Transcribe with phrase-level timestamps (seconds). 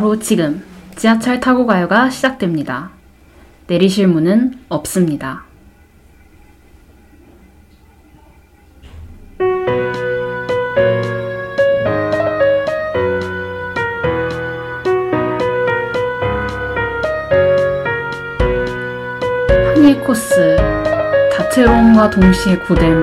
[0.00, 0.64] 바로 지금
[0.96, 2.88] 지하철 타고 가요가 시작됩니다.
[3.66, 5.44] 내리실 문은 없습니다.
[19.74, 20.56] 항해 코스
[21.36, 23.02] 다채로움과 동시에 고됨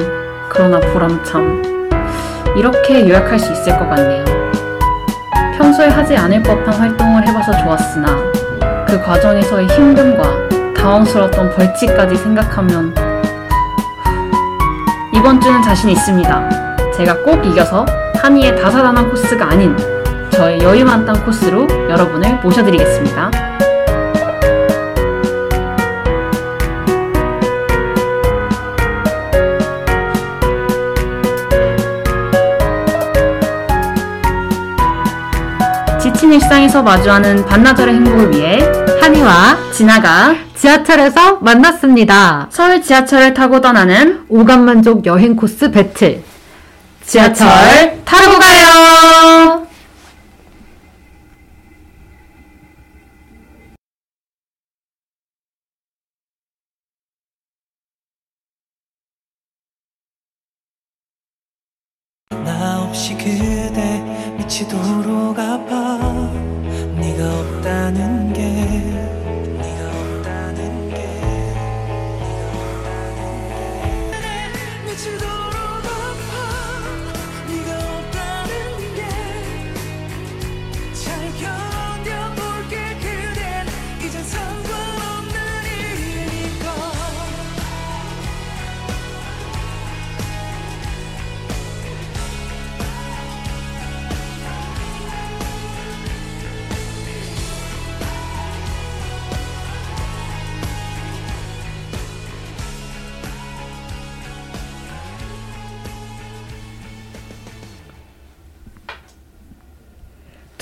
[0.49, 1.61] 그러나 보람참
[2.57, 4.36] 이렇게 요약할 수 있을 것 같네요.
[5.77, 8.07] 평소에 하지 않을 법한 활동을 해봐서 좋았으나
[8.87, 12.95] 그 과정에서의 힘듦과 당황스러웠던 벌칙까지 생각하면
[15.13, 16.77] 이번 주는 자신 있습니다.
[16.95, 19.77] 제가 꼭 이겨서 한이의 다사다난 코스가 아닌
[20.31, 23.46] 저의 여유 만땅 코스로 여러분을 모셔드리겠습니다.
[36.37, 38.59] 일상에서 마주하는 반나절의 행복을 위해
[39.01, 42.47] 한이와 진아가 지하철에서 만났습니다.
[42.51, 46.21] 서울 지하철을 타고 떠나는 오감만족 여행 코스 배틀.
[47.03, 47.96] 지하철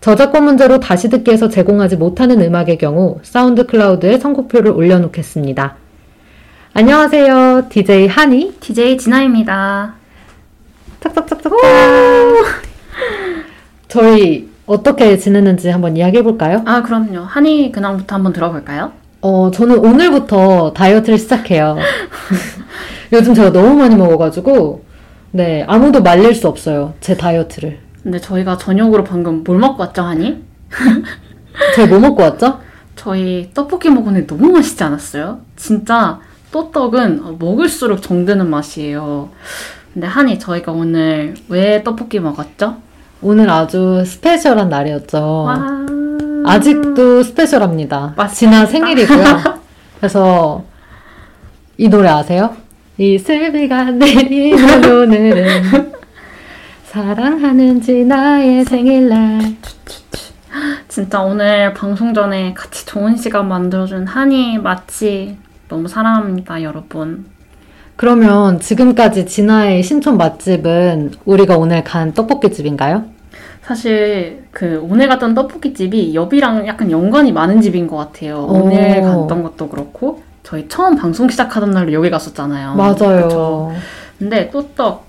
[0.00, 5.76] 저작권 문제로 다시 듣기에서 제공하지 못하는 음악의 경우 사운드 클라우드에 선곡표를 올려놓겠습니다.
[6.74, 7.68] 안녕하세요.
[7.70, 8.54] DJ 한이.
[8.60, 9.94] DJ 진아입니다.
[11.00, 11.52] 짝짝짝짝.
[13.88, 16.62] 저희 어떻게 지내는지 한번 이야기해 볼까요?
[16.66, 17.20] 아, 그럼요.
[17.20, 18.92] 한이 근황부터 한번 들어볼까요?
[19.22, 21.78] 어, 저는 오늘부터 다이어트를 시작해요.
[23.12, 24.84] 요즘 제가 너무 많이 먹어가지고,
[25.30, 26.94] 네, 아무도 말릴 수 없어요.
[27.00, 27.85] 제 다이어트를.
[28.06, 30.36] 근데 저희가 저녁으로 방금 뭘 먹고 왔죠, 한이?
[31.74, 32.60] 제가 뭐 먹고 왔죠?
[32.94, 35.40] 저희 떡볶이 먹었는데 너무 맛있지 않았어요?
[35.56, 36.20] 진짜
[36.52, 39.30] 또떡은 어, 먹을수록 정드는 맛이에요.
[39.92, 42.76] 근데 한이 저희가 오늘 왜 떡볶이 먹었죠?
[43.22, 45.42] 오늘 아주 스페셜한 날이었죠.
[45.42, 45.86] 와.
[46.46, 48.14] 아직도 스페셜합니다.
[48.16, 48.28] 맞습니다.
[48.28, 49.24] 지난 생일이고요.
[49.98, 50.62] 그래서
[51.76, 52.54] 이 노래 아세요?
[52.98, 55.95] 이 슬비가 내리는 오늘은
[56.86, 59.40] 사랑하는지 나의 생일날
[60.88, 65.36] 진짜 오늘 방송 전에 같이 좋은 시간 만들어준 한이 마치
[65.68, 67.26] 너무 사랑합니다, 여러분.
[67.96, 73.04] 그러면 지금까지 진아의 신촌 맛집은 우리가 오늘 간 떡볶이 집인가요?
[73.62, 78.38] 사실 그 오늘 갔던 떡볶이 집이 여비랑 약간 연관이 많은 집인 것 같아요.
[78.38, 78.62] 오.
[78.62, 82.74] 오늘 갔던 것도 그렇고 저희 처음 방송 시작하던 날로 여기 갔었잖아요.
[82.76, 83.22] 맞아요.
[83.24, 83.72] 그쵸?
[84.18, 85.05] 근데 또떡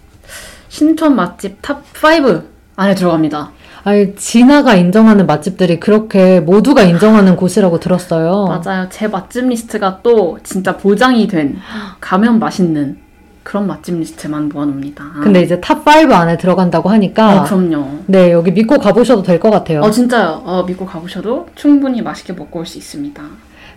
[0.69, 2.43] 신촌 맛집 top 5
[2.75, 3.51] 안에 들어갑니다.
[3.83, 8.45] 아니 진아가 인정하는 맛집들이 그렇게 모두가 인정하는 곳이라고 들었어요.
[8.47, 8.87] 맞아요.
[8.89, 11.57] 제 맛집 리스트가 또 진짜 보장이 된
[12.01, 12.97] 가면 맛있는
[13.43, 15.05] 그런 맛집 리스트만 모아놓습니다.
[15.23, 17.87] 근데 이제 top 5 안에 들어간다고 하니까 어, 그럼요.
[18.07, 19.79] 네 여기 믿고 가보셔도 될 것 같아요.
[19.81, 20.41] 어 진짜요.
[20.43, 23.23] 어, 믿고 가보셔도 충분히 맛있게 먹고 올 수 있습니다.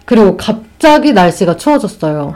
[0.06, 2.34] 그리고 갑자기 날씨가 추워졌어요.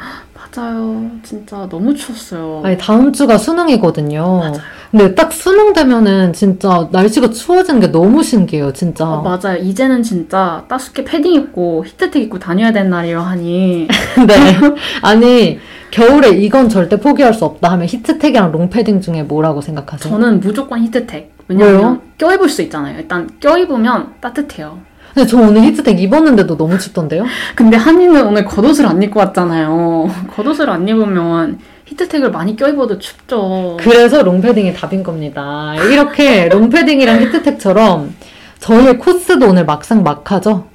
[0.57, 1.11] 맞아요.
[1.23, 2.63] 진짜 너무 추웠어요.
[2.65, 4.39] 아니 다음 주가 수능이거든요.
[4.39, 4.53] 맞아요.
[4.91, 9.05] 근데 딱 수능 되면은 진짜 날씨가 추워지는 게 너무 신기해요, 진짜.
[9.09, 9.59] 어, 맞아요.
[9.59, 13.89] 이제는 진짜 따숩게 패딩 입고 히트텍 입고 다녀야 되는 날이라 하니
[14.27, 14.59] 네.
[15.03, 15.59] 아니
[15.91, 20.13] 겨울에 이건 절대 포기할 수 없다 하면 히트텍이랑 롱패딩 중에 뭐라고 생각하세요?
[20.13, 21.33] 저는 무조건 히트텍.
[21.49, 22.01] 왜냐면 왜요?
[22.19, 22.99] 껴입을 수 있잖아요.
[22.99, 24.79] 일단 껴입으면 따뜻해요.
[25.15, 27.25] 근데 저 오늘 히트텍 입었는데도 너무 춥던데요?
[27.55, 30.11] 근데 한이는 오늘 겉옷을 안 입고 왔잖아요.
[30.35, 33.77] 겉옷을 안 입으면 히트텍을 많이 껴입어도 춥죠.
[33.81, 35.75] 그래서 롱패딩이 답인 겁니다.
[35.91, 38.15] 이렇게 롱패딩이랑 히트텍처럼
[38.59, 40.67] 저희의 코스도 오늘 막상 막하죠?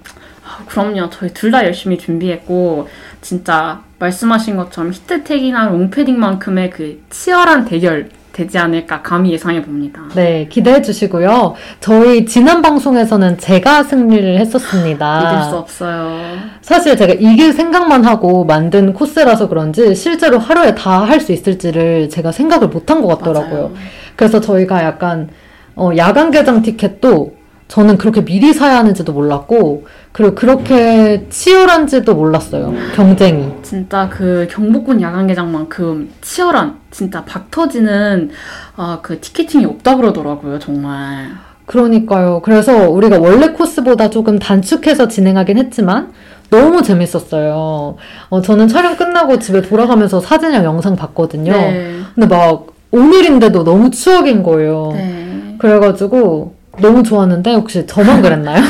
[0.45, 1.09] 아, 그럼요.
[1.09, 2.87] 저희 둘 다 열심히 준비했고
[3.21, 8.09] 진짜 말씀하신 것처럼 히트텍이나 롱패딩만큼의 그 치열한 대결
[8.39, 10.01] 되지 않을까 감히 예상해 봅니다.
[10.15, 11.55] 네, 기대해 주시고요.
[11.81, 15.19] 저희 지난 방송에서는 제가 승리를 했었습니다.
[15.19, 16.19] 믿을 수 없어요.
[16.61, 22.31] 사실 제가 이길 생각만 하고 만든 코스라서 그런지 실제로 하루에 다 할 수 있을지를 제가
[22.31, 23.61] 생각을 못한 것 같더라고요.
[23.61, 23.73] 맞아요.
[24.15, 25.29] 그래서 저희가 약간
[25.75, 27.33] 어, 야간 개장 티켓도
[27.69, 32.73] 저는 그렇게 미리 사야 하는지도 몰랐고 그리고 그렇게 치열한지도 몰랐어요.
[32.95, 33.53] 경쟁이.
[33.61, 38.31] 진짜 그 경복궁 야간개장만큼 치열한 진짜 박 터지는
[38.75, 41.29] 아, 그 티켓팅이 없다 그러더라고요 정말.
[41.67, 42.41] 그러니까요.
[42.43, 46.11] 그래서 우리가 원래 코스보다 조금 단축해서 진행하긴 했지만
[46.49, 47.97] 너무 재밌었어요.
[48.29, 51.51] 어, 저는 촬영 끝나고 집에 돌아가면서 사진이랑 영상 봤거든요.
[51.51, 51.99] 네.
[52.15, 54.93] 근데 막 오늘인데도 너무 추억인 거예요.
[54.95, 55.55] 네.
[55.59, 58.61] 그래가지고 너무 좋았는데 혹시 저만 그랬나요?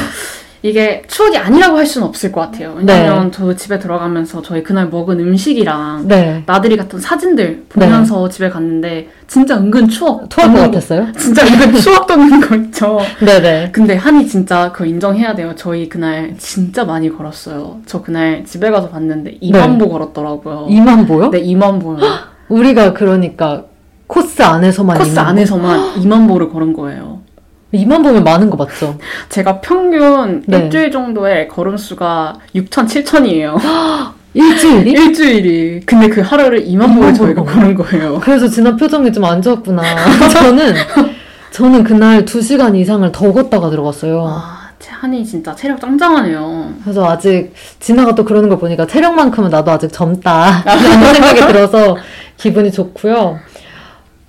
[0.62, 2.74] 이게 추억이 아니라고 할 수는 없을 것 같아요.
[2.76, 6.44] 왜냐면 저 집에 들어가면서 저희 그날 먹은 음식이랑 네.
[6.46, 11.08] 나들이 갔던 사진들 보면서 집에 갔는데 진짜 은근 추억 토할 것 거- 같았어요?
[11.18, 13.00] 진짜 은근 추억 돋는 거 있죠.
[13.26, 13.70] 네네.
[13.72, 15.54] 근데 한이 진짜 그거 인정해야 돼요.
[15.56, 17.80] 저희 그날 진짜 많이 걸었어요.
[17.86, 19.78] 저 그날 집에 가서 봤는데 2만 네.
[19.78, 20.68] 보 걸었더라고요.
[20.70, 21.30] 2만 보요?
[21.32, 22.00] 네, 2만 보요.
[22.50, 23.64] 우리가 그러니까
[24.08, 25.22] 코스 안에서만 코스 2만 보?
[25.22, 27.22] 안에서만 2만 보를 걸은 거예요.
[27.74, 28.98] 2만 보면 많은 거 맞죠?
[29.30, 30.57] 제가 평균 네.
[30.57, 33.60] 일주일 정도의 걸음수가 6천, 7천이에요.
[34.33, 34.92] 일주일이?
[34.92, 35.81] 일주일이.
[35.86, 38.19] 근데 그 하루를 2만 보를 2만 저희가 걸은 거예요.
[38.19, 39.81] 그래서 지난 표정이 좀 안 좋았구나.
[40.33, 40.74] 저는
[41.51, 44.24] 저는 그날 2시간 이상을 더 걷다가 들어갔어요.
[44.27, 46.74] 아, 제 한이 진짜 체력 짱짱하네요.
[46.83, 51.98] 그래서 아직 진아가 또 그러는 걸 보니까 체력만큼은 나도 아직 젊다 라는 생각이 들어서
[52.38, 53.39] 기분이 좋고요.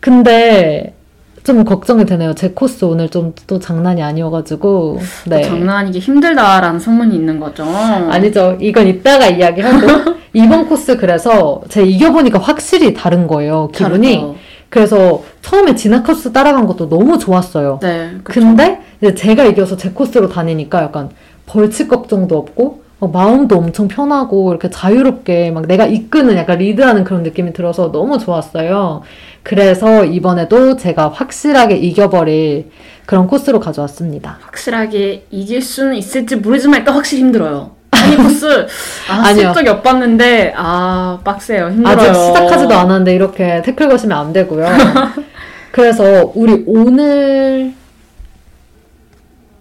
[0.01, 0.95] 근데
[1.43, 2.35] 좀 걱정이 되네요.
[2.35, 5.43] 제 코스 오늘 좀 또 장난이 아니어가지고 네.
[5.43, 7.65] 또 장난이기 힘들다라는 소문이 있는 거죠.
[7.65, 8.57] 아니죠.
[8.61, 13.69] 이건 이따가 이야기하고 이번 코스 그래서 제가 이겨보니까 확실히 다른 거예요.
[13.73, 14.15] 기분이.
[14.15, 14.37] 다르죠.
[14.69, 17.81] 그래서 처음에 진아 코스 따라간 것도 너무 좋았어요.
[17.83, 18.13] 네.
[18.23, 18.41] 그쵸.
[18.41, 18.81] 근데
[19.17, 21.11] 제가 이겨서 제 코스로 다니니까 약간
[21.47, 27.23] 벌칙 걱정도 없고 막 마음도 엄청 편하고 이렇게 자유롭게 막 내가 이끄는 약간 리드하는 그런
[27.23, 29.03] 느낌이 들어서 너무 좋았어요.
[29.43, 32.71] 그래서 이번에도 제가 확실하게 이겨버릴
[33.07, 34.39] 그런 코스로 가져왔습니다.
[34.43, 37.71] 확실하게 이길 수는 있을지 모르지만 일단 확실히 힘들어요.
[37.91, 38.67] 아니 코스
[39.09, 39.33] 아.
[39.35, 41.97] 슬쩍 엿봤는데 아 빡세요 힘들어요.
[41.97, 44.67] 아직 시작하지도 않았는데 이렇게 태클 거시면 안 되고요.
[45.73, 47.73] 그래서 우리 오늘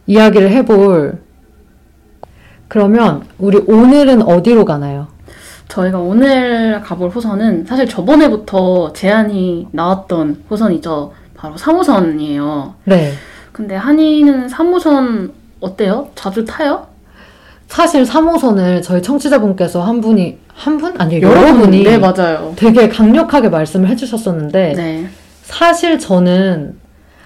[0.07, 1.28] 이야기를 해볼
[2.69, 5.07] 그러면 우리 오늘은 어디로 가나요?
[5.67, 11.11] 저희가 오늘 가볼 호선은 사실 저번에부터 제안이 나왔던 호선이죠.
[11.35, 12.73] 바로 3호선이에요.
[12.85, 13.11] 네.
[13.51, 16.09] 근데 한이는 3호선 어때요?
[16.15, 16.87] 자주 타요?
[17.67, 20.93] 사실 3호선을 저희 청취자분께서 한 분이 한 분?
[20.99, 22.53] 아니요 여러분이 네 맞아요.
[22.55, 25.07] 되게 강력하게 말씀을 해주셨었는데 네.
[25.43, 26.77] 사실 저는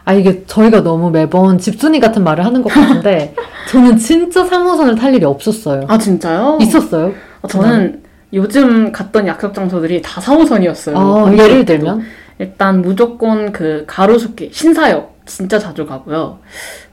[0.06, 3.34] 아 이게 저희가 너무 매번 집순이 같은 말을 하는 것 같은데
[3.70, 5.86] 저는 진짜 3호선을 탈 일이 없었어요.
[5.88, 6.58] 아 진짜요?
[6.62, 7.14] 있었어요?
[7.42, 10.96] 어, 저는 요즘 갔던 약속 장소들이 다 3호선이었어요.
[10.96, 12.04] 아, 예를 들면
[12.40, 16.40] 일단 무조건 그 가로수길 신사역 진짜 자주 가고요.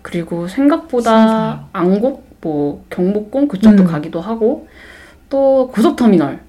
[0.03, 1.69] 그리고 생각보다 신사역.
[1.73, 3.87] 안곡 뭐 경복궁 그쪽도 음.
[3.87, 4.69] 가기도 하고
[5.29, 6.41] 또 고속터미널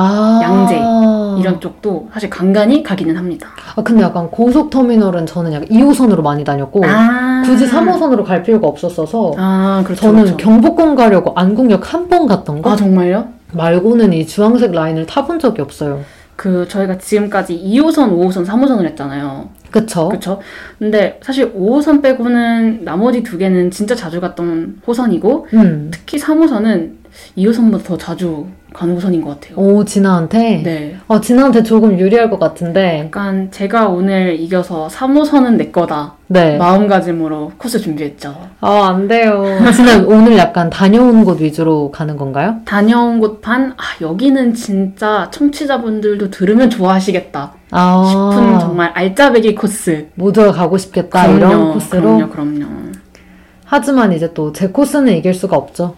[0.00, 1.40] 아 양재.
[1.40, 3.48] 이런 쪽도 사실 간간히 가기는 합니다.
[3.76, 9.34] 아 근데 약간 고속터미널은 저는 약간 2호선으로 많이 다녔고 아 굳이 3호선으로 갈 필요가 없었어서
[9.36, 10.02] 아 그렇죠.
[10.02, 10.36] 저는 그렇죠.
[10.38, 13.28] 경복궁 가려고 안국역 한 번 갔던 거 아 정말요?
[13.52, 16.00] 말고는 이 주황색 라인을 타본 적이 없어요.
[16.36, 19.48] 그 저희가 지금까지 2호선, 5호선, 3호선을 했잖아요.
[19.70, 20.08] 그쵸?
[20.08, 20.40] 그렇죠?
[20.78, 25.90] 근데 사실 5호선 빼고는 나머지 두 개는 진짜 자주 갔던 호선이고 음.
[25.92, 26.92] 특히 3호선은
[27.36, 29.56] 2호선보다 더 자주 가는 호선인 것 같아요.
[29.58, 30.62] 오 진아한테?
[30.62, 30.96] 네.
[31.08, 36.56] 어 진아한테 조금 유리할 것 같은데 약간 제가 오늘 이겨서 3호선은 내 거다 네.
[36.56, 38.34] 마음가짐으로 코스 준비했죠.
[38.60, 39.44] 아 안 돼요.
[39.74, 42.56] 진아 오늘 약간 다녀온 곳 위주로 가는 건가요?
[42.64, 50.06] 다녀온 곳 반, 아, 여기는 진짜 청취자분들도 들으면 좋아하시겠다 아 싶은 정말 알짜배기 코스.
[50.14, 52.02] 모두가 가고 싶겠다 이런 코스로.
[52.02, 52.66] 그럼요, 그럼요.
[53.64, 55.94] 하지만 이제 또 제 코스는 이길 수가 없죠.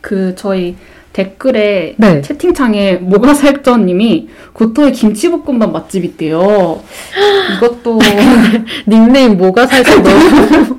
[0.00, 0.76] 그 저희
[1.16, 2.20] 댓글에 네.
[2.20, 6.82] 채팅창에 모가살쪄님이 고토의 김치볶음밥 맛집 있대요.
[7.56, 7.98] 이것도
[8.86, 10.78] 닉네임 뭐가 살짝 너무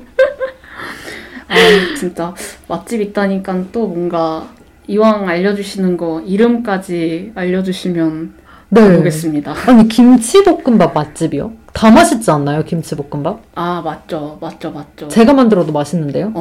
[1.48, 1.56] 아,
[1.98, 2.32] 진짜
[2.68, 4.48] 맛집 있다니까 또 뭔가
[4.86, 8.34] 이왕 알려주시는 거 이름까지 알려주시면
[8.68, 8.96] 네.
[8.96, 9.54] 보겠습니다.
[9.66, 11.50] 아니 김치볶음밥 맛집이요?
[11.72, 13.40] 다 맛있지 않나요 김치볶음밥?
[13.56, 15.08] 아 맞죠, 맞죠, 맞죠.
[15.08, 16.32] 제가 만들어도 맛있는데요.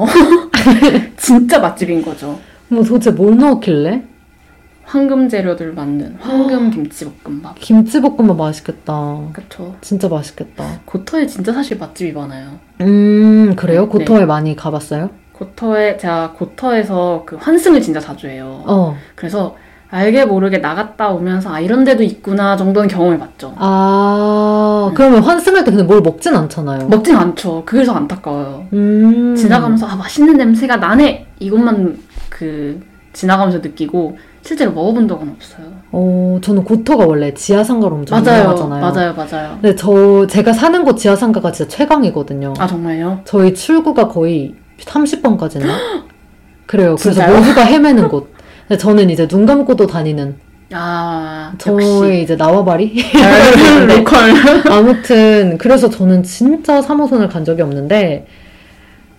[1.17, 2.37] 진짜 맛집인 거죠.
[2.69, 4.03] 뭐 도대체 뭘 넣었길래?
[4.83, 7.55] 황금 재료들 만든 황금 김치볶음밥.
[7.59, 9.19] 김치볶음밥 맛있겠다.
[9.33, 9.75] 그쵸.
[9.81, 10.63] 진짜 맛있겠다.
[10.85, 12.51] 고터에 진짜 사실 맛집이 많아요.
[12.81, 13.81] 음 그래요?
[13.83, 13.87] 네.
[13.89, 15.09] 고터에 많이 가봤어요?
[15.33, 18.63] 고터에 제가 고터에서 그 환승을 진짜 자주 해요.
[18.65, 18.95] 어.
[19.15, 19.55] 그래서
[19.89, 23.53] 알게 모르게 나갔다 오면서 아 이런 데도 있구나 정도는 경험해 봤죠.
[23.57, 26.87] 아 그러면 환승할 때 근데 뭘 먹진 않잖아요.
[26.87, 27.63] 먹진 않죠.
[27.65, 28.67] 그래서 안타까워요.
[28.71, 29.35] 음.
[29.35, 31.97] 지나가면서 아 맛있는 냄새가 나네 이것만
[32.29, 32.81] 그
[33.13, 35.67] 지나가면서 느끼고 실제로 먹어본 적은 없어요.
[35.91, 38.81] 어 저는 고터가 원래 지하상가로 엄청 맞아요, 유명하잖아요.
[38.81, 39.57] 맞아요, 맞아요.
[39.61, 42.53] 근데 저 제가 사는 곳 지하상가가 진짜 최강이거든요.
[42.57, 43.21] 아 정말요?
[43.25, 45.65] 저희 출구가 거의 30번까지나?
[46.67, 46.95] 그래요.
[46.99, 47.37] 그래서 진짜요?
[47.37, 48.31] 모두가 헤매는 곳.
[48.67, 50.35] 근데 저는 이제 눈 감고도 다니는
[50.73, 53.01] 아 저의 이제 나와바리?
[53.87, 54.33] 로컬.
[54.69, 58.27] 아무튼 그래서 저는 진짜 3호선을 간 적이 없는데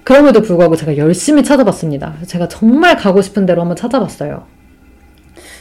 [0.08, 2.14] 그럼에도 불구하고 제가 열심히 찾아봤습니다.
[2.26, 4.46] 제가 정말 가고 싶은 대로 한번 찾아봤어요.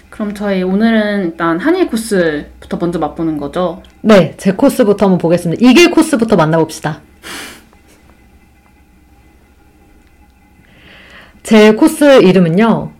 [0.09, 3.83] 그럼 저희 오늘은 일단 한일 코스부터 먼저 맛보는 거죠.
[3.99, 5.69] 네, 제 코스부터 한번 보겠습니다.
[5.69, 7.01] 이길 코스부터 만나봅시다.
[11.43, 12.93] 제 코스 이름은요.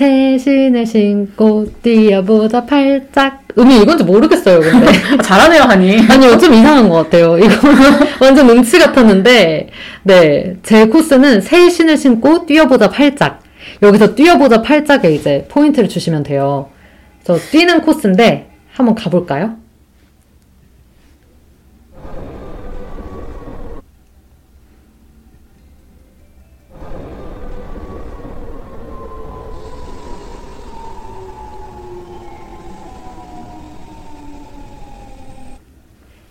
[0.00, 3.42] 새 신을 신고 뛰어보자 팔짝.
[3.58, 4.86] 음이 이건지 모르겠어요, 근데.
[4.88, 6.06] 아, 잘하네요, 한이.
[6.08, 7.36] 아니요, 좀 이상한 것 같아요.
[7.36, 7.50] 이거
[8.18, 9.68] 완전 음치 같았는데,
[10.04, 10.56] 네.
[10.62, 13.42] 제 코스는 새 신을 신고 뛰어보자 팔짝.
[13.82, 16.70] 여기서 뛰어보자 팔짝에 이제 포인트를 주시면 돼요.
[17.22, 19.56] 그래서 뛰는 코스인데, 한번 가볼까요?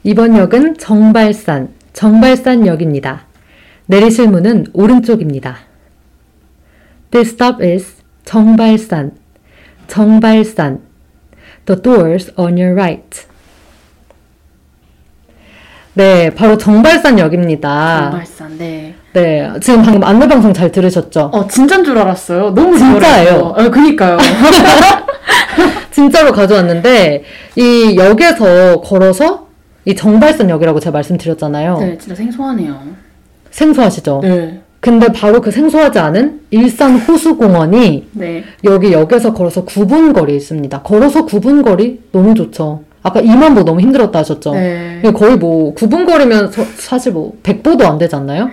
[0.04, 3.26] 이번 역은 정발산, 정발산역입니다.
[3.88, 5.58] 내리실 문은 오른쪽입니다.
[7.12, 9.12] This stop is 정발산,
[9.88, 10.82] 정발산.
[11.66, 13.28] The doors on your right.
[15.96, 18.12] 네, 바로 정발산 역입니다.
[18.12, 18.96] 정발산, 네.
[19.12, 21.32] 네, 지금 방금 안내 방송 잘 들으셨죠?
[21.34, 22.52] 어, 진짜인 줄 알았어요.
[22.52, 23.54] 너무 진짜예요.
[23.58, 24.18] 어, 그니까요.
[25.92, 27.24] 진짜로 가져왔는데,
[27.58, 29.49] 이 역에서 걸어서
[29.90, 31.80] 이 정발산역이라고 제가 말씀드렸잖아요.
[31.80, 32.80] 네, 진짜 생소하네요.
[33.50, 34.20] 생소하시죠?
[34.22, 34.62] 네.
[34.80, 38.44] 근데 바로 그 생소하지 않은 일산 호수공원이 네.
[38.66, 40.84] 여기 역에서 걸어서 9분 거리에 있습니다.
[40.84, 42.02] 걸어서 9분 거리?
[42.12, 42.84] 너무 좋죠.
[43.02, 44.54] 아까 2만 보 너무 힘들었다 하셨죠?
[44.54, 45.02] 네.
[45.16, 48.50] 거의 뭐 9분 거리면 서- 사실 뭐 100보도 안 되지 않나요?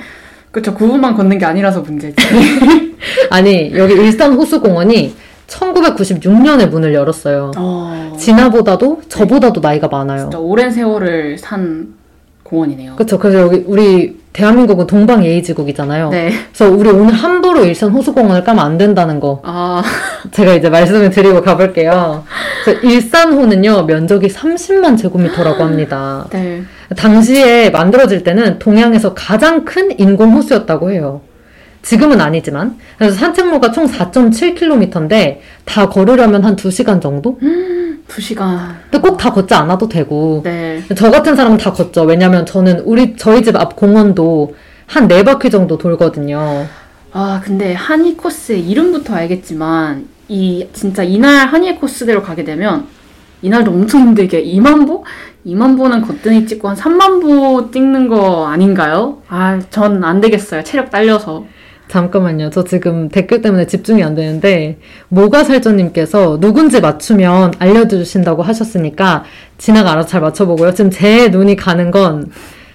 [0.50, 2.16] 그쵸, 9분만 걷는 게 아니라서 문제지.
[3.28, 5.14] 아니 여기 일산 호수공원이
[5.46, 7.52] 1996년에 문을 열었어요.
[7.56, 10.22] 어, 진아보다도 저보다도 나이가 많아요.
[10.22, 11.94] 진짜 오랜 세월을 산
[12.42, 12.96] 공원이네요.
[12.96, 13.18] 그쵸.
[13.18, 16.10] 그래서 여기 우리 대한민국은 동방 예의지국이잖아요.
[16.10, 16.30] 네.
[16.52, 19.82] 그래서 우리 오늘 함부로 일산 호수공원을 까면 안 된다는 거 아,
[20.30, 22.24] 제가 이제 말씀을 드리고 가볼게요.
[22.82, 26.26] 일산호는요 면적이 30만 제곱미터라고 합니다.
[26.32, 26.62] 네.
[26.96, 31.22] 당시에 만들어질 때는 동양에서 가장 큰 인공 호수였다고 해요.
[31.86, 37.38] 지금은 아니지만 그래서 산책로가 총 4.7km인데 다 걸으려면 한 2시간 정도?
[38.08, 38.76] 두 시간.
[38.90, 40.82] 근데 꼭 다 걷지 않아도 되고 네.
[40.96, 42.02] 저 같은 사람은 다 걷죠.
[42.02, 44.54] 왜냐면 저는 우리 저희 집 앞 공원도
[44.86, 46.66] 한네 바퀴 정도 돌거든요.
[47.12, 52.84] 아, 근데 한이 코스의 이름부터 알겠지만, 이, 진짜 이날 한이 코스대로 가게 되면,
[53.40, 55.02] 이날도 엄청 힘들게 2만 보?
[55.46, 59.22] 2만 보는 거뜬히 찍고 한 3만 보 찍는 거 아닌가요?
[59.28, 60.62] 아, 전 안 되겠어요.
[60.62, 61.44] 체력 딸려서.
[61.88, 62.50] 잠깐만요.
[62.50, 64.78] 저 지금 댓글 때문에 집중이 안 되는데
[65.08, 69.24] 모가살전님께서 누군지 맞추면 알려주신다고 하셨으니까
[69.58, 70.74] 진아가 알아서 잘 맞춰보고요.
[70.74, 72.30] 지금 제 눈이 가는 건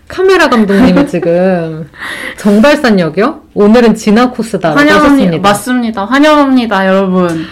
[0.08, 1.90] 카메라 감독님이 지금
[2.38, 3.42] 정발산역이요?
[3.54, 5.14] 오늘은 진아 코스다라고 환영합니다.
[5.14, 5.50] 하셨습니다.
[5.50, 6.06] 맞습니다.
[6.06, 7.46] 환영합니다, 여러분.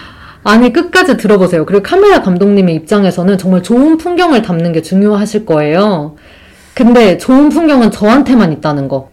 [0.43, 1.65] 아니 끝까지 들어보세요.
[1.65, 6.15] 그리고 카메라 감독님의 입장에서는 정말 좋은 풍경을 담는 게 중요하실 거예요.
[6.73, 9.09] 근데 좋은 풍경은 저한테만 있다는 거.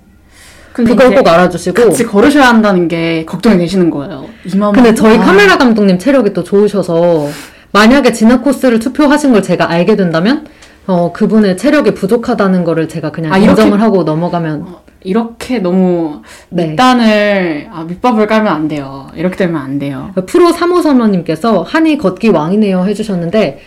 [0.85, 1.85] 그걸 꼭 알아주시고.
[1.85, 4.27] 같이 걸으셔야 한다는 게 걱정이 되시는 거예요.
[4.47, 4.95] 2만 근데 보?
[4.97, 7.29] 저희 아, 카메라 감독님 체력이 또 좋으셔서
[7.73, 10.47] 만약에 진화 코스를 투표하신 걸 제가 알게 된다면
[10.87, 16.23] 어 그분의 체력이 부족하다는 거를 제가 그냥 아, 이렇게- 인정을 하고 넘어가면 어, 이렇게 너무
[16.49, 16.69] 네.
[16.69, 19.09] 밑단을 아, 밑밥을 깔면 안 돼요.
[19.17, 20.11] 이렇게 되면 안 돼요.
[20.27, 23.61] 프로 3호 선원님께서 한이 걷기 왕이네요 해주셨는데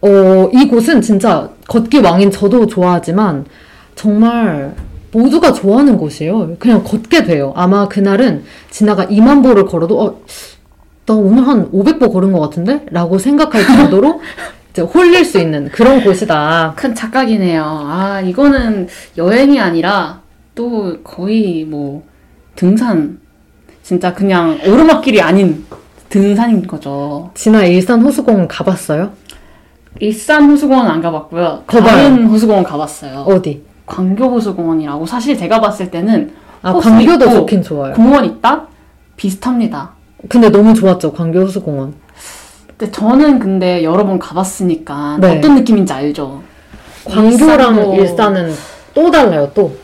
[0.00, 3.44] 어 이곳은 진짜 걷기 왕인 저도 좋아하지만
[3.94, 4.74] 정말
[5.12, 6.56] 모두가 좋아하는 곳이에요.
[6.58, 7.52] 그냥 걷게 돼요.
[7.56, 10.20] 아마 그날은 진아가 2만 보를 걸어도 어,
[11.06, 12.84] 나 오늘 한 500보 걸은 것 같은데?
[12.90, 14.20] 라고 생각할 정도로
[14.72, 16.74] 이제 홀릴 수 있는 그런 곳이다.
[16.76, 17.62] 큰 착각이네요.
[17.64, 20.20] 아, 이거는 여행이 아니라
[20.54, 22.02] 또 거의 뭐
[22.54, 23.20] 등산.
[23.82, 25.64] 진짜 그냥 오르막길이 아닌
[26.10, 27.30] 등산인 거죠.
[27.34, 29.12] 진아 일산 호수공원 가봤어요?
[30.00, 31.64] 일산 호수공원 안 가봤고요.
[31.66, 31.84] 거봐요.
[31.94, 33.20] 다른 호수공원 가봤어요.
[33.20, 33.64] 어디?
[33.88, 37.94] 광교 호수공원이라고 사실 제가 봤을 때는 아, 광교도 좋긴 좋아요.
[37.94, 38.66] 공원 있다?
[39.16, 39.90] 비슷합니다.
[40.28, 41.94] 근데 너무 좋았죠, 광교 호수공원.
[42.76, 45.38] 근데 저는 근데 여러 번 가봤으니까 네.
[45.38, 46.42] 어떤 느낌인지 알죠.
[47.04, 48.52] 광교랑 일산은
[48.94, 49.76] 또 달라요, 또.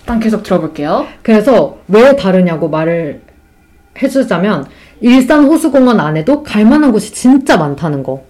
[0.00, 1.06] 일단 계속 들어볼게요.
[1.22, 3.22] 그래서 왜 다르냐고 말을
[4.00, 4.66] 해주자면
[5.00, 8.22] 일산 호수공원 안에도 갈 만한 곳이 진짜 많다는 거.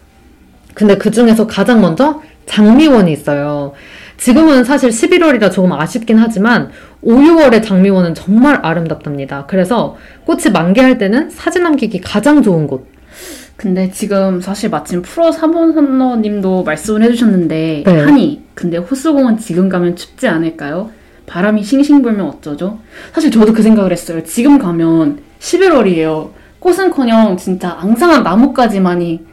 [0.74, 3.72] 근데 그 중에서 가장 먼저 장미원이 있어요.
[4.16, 6.70] 지금은 사실 11월이라 조금 아쉽긴 하지만
[7.02, 9.46] 5, 6월의 장미원은 정말 아름답답니다.
[9.46, 12.90] 그래서 꽃이 만개할 때는 사진 남기기 가장 좋은 곳.
[13.56, 18.00] 근데 지금 사실 마침 프로 사본선너님도 말씀을 해주셨는데 네.
[18.00, 20.90] 하니 근데 호수공원 지금 가면 춥지 않을까요?
[21.26, 22.80] 바람이 싱싱 불면 어쩌죠?
[23.12, 24.22] 사실 저도 그 생각을 했어요.
[24.24, 26.30] 지금 가면 11월이에요.
[26.58, 29.24] 꽃은커녕 진짜 앙상한 나뭇가지만이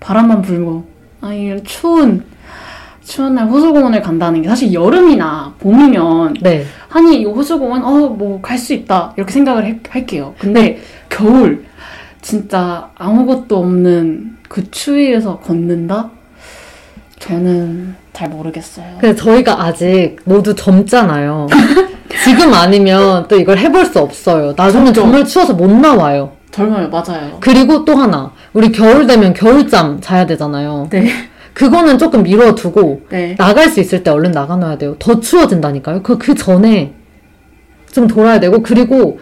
[0.00, 0.84] 바람만 불고
[1.20, 2.24] 아니 추운
[3.04, 6.64] 추운 날 호수공원을 간다는 게 사실 여름이나 봄이면 네.
[6.90, 10.34] 아니 이 호수공원 어 뭐 갈 수 있다 이렇게 생각을 해- 할게요.
[10.38, 11.64] 근데 겨울
[12.22, 16.10] 진짜 아무것도 없는 그 추위에서 걷는다?
[17.18, 18.86] 저는 잘 모르겠어요.
[19.00, 21.46] 근데 저희가 아직 모두 젊잖아요.
[22.24, 24.54] 지금 아니면 또 이걸 해볼 수 없어요.
[24.56, 25.00] 나중에 젊죠.
[25.02, 26.32] 정말 추워서 못 나와요.
[26.50, 27.36] 젊어요, 맞아요.
[27.40, 30.86] 그리고 또 하나, 우리 겨울 되면 겨울잠 자야 되잖아요.
[30.90, 31.08] 네,
[31.54, 33.34] 그거는 조금 미뤄두고 네.
[33.38, 34.96] 나갈 수 있을 때 얼른 나가놔야 돼요.
[34.98, 36.02] 더 추워진다니까요.
[36.02, 36.92] 그, 그 전에
[37.92, 39.18] 좀 돌아야 되고, 그리고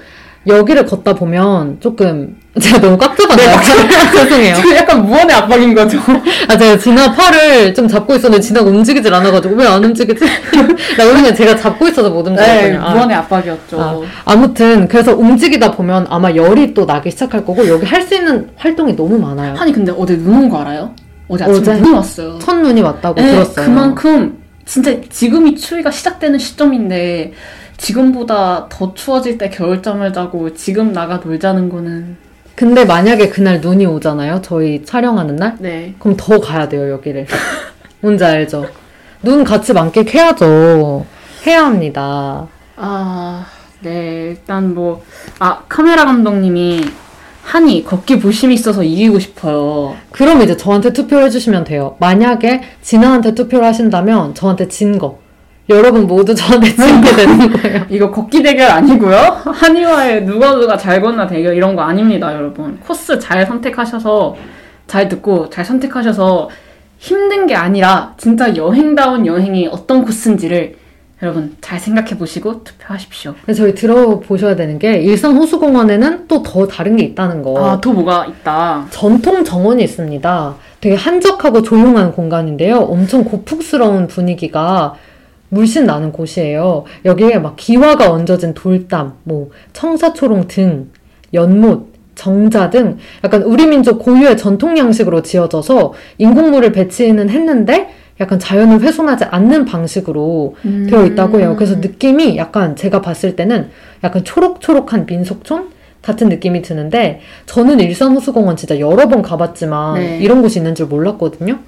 [0.46, 3.56] 여기를 걷다 보면 조금, 제가 너무 꽉 잡았나요?
[4.12, 4.54] 죄송해요.
[4.56, 5.98] 저 약간 무언의 압박인 거죠.
[6.48, 10.24] 아, 제가 진아 팔을 좀 잡고 있었는데 진아가 움직이질 않아가지고 왜 안 움직이지?
[10.98, 12.80] 나 오늘 제가 잡고 있어서 못 네, 움직였거든요.
[12.82, 12.94] 아.
[12.94, 13.80] 무언의 압박이었죠.
[13.80, 18.48] 아, 아무튼 그래서 움직이다 보면 아마 열이 또 나기 시작할 거고 여기 할 수 있는
[18.56, 19.54] 활동이 너무 많아요.
[19.58, 20.90] 아니 근데 어제 눈 온 거 알아요?
[21.32, 21.74] 어제 아침에 어제?
[21.80, 22.38] 눈이 왔어요.
[22.40, 23.66] 첫 눈이 왔다고 네, 들었어요.
[23.66, 27.32] 그만큼 진짜 지금이 추위가 시작되는 시점인데
[27.78, 32.16] 지금보다 더 추워질 때 겨울잠을 자고 지금 나가 놀자는 거는
[32.54, 34.40] 근데 만약에 그날 눈이 오잖아요.
[34.42, 35.56] 저희 촬영하는 날.
[35.58, 37.26] 네 그럼 더 가야 돼요 여기를.
[38.00, 38.66] 뭔지 알죠?
[39.22, 41.06] 눈 같이 만끽해야죠.
[41.46, 42.46] 해야 합니다.
[42.76, 43.46] 아,
[43.80, 44.28] 네.
[44.30, 45.02] 일단 뭐,
[45.38, 46.84] 아, 카메라 감독님이
[47.42, 49.96] 한이 걷기 부심이 있어서 이기고 싶어요.
[50.10, 51.96] 그럼 이제 저한테 투표를 해주시면 돼요.
[51.98, 55.18] 만약에 진아한테 투표를 하신다면 저한테 진 거.
[55.68, 57.86] 여러분 모두 저한테 진게 되는 거예요.
[57.90, 59.16] 이거 걷기 대결 아니고요.
[59.44, 62.78] 한이와의 누가 누가 잘 걷나 대결 이런 거 아닙니다, 여러분.
[62.80, 64.36] 코스 잘 선택하셔서
[64.86, 66.48] 잘 듣고 잘 선택하셔서
[66.98, 70.76] 힘든 게 아니라 진짜 여행다운 여행이 어떤 코스인지를
[71.22, 73.34] 여러분 잘 생각해 보시고 투표하십시오.
[73.46, 77.64] 근데 저희 들어보셔야 되는 게 일산 호수공원에는 또 더 다른 게 있다는 거.
[77.64, 78.86] 아, 또 뭐가 있다.
[78.90, 80.56] 전통 정원이 있습니다.
[80.80, 82.78] 되게 한적하고 조용한 공간인데요.
[82.78, 84.94] 엄청 고풍스러운 분위기가
[85.50, 86.84] 물씬 나는 곳이에요.
[87.04, 90.90] 여기에 막 기와가 얹어진 돌담, 뭐 청사초롱 등,
[91.32, 98.80] 연못, 정자 등 약간 우리 민족 고유의 전통 양식으로 지어져서 인공물을 배치는 했는데 약간 자연을
[98.80, 100.86] 훼손하지 않는 방식으로 음.
[100.88, 101.54] 되어 있다고 해요.
[101.56, 103.70] 그래서 느낌이 약간 제가 봤을 때는
[104.04, 105.70] 약간 초록초록한 민속촌
[106.02, 110.18] 같은 느낌이 드는데 저는 일산 호수공원 진짜 여러 번 가봤지만 네.
[110.18, 111.58] 이런 곳이 있는 줄 몰랐거든요.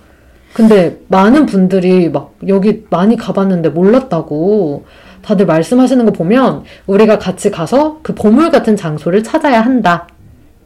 [0.53, 4.85] 근데 많은 분들이 막 여기 많이 가봤는데 몰랐다고
[5.23, 10.07] 다들 말씀하시는 거 보면 우리가 같이 가서 그 보물 같은 장소를 찾아야 한다.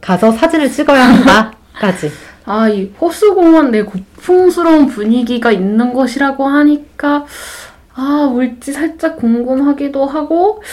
[0.01, 2.11] 가서 사진을 찍어야 한다.까지.
[2.49, 7.25] 아, 이 호수공원 내 고풍스러운 분위기가 있는 곳이라고 하니까,
[7.93, 10.63] 아, 뭘지 살짝 궁금하기도 하고,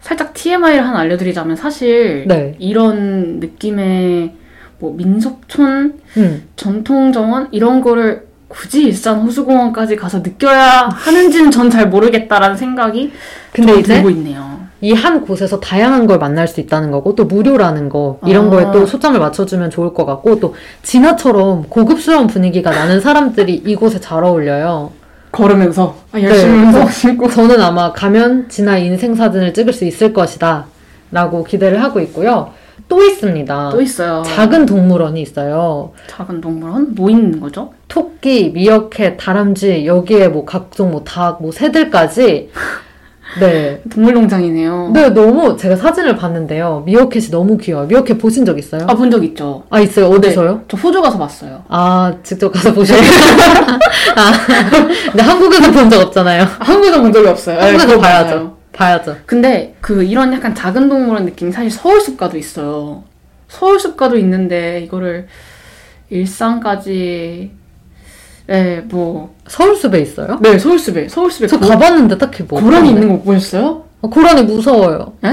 [0.00, 2.56] 살짝 TMI를 하나 알려드리자면 사실, 네.
[2.58, 4.34] 이런 느낌의
[4.80, 6.42] 뭐 민속촌, 음.
[6.56, 13.12] 전통정원, 이런 거를 굳이 일산 호수공원까지 가서 느껴야 하는지는 전 잘 모르겠다라는 생각이
[13.52, 14.51] 근데 좀 이제 들고 있네요.
[14.82, 18.50] 이 한 곳에서 다양한 걸 만날 수 있다는 거고 또 무료라는 거 이런 아.
[18.50, 24.24] 거에 또 초점을 맞춰주면 좋을 것 같고 또 진화처럼 고급스러운 분위기가 나는 사람들이 이곳에 잘
[24.24, 24.90] 어울려요.
[25.30, 26.66] 걸으면서 아, 열심히 네.
[26.66, 30.66] 운동하시고 저는 아마 가면 진화 인생 사진을 찍을 수 있을 것이다
[31.10, 32.50] 라고 기대를 하고 있고요.
[32.88, 33.70] 또 있습니다.
[33.70, 34.22] 또 있어요.
[34.26, 35.92] 작은 동물원이 있어요.
[36.08, 37.72] 작은 동물원 뭐 있는 거죠?
[37.88, 42.50] 토끼, 미어캣, 다람쥐 여기에 뭐 각종 뭐 닭, 뭐 새들까지
[43.40, 43.80] 네.
[43.90, 44.90] 동물농장이네요.
[44.92, 46.82] 네, 너무 제가 사진을 봤는데요.
[46.86, 47.86] 미어캣이 너무 귀여워요.
[47.86, 48.84] 미어캣 보신 적 있어요?
[48.88, 49.64] 아, 본 적 있죠.
[49.70, 50.08] 아, 있어요.
[50.08, 50.62] 어디서요?
[50.68, 51.62] 저 호주 가서 봤어요.
[51.68, 53.02] 아, 직접 가서 보셨어요?
[54.16, 54.32] 아,
[55.10, 56.46] 근데 한국에서 본 적 없잖아요.
[56.58, 57.58] 한국에서 본 적이 없어요.
[57.58, 58.56] 네, 한국에서 봐야죠.
[58.72, 59.16] 봐야죠.
[59.26, 63.04] 근데 그 이런 약간 작은 동물원 느낌이 사실 서울숲가도 있어요.
[63.48, 65.26] 서울숲가도 있는데 이거를
[66.10, 67.50] 일산까지
[68.52, 70.38] 네, 뭐 서울숲에 있어요?
[70.42, 72.58] 네, 서울숲에 서울숲에 저 고- 가봤는데 딱히 뭐.
[72.58, 72.86] 없던데.
[72.86, 73.84] 있는 거 보셨어요?
[74.02, 75.14] 아, 고라니 무서워요.
[75.24, 75.28] 에?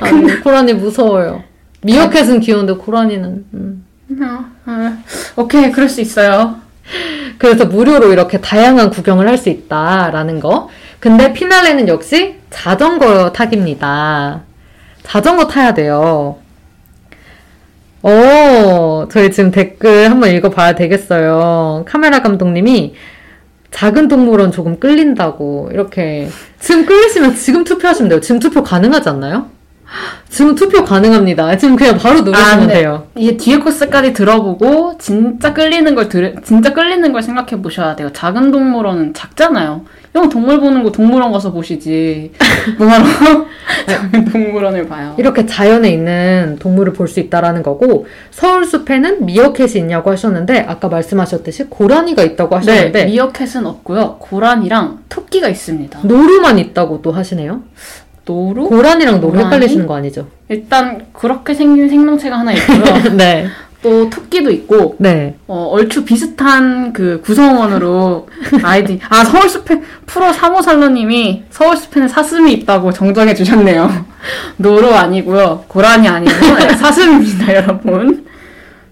[0.00, 1.42] 아니, 고라니 무서워요.
[1.80, 3.44] 미어캣은 귀여운데 고라니는.
[3.54, 3.84] 음.
[4.20, 4.98] 아, 아,
[5.36, 6.56] 오케이, 그럴 수 있어요.
[7.38, 10.68] 그래서 무료로 이렇게 다양한 구경을 할 수 있다라는 거.
[11.00, 14.42] 근데 피날레는 역시 자전거 타기입니다.
[15.02, 16.36] 자전거 타야 돼요.
[18.06, 21.84] 어, 저희 지금 댓글 한번 읽어봐야 되겠어요.
[21.88, 22.94] 카메라 감독님이
[23.70, 26.28] 작은 동물원 조금 끌린다고 이렇게
[26.60, 28.20] 지금 끌리시면 지금 투표하시면 돼요.
[28.20, 29.48] 지금 투표 가능하지 않나요?
[30.28, 31.56] 지금 투표 가능합니다.
[31.56, 32.74] 지금 그냥 바로 누르시면 네.
[32.74, 33.06] 돼요.
[33.14, 38.10] 이게 뒤에 코스까지 들어보고 진짜 끌리는 걸 들, 진짜 끌리는 걸 생각해 보셔야 돼요.
[38.12, 39.84] 작은 동물원은 작잖아요.
[40.12, 42.32] 형 동물 보는 거 동물원 가서 보시지.
[42.78, 43.04] 뭐하러
[43.86, 45.14] 작은 동물원을 봐요.
[45.18, 51.64] 이렇게 자연에 있는 동물을 볼 수 있다라는 거고 서울 숲에는 미어캣이 있냐고 하셨는데 아까 말씀하셨듯이
[51.64, 54.16] 고라니가 있다고 네, 하셨는데 미어캣은 없고요.
[54.20, 56.00] 고란이랑 토끼가 있습니다.
[56.02, 57.62] 노루만 있다고 또 하시네요.
[58.24, 58.68] 노루?
[58.68, 59.46] 고라니랑 노루 고라니?
[59.46, 60.26] 헷갈리시는 거 아니죠?
[60.48, 63.14] 일단 그렇게 생긴 생명체가 하나 있고요.
[63.16, 63.46] 네.
[63.82, 65.36] 또 토끼도 있고 네.
[65.46, 68.26] 어, 얼추 비슷한 그 구성원으로
[68.64, 74.06] 아이디 아 서울숲에 프로 사모살로님이 서울숲에는 사슴이 있다고 정정해 주셨네요.
[74.56, 78.24] 노루 아니고요, 고라니 아니고 네, 사슴입니다, 여러분.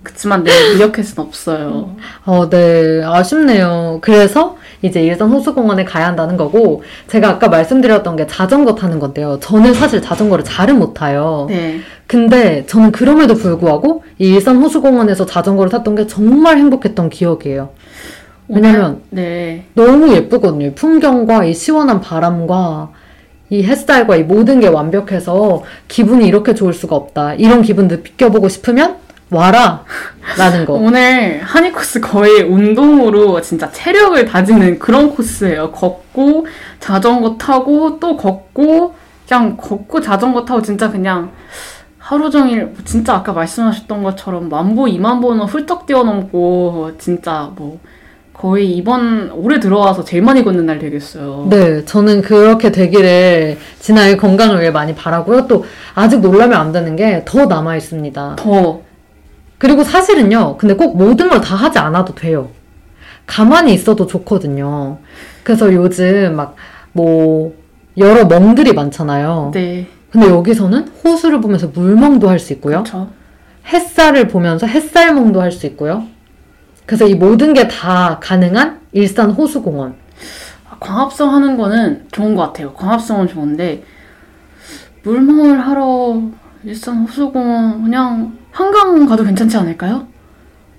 [0.02, 1.96] 그치만 네 미어캣은 없어요.
[2.26, 3.02] 어, 네.
[3.02, 3.98] 아쉽네요.
[4.02, 9.38] 그래서 이제 일산 호수공원에 가야 한다는 거고 제가 아까 말씀드렸던 게 자전거 타는 건데요.
[9.40, 11.46] 저는 사실 자전거를 잘은 못 타요.
[11.48, 17.70] 네, 근데 저는 그럼에도 불구하고 이 일산 호수공원에서 자전거를 탔던 게 정말 행복했던 기억이에요.
[18.48, 20.66] 왜냐면 네 너무 예쁘거든요.
[20.66, 22.90] 이 풍경과 이 시원한 바람과
[23.50, 27.34] 이 햇살과 이 모든 게 완벽해서 기분이 이렇게 좋을 수가 없다.
[27.34, 28.96] 이런 기분 느껴보고 싶으면
[29.32, 29.84] 와라!
[30.36, 30.74] 라는 거.
[30.74, 35.72] 오늘 한이 코스 거의 운동으로 진짜 체력을 다지는 그런 코스예요.
[35.72, 36.46] 걷고
[36.78, 38.94] 자전거 타고 또 걷고
[39.26, 41.32] 그냥 걷고 자전거 타고 진짜 그냥
[41.98, 47.78] 하루 종일 진짜 아까 말씀하셨던 것처럼 만보, 이만보는 훌쩍 뛰어넘고 진짜 뭐
[48.34, 51.46] 거의 이번 올해 들어와서 제일 많이 걷는 날 되겠어요.
[51.48, 55.46] 네, 저는 그렇게 되기를 진아의 건강을 위해 많이 바라고요.
[55.46, 55.64] 또
[55.94, 58.36] 아직 놀라면 안 되는 게 더 남아 있습니다.
[58.36, 58.80] 더
[59.62, 62.48] 그리고 사실은요, 근데 꼭 모든 걸 다 하지 않아도 돼요.
[63.26, 64.98] 가만히 있어도 좋거든요.
[65.44, 66.56] 그래서 요즘 막,
[66.92, 67.54] 뭐,
[67.96, 69.52] 여러 멍들이 많잖아요.
[69.54, 72.78] 네, 근데 여기서는 호수를 보면서 물멍도 할 수 있고요.
[72.82, 73.10] 그렇죠.
[73.72, 76.04] 햇살을 보면서 햇살멍도 할 수 있고요.
[76.84, 79.94] 그래서 이 모든 게 다 가능한 일산 호수공원.
[80.68, 82.72] 아, 광합성 하는 거는 좋은 것 같아요.
[82.74, 83.84] 광합성은 좋은데
[85.04, 86.20] 물멍을 하러
[86.64, 90.06] 일산 호수공원 그냥 한강 가도 괜찮지 않을까요?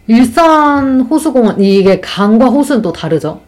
[0.08, 3.42] 일산 호수공원, 이게 강과 호수는 또 다르죠.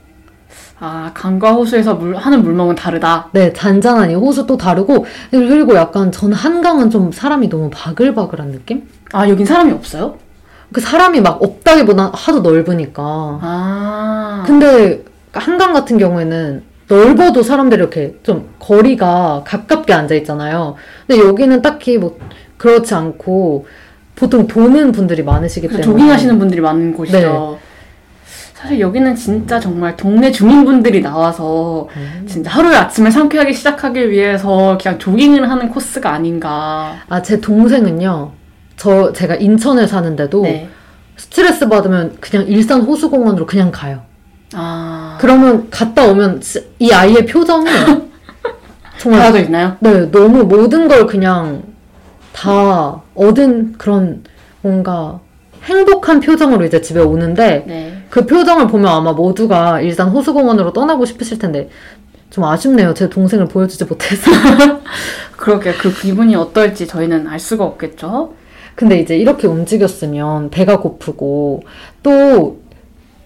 [0.80, 3.30] 아 강과 호수에서 물 하는 물멍은 다르다.
[3.32, 8.88] 네, 잔잔한 이 호수 또 다르고, 그리고 약간 저는 한강은 좀 사람이 너무 바글바글한 느낌?
[9.14, 10.18] 아 여긴 사람이 없어요?
[10.74, 13.04] 그 사람이 막 없다기보다 하도 넓으니까.
[13.04, 20.76] 아 근데 한강 같은 경우에는 넓어도 사람들이 이렇게 좀 거리가 가깝게 앉아 있잖아요.
[21.08, 22.20] 근데 여기는 딱히 뭐
[22.58, 23.68] 그렇지 않고
[24.16, 27.60] 보통 도는 분들이 많으시기 때문에 조깅하시는 분들이 많은 곳이죠.
[28.54, 32.26] 사실 여기는 진짜 정말 동네 주민분들이 나와서 음.
[32.28, 36.96] 진짜 하루의 아침을 상쾌하게 시작하기 위해서 그냥 조깅을 하는 코스가 아닌가.
[37.08, 38.32] 아, 제 동생은요.
[38.78, 40.70] 저 제가 인천에 사는데도 네.
[41.18, 44.02] 스트레스 받으면 그냥 일산 호수공원으로 그냥 가요.
[44.56, 47.66] 아 그러면 갔다 오면 지- 이 아이의 표정이
[48.98, 49.76] 정말 달라져 있나요?
[49.82, 51.64] 네, 너무 모든 걸 그냥
[52.34, 54.24] 다 얻은 그런
[54.62, 55.20] 뭔가
[55.64, 57.98] 행복한 표정으로 이제 집에 오는데 네.
[58.10, 61.70] 그 표정을 보면 아마 모두가 일산 호수공원으로 떠나고 싶으실 텐데
[62.30, 62.94] 좀 아쉽네요.
[62.94, 64.30] 제 동생을 보여주지 못해서.
[65.38, 68.34] 그러게 그 기분이 어떨지 저희는 알 수가 없겠죠.
[68.76, 71.64] 근데 이제 이렇게 움직였으면 배가 고프고
[72.04, 72.60] 또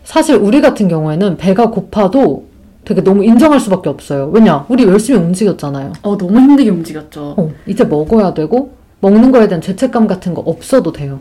[0.10, 2.48] 사실 우리 같은 경우에는 배가 고파도
[2.84, 4.32] 되게 너무 인정할 수밖에 없어요.
[4.34, 4.66] 왜냐?
[4.68, 5.94] 우리 열심히 움직였잖아요.
[6.02, 7.36] 어 너무 힘들게 움직였죠.
[7.38, 11.20] 어, 이제 먹어야 되고 먹는 거에 대한 죄책감 같은 거 없어도 돼요.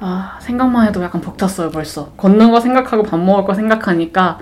[0.00, 2.10] 아 생각만 해도 약간 벅찼어요 벌써.
[2.16, 4.38] 걷는 거 생각하고 밥 먹을 거 생각하니까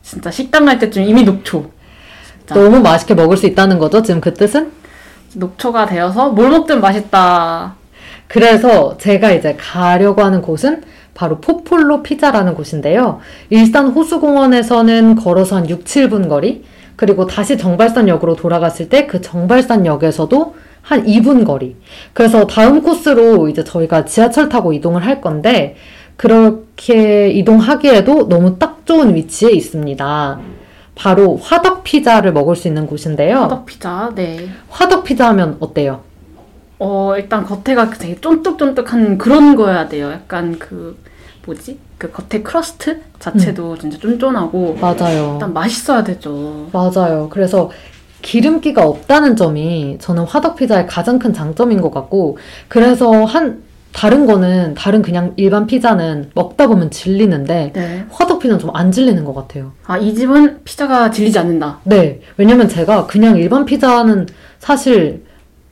[0.00, 1.70] 진짜 식당 갈 때쯤 이미 녹초.
[2.24, 2.54] 진짜.
[2.54, 4.00] 너무 맛있게 먹을 수 있다는 거죠.
[4.00, 4.72] 지금 그 뜻은?
[5.34, 7.74] 녹초가 되어서 뭘 먹든 맛있다.
[8.26, 10.82] 그래서 제가 이제 가려고 하는 곳은
[11.18, 13.18] 바로 포폴로 피자라는 곳인데요.
[13.50, 16.62] 일산 호수공원에서는 걸어서 한 6, 7분 거리,
[16.94, 21.74] 그리고 다시 정발산역으로 돌아갔을 때 그 정발산역에서도 한 2분 거리.
[22.12, 25.74] 그래서 다음 코스로 이제 저희가 지하철 타고 이동을 할 건데,
[26.16, 30.38] 그렇게 이동하기에도 너무 딱 좋은 위치에 있습니다.
[30.94, 33.38] 바로 화덕 피자를 먹을 수 있는 곳인데요.
[33.40, 34.12] 화덕 피자.
[34.14, 34.48] 네.
[34.68, 36.07] 화덕 피자 하면 어때요?
[36.78, 40.10] 어, 일단 겉에가 되게 쫀득쫀득한 그런 거여야 돼요.
[40.12, 40.96] 약간 그,
[41.44, 41.78] 뭐지?
[41.98, 43.78] 그 겉에 crust 자체도 음.
[43.78, 45.32] 진짜 쫀쫀하고, 맞아요.
[45.34, 46.68] 일단 맛있어야 되죠.
[46.72, 47.28] 맞아요.
[47.30, 47.70] 그래서
[48.22, 52.38] 기름기가 없다는 점이 저는 화덕 피자의 가장 큰 장점인 것 같고,
[52.68, 53.62] 그래서 한,
[53.92, 58.04] 다른 거는, 다른 그냥 일반 피자는 먹다 보면 질리는데, 네.
[58.10, 59.72] 화덕 피자는 좀 안 질리는 것 같아요.
[59.86, 61.80] 아, 이 집은 피자가 질리지 않는다.
[61.82, 62.20] 네.
[62.36, 64.26] 왜냐면 제가 그냥 일반 피자는
[64.60, 65.24] 사실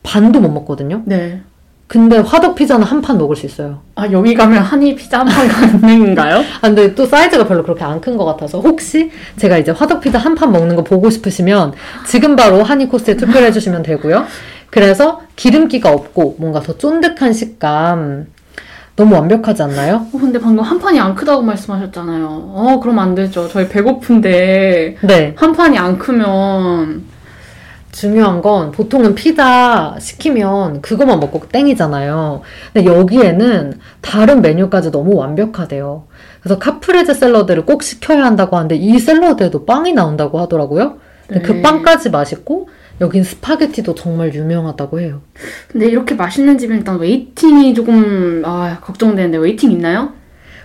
[0.06, 1.02] 반도 못 먹거든요.
[1.04, 1.40] 네.
[1.88, 3.80] 근데 화덕 피자는 한 판 먹을 수 있어요.
[3.94, 5.46] 아, 여기 가면 한이 피자 한 판
[5.80, 6.38] 가능인가요?
[6.60, 10.18] 아, 근데 또 사이즈가 별로 그렇게 안 큰 것 같아서 혹시 제가 이제 화덕 피자
[10.18, 11.72] 한 판 먹는 거 보고 싶으시면
[12.06, 14.24] 지금 바로 한이 코스에 투표를 해주시면 되고요.
[14.70, 18.26] 그래서 기름기가 없고 뭔가 더 쫀득한 식감
[18.96, 20.06] 너무 완벽하지 않나요?
[20.12, 22.26] 어, 근데 방금 한 판이 안 크다고 말씀하셨잖아요.
[22.28, 23.46] 어, 그럼 안 되죠.
[23.48, 25.34] 저희 배고픈데, 네.
[25.36, 27.04] 한 판이 안 크면,
[27.96, 32.42] 중요한 건 보통은 피자 시키면 그것만 먹고 땡이잖아요.
[32.74, 36.04] 근데 여기에는 다른 메뉴까지 너무 완벽하대요.
[36.40, 40.98] 그래서 카프레제 샐러드를 꼭 시켜야 한다고 하는데 이 샐러드에도 빵이 나온다고 하더라고요.
[41.26, 41.62] 근데 그 네.
[41.62, 42.68] 빵까지 맛있고
[43.00, 45.22] 여긴 스파게티도 정말 유명하다고 해요.
[45.68, 50.12] 근데 이렇게 맛있는 집은 일단 waiting이 조금, 아, 걱정되는데, waiting 있나요?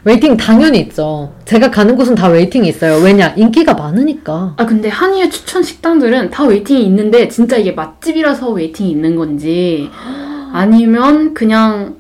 [0.04, 1.34] waiting 당연히 있죠.
[1.46, 3.04] 제가 가는 곳은 다 waiting이 있어요.
[3.04, 3.34] 왜냐?
[3.36, 4.56] 인기가 많으니까.
[4.58, 9.90] 아, 근데 한이의 추천 식당들은 다 waiting이 있는데, 진짜 이게 맛집이라서 waiting이 있는 건지,
[10.54, 11.98] 아니면 그냥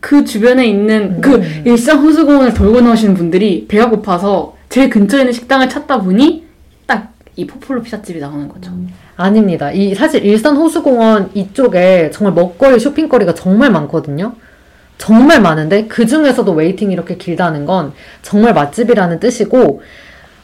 [0.00, 1.62] 그 주변에 있는 그 음.
[1.64, 6.44] 일산 호수공원을 돌고 나오시는 분들이 배가 고파서 제일 근처에 있는 식당을 찾다 보니
[6.86, 8.70] 딱 이 포폴로 피자집이 나오는 거죠.
[9.16, 9.70] 아닙니다.
[9.72, 14.34] 이 사실 일산 호수공원 이쪽에 정말 먹거리, 쇼핑거리가 정말 많거든요.
[14.98, 19.82] 정말 많은데 그 중에서도 waiting이 이렇게 길다는 건 정말 맛집이라는 뜻이고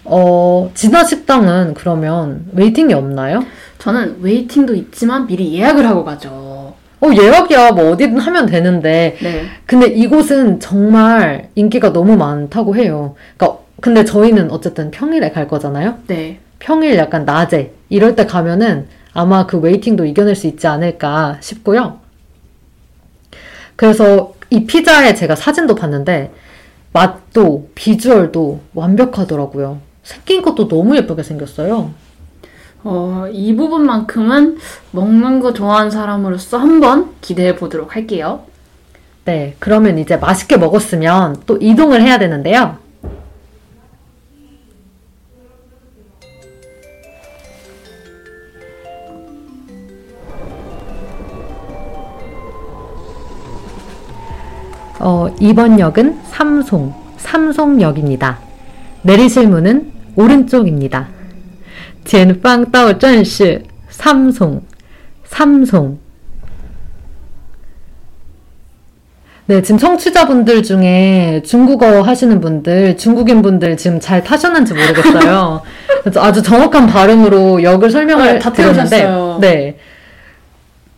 [0.05, 3.45] 어, 진아 식당은 그러면 waiting이 없나요?
[3.79, 6.75] 저는 waiting도 있지만 미리 예약을 하고 가죠.
[7.01, 7.73] 어, 예약이야.
[7.73, 9.45] 뭐 어디든 하면 되는데 네.
[9.67, 13.15] 근데 이곳은 정말 인기가 너무 많다고 해요.
[13.37, 15.99] 그러니까 근데 저희는 어쨌든 평일에 갈 거잖아요.
[16.07, 16.41] 네.
[16.59, 21.99] 평일 약간 낮에 이럴 때 가면은 아마 그 웨이팅도 이겨낼 수 있지 않을까 싶고요.
[23.77, 26.33] 그래서 이 피자에 제가 사진도 봤는데
[26.93, 29.79] 맛도 비주얼도 완벽하더라고요.
[30.03, 31.93] 생긴 것도 너무 예쁘게 생겼어요.
[32.83, 34.59] 어, 이 부분만큼은
[34.93, 38.45] 먹는 거 좋아하는 사람으로서 한번 기대해 보도록 할게요.
[39.25, 42.79] 네, 그러면 이제 맛있게 먹었으면 또 이동을 해야 되는데요.
[55.00, 58.40] 어, 이번 역은 삼송, 삼송역입니다.
[59.02, 61.08] 내리실 문은 오른쪽입니다.
[62.06, 64.62] 前方到站是 삼송,
[65.26, 66.00] 삼송.
[69.48, 75.62] 네, 지금 청취자분들 중에 중국어 하시는 분들, 중국인 분들 지금 잘 타셨는지 모르겠어요.
[76.02, 79.38] 그래서 아주 정확한 발음으로 역을 설명을 네, 다 드렸는데, 태우셨어요.
[79.42, 79.78] 네.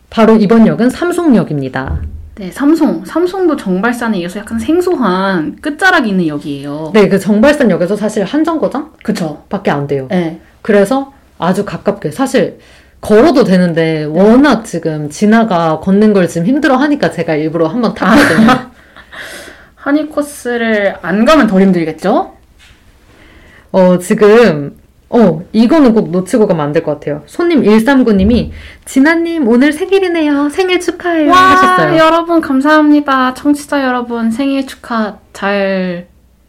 [0.08, 2.00] 바로 이번 역은 삼송역입니다.
[2.35, 3.05] 네, 삼송.
[3.05, 6.91] 삼송도 정발산에 이어서 약간 생소한 끝자락이 있는 역이에요.
[6.93, 9.43] 네, 그 정발산 역에서 사실 한 정거장 그쵸.
[9.49, 10.07] 밖에 안 돼요.
[10.09, 10.41] 네.
[10.63, 12.59] 그래서 아주 가깝게 사실
[13.01, 18.47] 걸어도 되는데 워낙 지금 진아가 걷는 걸 지금 힘들어 하니까 제가 일부러 한번 탔거든요.
[19.75, 22.33] 한이 코스를 안 가면 덜 힘들겠죠?
[23.73, 24.77] 어, 지금
[25.15, 27.21] 어, 이거는 꼭 놓치고 가면 안 될 것 같아요.
[27.27, 28.49] 손님 139님이
[28.85, 30.49] 진아님 오늘 생일이네요.
[30.49, 31.97] 생일 축하해요 하셨어요.
[31.97, 33.33] 여러분 감사합니다.
[33.35, 36.07] 청취자 여러분 생일 축하 잘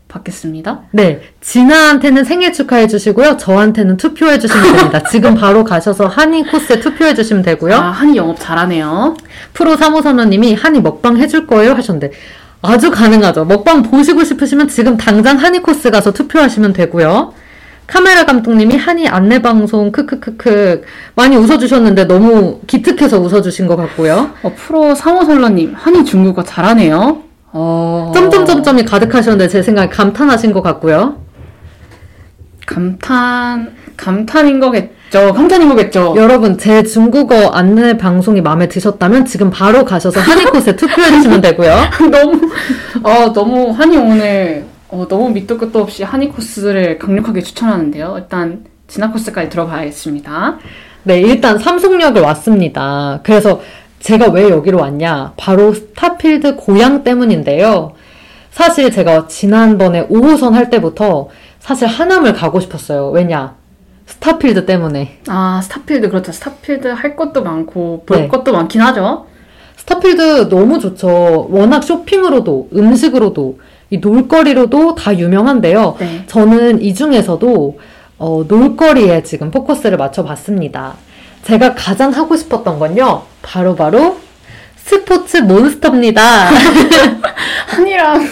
[0.09, 0.83] 받겠습니다.
[0.92, 3.37] 네, 진아한테는 생일 축하해 주시고요.
[3.37, 5.03] 저한테는 투표해 주시면 됩니다.
[5.11, 7.74] 지금 바로 가셔서 한이 코스에 투표해 주시면 되고요.
[7.74, 9.16] 아, 한이 영업 잘하네요.
[9.53, 12.12] 프로 사무선원님이 한이 먹방 해줄 거예요 하셨는데
[12.62, 13.44] 아주 가능하죠.
[13.44, 17.35] 먹방 보시고 싶으시면 지금 당장 한이 코스 가서 투표하시면 되고요.
[17.87, 20.83] 카메라 감독님이 한이 안내 방송 크크크크
[21.14, 24.31] 많이 웃어주셨는데 너무 기특해서 웃어주신 것 같고요.
[24.42, 27.23] 어, 프로 사모설러님 한이 중국어 잘하네요.
[27.53, 28.12] 어...
[28.14, 31.16] 점점점점이 가득하셨는데 제 생각에 감탄하신 것 같고요.
[32.66, 35.33] 감탄 감탄인 거겠죠?
[35.35, 36.14] 강찬이 보겠죠.
[36.16, 41.77] 여러분 제 중국어 안내 방송이 마음에 드셨다면 지금 바로 가셔서 한의코스에 투표해 주시면 되고요.
[42.11, 42.40] 너무
[43.03, 48.14] 어 너무 한이 오늘 어, 너무 밑도 끝도 없이 한이 코스를 강력하게 추천하는데요.
[48.18, 50.59] 일단 진화 코스까지 들어봐야겠습니다.
[51.05, 53.20] 네, 일단 삼성역을 왔습니다.
[53.23, 53.61] 그래서
[54.01, 55.33] 제가 왜 여기로 왔냐?
[55.37, 57.92] 바로 스타필드 고양 때문인데요.
[58.51, 63.09] 사실 제가 지난번에 5호선 할 때부터 사실 하남을 가고 싶었어요.
[63.11, 63.55] 왜냐?
[64.07, 65.20] 스타필드 때문에.
[65.29, 66.31] 아 스타필드 그렇죠.
[66.33, 68.29] 스타필드 할 것도 많고 볼 네.
[68.29, 69.27] 것도 많긴 하죠.
[69.77, 71.49] 스타필드 너무 좋죠.
[71.51, 73.59] 워낙 쇼핑으로도, 음식으로도,
[73.90, 75.97] 이 놀거리로도 다 유명한데요.
[75.99, 76.25] 네.
[76.27, 77.79] 저는 이 중에서도
[78.18, 80.94] 어, 놀거리에 지금 포커스를 맞춰봤습니다.
[81.42, 84.16] 제가 가장 하고 싶었던 건요, 바로 바로
[84.77, 86.51] 스포츠 몬스터입니다.
[87.68, 88.27] 한이랑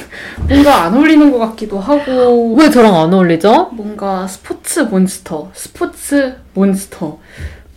[0.49, 3.71] 뭔가 안 어울리는 것 같기도 하고 왜 저랑 안 어울리죠?
[3.73, 7.19] 뭔가 스포츠 몬스터, 스포츠 몬스터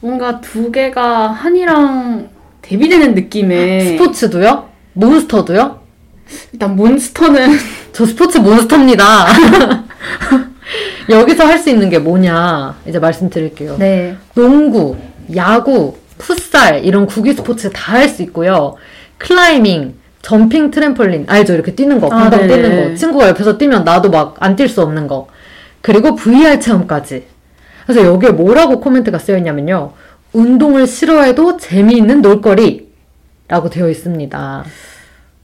[0.01, 2.29] 뭔가 두 개가 한이랑
[2.61, 4.69] 대비되는 느낌의 스포츠도요?
[4.93, 5.84] 몬스터도요?
[6.53, 7.49] 일단 몬스터는
[7.93, 9.25] 저 스포츠 몬스터입니다.
[11.09, 13.77] 여기서 할 수 있는 게 뭐냐, 이제 말씀드릴게요.
[13.77, 14.95] 네 농구,
[15.35, 18.75] 야구, 풋살 이런 구기 스포츠 다 할 수 있고요.
[19.17, 21.53] climbing, jumping 트램폴린 알죠?
[21.53, 22.61] 이렇게 뛰는 거, 아, 금방 네네.
[22.61, 22.95] 뛰는 거.
[22.95, 25.27] 친구가 옆에서 뛰면 나도 막 안 뛸 수 없는 거.
[25.81, 27.25] 그리고 VR 체험까지.
[27.85, 29.93] 그래서 여기에 뭐라고 코멘트가 쓰여 있냐면요.
[30.33, 32.89] 운동을 싫어해도 재미있는 놀거리.
[33.47, 34.65] 라고 되어 있습니다.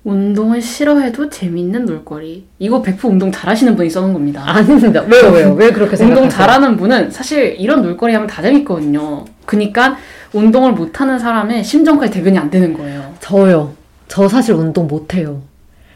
[0.04, 4.44] 운동을 싫어해도 재밌는 놀거리 이거 100% 운동 잘하시는 분이 써놓은 겁니다.
[4.46, 5.02] 아닙니다.
[5.02, 5.54] 왜요, 왜요?
[5.54, 6.10] 왜 그렇게 생각하세요?
[6.10, 9.26] 운동 잘하는 분은 사실 이런 놀거리 하면 다 재밌거든요.
[9.46, 9.98] 그니까
[10.34, 13.14] 운동을 못하는 사람의 심정까지 대변이 안 되는 거예요.
[13.20, 13.74] 저요.
[14.08, 15.42] 저 사실 운동 못해요.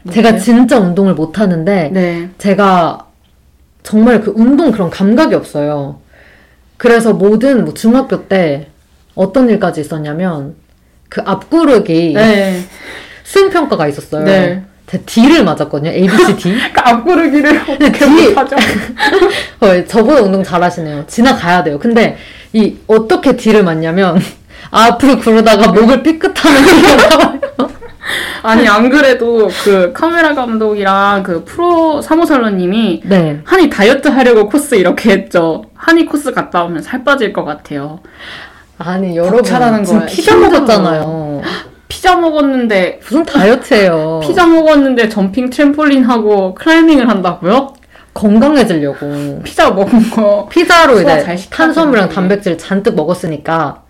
[0.02, 0.22] 못해요?
[0.22, 2.30] 제가 진짜 운동을 못하는데, 네.
[2.38, 3.06] 제가
[3.82, 5.98] 정말 그 운동 그런 감각이 없어요.
[6.76, 8.68] 그래서 모든 뭐 중학교 때
[9.14, 10.54] 어떤 일까지 있었냐면
[11.08, 12.60] 그 앞구르기 네.
[13.30, 14.24] 수행평가가 있었어요.
[14.24, 14.62] 네.
[15.04, 15.90] D를 맞았거든요.
[15.90, 16.42] A, B, C, D.
[16.54, 18.56] 그러니까 앞구르기를 어떻게 뒤에- 못하죠?
[19.60, 21.04] 어, 저보다 운동 잘하시네요.
[21.08, 21.76] 지나가야 돼요.
[21.78, 22.16] 근데
[22.52, 24.20] 이 어떻게 D를 맞냐면
[24.70, 26.70] 앞으로 구르다가 목을 삐끗하는 게.
[28.44, 33.40] 아니 안 그래도 그 카메라 감독이랑 그 프로 사무설로님이 네.
[33.44, 35.64] 한이 다이어트 하려고 코스 이렇게 했죠.
[35.74, 37.98] 한이 코스 갔다 오면 살 빠질 것 같아요.
[38.78, 40.06] 아니 여러분 지금.
[40.06, 40.36] 피자.
[40.36, 41.42] 먹었잖아요.
[42.06, 44.20] 피자 먹었는데 무슨 다이어트예요.
[44.22, 47.74] 피자 먹었는데 jumping 트램폴린 하고 climbing을 한다고요?
[48.14, 49.40] 건강해지려고.
[49.42, 52.08] 피자 먹은 거 피자로 이제 탄수화물이랑.
[52.08, 53.82] 단백질 잔뜩 먹었으니까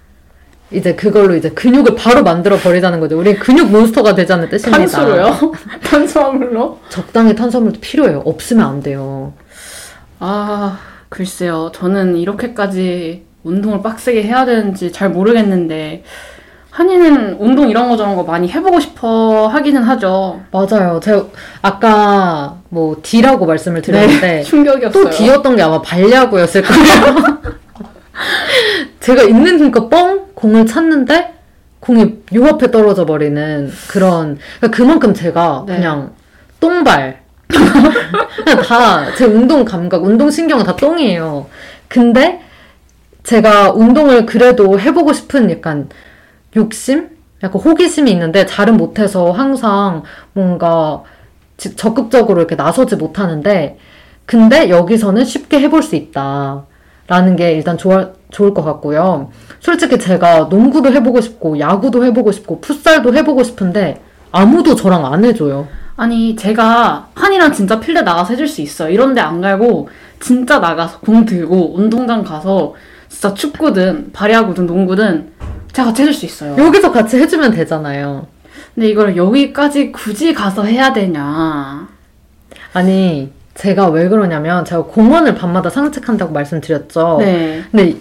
[0.70, 3.18] 이제 그걸로 이제 근육을 바로 만들어 버리자는 거죠.
[3.18, 4.78] 우리 근육 몬스터가 되자는 뜻입니다.
[4.78, 5.52] 탄수로요?
[5.84, 6.78] 탄수화물로?
[6.88, 8.22] 적당히 탄수화물도 필요해요.
[8.24, 9.34] 없으면 안 돼요.
[10.20, 10.78] 아
[11.10, 11.70] 글쎄요.
[11.74, 16.02] 저는 이렇게까지 운동을 빡세게 해야 되는지 잘 모르겠는데
[16.76, 20.42] 한이는 운동 이런 거 저런 거 많이 해보고 싶어 하기는 하죠.
[20.52, 21.00] 맞아요.
[21.02, 21.24] 제가
[21.62, 25.04] 아까 뭐 D라고 말씀을 드렸는데 충격이었어요.
[25.04, 27.38] 또 D였던 게 아마 발야구였을 거예요.
[29.00, 31.32] 제가 있는 힘껏 뻥 공을 찼는데
[31.80, 35.76] 공이 요 앞에 떨어져 버리는 그런 그러니까 그만큼 제가 네.
[35.76, 36.10] 그냥
[36.60, 41.46] 똥발 그냥 다 제 운동 감각, 운동 신경은 다 똥이에요.
[41.88, 42.42] 근데
[43.22, 45.88] 제가 운동을 그래도 해보고 싶은 약간
[46.56, 47.10] 욕심?
[47.42, 51.02] 약간 호기심이 있는데 잘은 못해서 항상 뭔가
[51.56, 53.78] 지- 적극적으로 이렇게 나서지 못하는데
[54.24, 56.64] 근데 여기서는 쉽게 해볼 수 있다.
[57.08, 59.30] 라는 게 일단 좋아, 좋을 것 같고요.
[59.60, 64.00] 솔직히 제가 농구도 해보고 싶고, 야구도 해보고 싶고, 풋살도 해보고 싶은데,
[64.32, 65.68] 아무도 저랑 안 해줘요.
[65.94, 68.90] 아니 제가 한이랑 진짜 필드 나가서 해줄 수 있어요.
[68.90, 69.88] 이런데 안 갈고
[70.20, 72.74] 진짜 나가서 공 들고 운동장 가서
[73.08, 75.30] 진짜 축구든 발야구든 농구든
[75.76, 76.56] 제가 같이 해줄 수 있어요.
[76.56, 78.26] 여기서 같이 해주면 되잖아요.
[78.74, 81.86] 근데 이걸 여기까지 굳이 가서 해야 되냐?
[82.72, 87.18] 아니, 제가 왜 그러냐면, 제가 공원을 밤마다 산책한다고 말씀드렸죠.
[87.20, 87.94] 네, 근데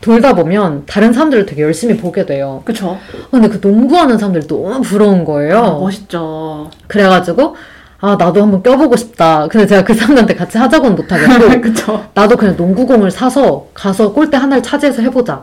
[0.00, 2.62] 돌다 보면 다른 사람들을 되게 열심히 보게 돼요.
[2.64, 2.96] 그쵸?
[3.32, 5.58] 근데 그 농구하는 사람들이 너무 부러운 거예요.
[5.58, 6.70] 아, 멋있죠.
[6.86, 7.56] 그래가지고,
[8.00, 9.48] 아, 나도 한번 껴보고 싶다.
[9.48, 12.00] 근데 제가 그 사람한테 같이 하자고는 못하겠고?
[12.14, 15.42] 나도 그냥 농구공을 사서 가서 골대 하나를 차지해서 해보자.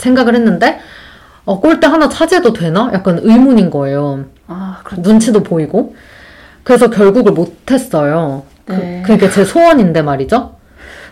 [0.00, 0.80] 생각을 했는데,
[1.44, 2.90] 어, 골대 하나 차지해도 되나?
[2.92, 4.24] 약간 의문인 거예요.
[4.46, 5.02] 아, 그렇죠.
[5.08, 5.94] 눈치도 보이고.
[6.62, 8.44] 그래서 결국을 못했어요.
[8.66, 9.02] 네.
[9.04, 10.54] 그, 그게 제 소원인데 말이죠.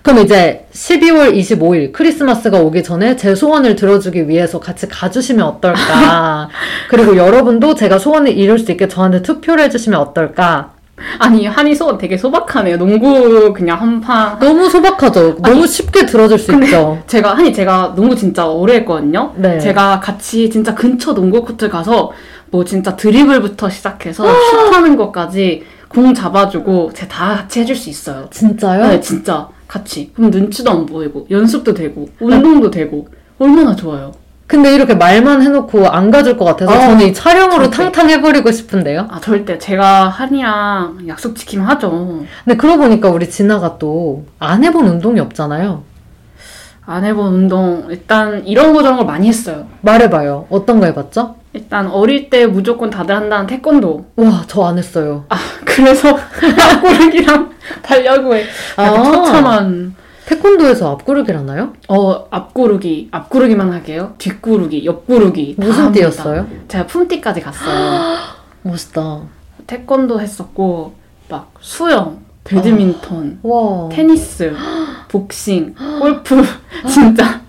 [0.02, 6.48] 그럼 이제 12월 25일 크리스마스가 오기 전에 제 소원을 들어주기 위해서 같이 가주시면 어떨까.
[6.88, 10.72] 그리고 여러분도 제가 소원을 이룰 수 있게 저한테 투표를 해주시면 어떨까.
[11.18, 12.78] 아니 한이 소 되게 소박하네요.
[12.78, 15.36] 농구 그냥 한판 너무 소박하죠.
[15.42, 17.02] 너무 쉽게 들어줄 수 있죠.
[17.06, 19.32] 제가 한이 제가 농구 진짜 오래 했거든요.
[19.36, 19.58] 네.
[19.58, 22.12] 제가 같이 진짜 근처 농구 코트 가서
[22.50, 28.28] 뭐 진짜 드리블부터 시작해서 슛하는 것까지 공 잡아주고 제가 다 같이 해줄 수 있어요.
[28.30, 28.86] 진짜요?
[28.88, 30.10] 네, 진짜 같이.
[30.14, 34.12] 그럼 눈치도 안 보이고 연습도 되고 운동도 되고 얼마나 좋아요.
[34.48, 37.92] 근데 이렇게 말만 해놓고 안 가줄 것 같아서 어, 저는 이 촬영으로 절대.
[37.92, 39.06] 탕탕 해버리고 싶은데요.
[39.10, 42.24] 아 절대 제가 한이랑 약속 지키면 하죠.
[42.44, 45.82] 근데 그러고 보니까 우리 진아가 또 안 해본 운동이 없잖아요.
[46.86, 49.66] 안 해본 운동 일단 이런 거 저런 걸 많이 했어요.
[49.82, 50.46] 말해봐요.
[50.48, 51.36] 어떤 거 해봤죠?
[51.52, 54.06] 일단 어릴 때 무조건 다들 한다는 태권도.
[54.16, 55.24] 와, 저 안 했어요.
[55.28, 55.36] 아
[55.66, 56.16] 그래서
[57.82, 58.46] 발야구에
[58.78, 59.02] 약간 아.
[59.02, 59.94] 처참한
[60.28, 61.72] 태권도에서 앞구르기를 하나요?
[61.88, 64.14] 어 앞구르기 앞구르기만 하게요.
[64.18, 65.92] 뒷구르기, 옆구르기 다 무슨.
[65.92, 66.46] 띠였어요?
[66.68, 68.16] 제가 품띠까지 갔어요.
[68.62, 69.22] 멋있다.
[69.66, 70.92] 태권도 했었고
[71.30, 73.88] 막 수영, 배드민턴, 와.
[73.90, 74.54] 테니스,
[75.08, 76.42] 복싱, 골프
[76.92, 77.40] 진짜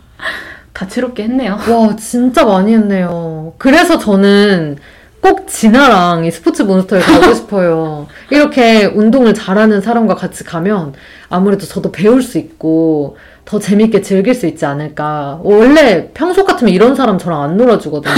[0.71, 1.57] 다채롭게 했네요.
[1.69, 3.53] 와, 진짜 많이 했네요.
[3.57, 4.77] 그래서 저는
[5.21, 8.07] 꼭 진아랑 이 스포츠 몬스터에 가고 싶어요.
[8.29, 10.93] 이렇게 운동을 잘하는 사람과 같이 가면
[11.29, 15.39] 아무래도 저도 배울 수 있고 더 재밌게 즐길 수 있지 않을까.
[15.43, 18.13] 원래 평소 같으면 이런 사람 저랑 안 놀아주거든요.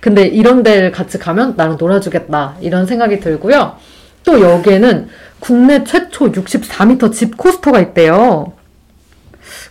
[0.00, 2.56] 근데 이런 데를 같이 가면 나랑 놀아주겠다.
[2.60, 3.76] 이런 생각이 들고요.
[4.24, 5.08] 또 여기에는
[5.38, 8.52] 국내 최초 64m 집 코스터가 있대요.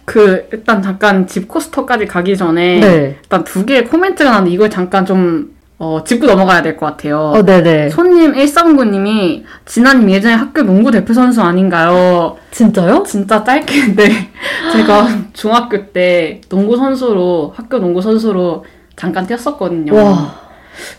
[0.05, 3.17] 그 일단 잠깐 집 코스터까지 가기 전에 네.
[3.21, 7.17] 일단 두 개의 코멘트가 나는데 이걸 잠깐 좀 어, 짚고 넘어가야 될 것 같아요.
[7.35, 7.89] 어, 네네.
[7.89, 12.37] 손님 139님이 진아님 예전에 학교 농구 대표 선수 아닌가요?
[12.51, 13.01] 진짜요?
[13.07, 14.03] 진짜 짧게인데
[14.73, 18.63] 제가 중학교 때 농구 선수로 학교 농구 선수로
[18.95, 19.95] 잠깐 뛰었었거든요.
[19.95, 20.35] 와,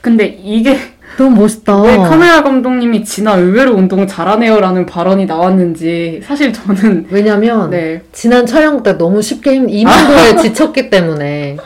[0.00, 0.76] 근데 이게
[1.16, 1.80] 너무 멋있다.
[1.82, 8.82] 왜 카메라 감독님이 진아 의외로 운동 잘하네요라는 발언이 나왔는지 사실 저는 왜냐면 네 지난 촬영
[8.82, 11.56] 때 너무 쉽게 힘- 이만도에 지쳤기 때문에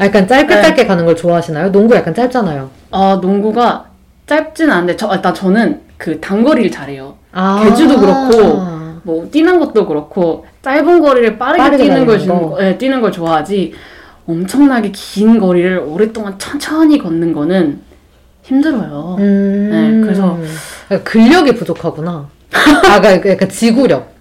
[0.00, 0.62] 약간 짧게 네.
[0.62, 1.70] 짧게 가는 걸 좋아하시나요?
[1.72, 2.70] 농구 약간 짧잖아요.
[2.90, 3.86] 아, 농구가
[4.26, 7.14] 짧진 않은데 저 일단 저는 그 단거리를 잘해요.
[7.32, 7.62] 아.
[7.64, 8.62] 개주도 그렇고,
[9.02, 12.56] 뭐 뛰는 것도 그렇고 짧은 거리를 빠르게, 빠르게 뛰는 걸 거.
[12.58, 13.74] 네, 뛰는 걸 좋아하지
[14.26, 17.80] 엄청나게 긴 거리를 오랫동안 천천히 걷는 거는
[18.42, 19.16] 힘들어요.
[19.18, 19.68] 음.
[19.70, 20.38] 네, 그래서-
[21.04, 22.28] 근력이 부족하구나.
[22.52, 24.12] 아, 그러니까 약간 지구력.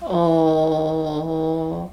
[0.00, 1.83] 어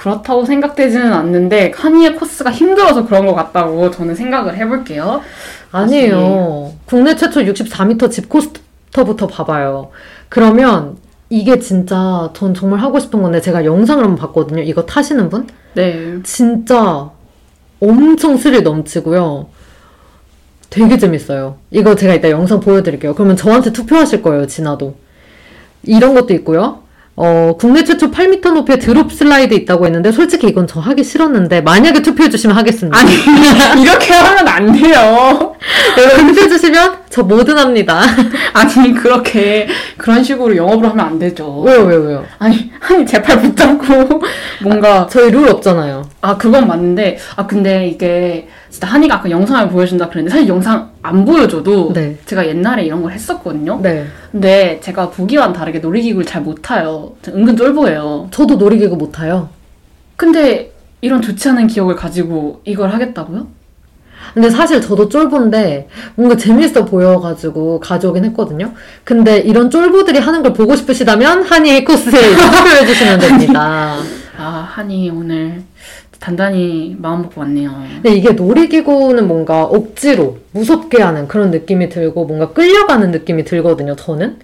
[0.00, 5.20] 그렇다고 생각되지는 않는데 카니의 코스가 힘들어서 그런 것 같다고 저는 생각을 해볼게요.
[5.70, 6.72] 아니에요.
[6.86, 9.90] 국내 최초 64m 집 코스터부터 봐봐요.
[10.30, 10.96] 그러면
[11.28, 14.62] 이게 진짜 전 정말 하고 싶은 건데 제가 영상을 한번 봤거든요.
[14.62, 15.46] 이거 타시는 분?
[15.74, 16.14] 네.
[16.22, 17.10] 진짜
[17.78, 19.48] 엄청 스릴 넘치고요.
[20.70, 21.58] 되게 재밌어요.
[21.70, 23.14] 이거 제가 이따 영상 보여드릴게요.
[23.14, 24.94] 그러면 저한테 투표하실 거예요, 진아도.
[25.82, 26.84] 이런 것도 있고요.
[27.22, 32.00] 어, 국내 최초 8m 높이의 드롭 슬라이드 있다고 했는데, 솔직히 이건 저 하기 싫었는데, 만약에
[32.00, 32.96] 투표해 주시면 하겠습니다.
[32.98, 33.12] 아니
[33.84, 35.54] 이렇게 하면 안 돼요.
[35.98, 38.00] 여러분 투표해 주시면 저 뭐든 합니다.
[38.54, 39.68] 아니 그렇게
[39.98, 41.60] 그런 식으로 영업을 하면 안 되죠.
[41.60, 42.24] 왜요, 왜요, 왜요?
[42.38, 44.22] 아니 한이 제팔 붙잡고
[44.62, 46.08] 뭔가 저희 룰 없잖아요.
[46.22, 51.24] 아 그건 맞는데 아 근데 이게 진짜 한이가 아까 영상을 보여준다 그랬는데 사실 영상 안
[51.24, 52.16] 보여줘도 네.
[52.24, 53.80] 제가 옛날에 이런 걸 했었거든요.
[53.82, 54.06] 네.
[54.30, 57.12] 근데 제가 보기와는 다르게 놀이기구를 잘 못 타요.
[57.22, 58.28] 저 은근 쫄보예요.
[58.30, 59.48] 저도 놀이기구 못 타요.
[60.16, 63.46] 근데 이런 좋지 않은 기억을 가지고 이걸 하겠다고요?
[64.34, 68.72] 근데 사실 저도 쫄보인데 뭔가 재밌어 보여가지고 가져오긴 했거든요.
[69.02, 73.96] 근데 이런 쫄보들이 하는 걸 보고 싶으시다면 한이 코스에 투표해주시면 됩니다.
[74.38, 75.62] 아 한이 오늘
[76.20, 77.70] 단단히 마음 먹고 왔네요.
[77.94, 84.36] 근데 이게 놀이기구는 뭔가 억지로 무섭게 하는 그런 느낌이 들고 뭔가 끌려가는 느낌이 들거든요, 저는.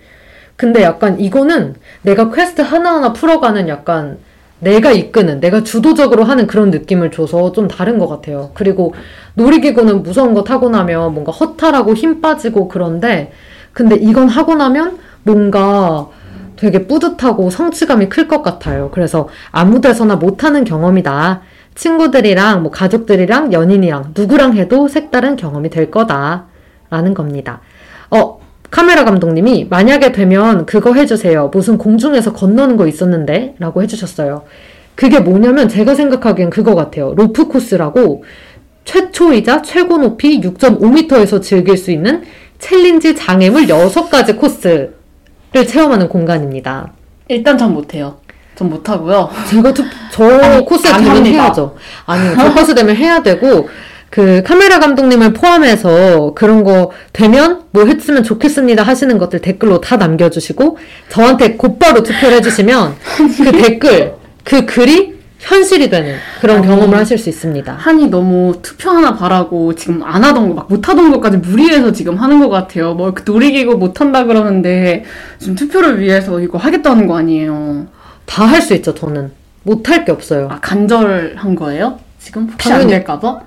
[0.57, 4.17] 근데 약간 이거는 내가 퀘스트 하나하나 풀어가는 약간
[4.59, 8.53] 내가 이끄는, 내가 주도적으로 하는 그런 느낌을 줘서 좀 다른 것 같아요.
[8.55, 8.95] 그리고
[9.35, 13.33] 놀이기구는 무서운 거 타고 나면 뭔가 허탈하고 힘 빠지고 그런데
[13.75, 16.09] 근데 이건 하고 나면 뭔가
[16.57, 18.91] 되게 뿌듯하고 성취감이 클 것 같아요.
[18.95, 21.43] 그래서 아무 데서나 못하는 경험이다.
[21.77, 26.47] 친구들이랑 뭐 가족들이랑 연인이랑 누구랑 해도 색다른 경험이 될 거다.
[26.91, 27.61] 라는 겁니다.
[28.11, 31.51] 어, 카메라 감독님이 만약에 되면 그거 해주세요.
[31.53, 33.57] 무슨 공중에서 건너는 거 있었는데?
[33.59, 34.45] 라고 해주셨어요.
[34.95, 37.13] 그게 뭐냐면 제가 생각하기엔 그거 같아요.
[37.17, 38.25] 로프 코스라고
[38.85, 42.23] 최초이자 최고 높이 6.5m에서 즐길 수 있는
[42.59, 44.95] challenge 장애물 6가지 코스를
[45.53, 46.93] 체험하는 공간입니다.
[47.29, 48.19] 일단 전 못해요.
[48.57, 49.31] 전 못하고요.
[49.49, 51.27] 제가 투, 저 아니, 코스에 안 되면.
[51.27, 51.77] 해야죠.
[52.07, 53.69] 아니요, 저 코스 되면 해야 되고,
[54.09, 60.79] 그 카메라 감독님을 포함해서 그런 거 되면 뭐 했으면 좋겠습니다 하시는 것들 댓글로 다 남겨주시고
[61.09, 62.95] 저한테 곧바로 투표를 해주시면
[63.37, 66.63] 그 댓글 그 글이 현실이 되는 그런 어.
[66.63, 67.73] 경험을 하실 수 있습니다.
[67.73, 72.41] 한이 너무 투표 하나 바라고 지금 안 하던 거, 막 못하던 것까지 무리해서 지금 하는
[72.41, 72.95] 것 같아요.
[72.95, 75.05] 뭐, 그 놀이기구 못한다 그러는데,
[75.39, 77.87] 지금 투표를 위해서 이거 하겠다는 거 아니에요.
[78.27, 79.31] 다 할 수 있죠 저는
[79.63, 80.49] 못할 게 없어요.
[80.51, 81.99] 아, 간절한 거예요?
[82.19, 82.93] 지금 혹시 안 당연히.
[82.93, 83.41] 될까봐?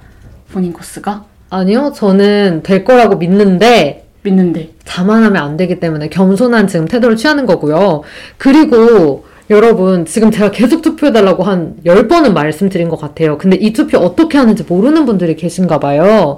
[0.52, 1.24] 본인 코스가?
[1.50, 4.72] 아니요 저는 될 거라고 믿는데 믿는데.
[4.86, 8.02] 자만하면 안 되기 때문에 겸손한 지금 태도를 취하는 거고요.
[8.38, 13.38] 그리고 여러분, 지금 제가 계속 투표해달라고 한 10번은 말씀드린 것 같아요.
[13.40, 16.38] 근데 이 투표 어떻게 하는지 모르는 분들이 계신가 봐요.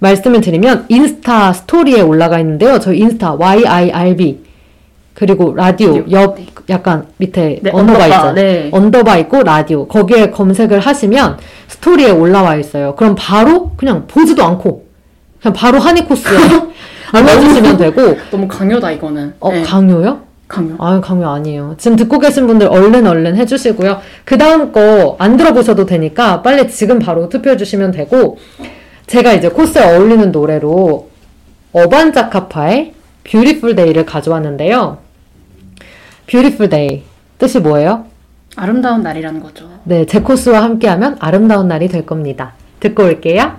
[0.00, 2.78] 말씀을 드리면 인스타 스토리에 올라가 있는데요.
[2.80, 4.40] 저희 인스타 YIRB
[5.14, 6.46] 그리고 라디오 옆 네.
[6.70, 8.32] 약간 밑에 네, 언더바 언더바, 있죠.
[8.32, 8.68] 네.
[8.72, 11.38] 언더바 있고 라디오 거기에 검색을 하시면
[11.68, 12.94] 스토리에 올라와 있어요.
[12.94, 14.86] 그럼 바로 그냥 보지도 않고
[15.42, 16.38] 그냥 바로 한이 코스에
[17.12, 19.34] 알려주시면 되고 너무 강요다, 이거는.
[19.40, 20.20] 어 네, 강요요?
[20.46, 20.76] 강요.
[20.80, 21.74] 아유, 강요 아니에요.
[21.78, 24.00] 지금 듣고 계신 분들 얼른 얼른 해주시고요.
[24.24, 28.38] 그 다음 거 안 들어보셔도 되니까 빨리 지금 바로 투표해 주시면 되고,
[29.06, 31.08] 제가 이제 코스에 어울리는 노래로
[31.72, 32.94] 어반자카파의
[33.24, 34.98] Beautiful Day를 가져왔는데요.
[36.26, 37.02] Beautiful Day.
[37.38, 38.06] 뜻이 뭐예요?
[38.56, 39.68] 아름다운 날이라는 거죠.
[39.84, 42.54] 네, 제 코스와 함께하면 아름다운 날이 될 겁니다.
[42.80, 43.56] 듣고 올게요.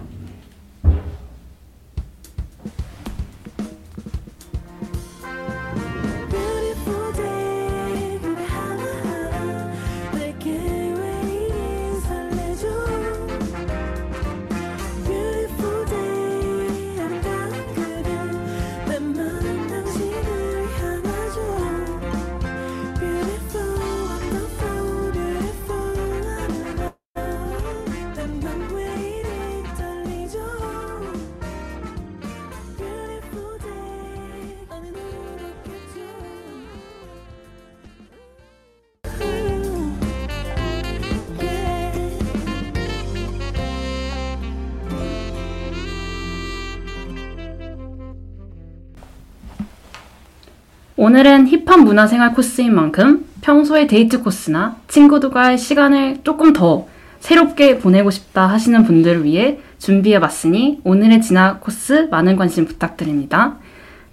[51.12, 56.88] 오늘은 힙한 문화생활 코스인 만큼 평소에 데이트 코스나 친구들과의 시간을 조금 더
[57.20, 63.57] 새롭게 보내고 싶다 하시는 분들을 위해 준비해 봤으니 오늘의 진아 코스 많은 관심 부탁드립니다.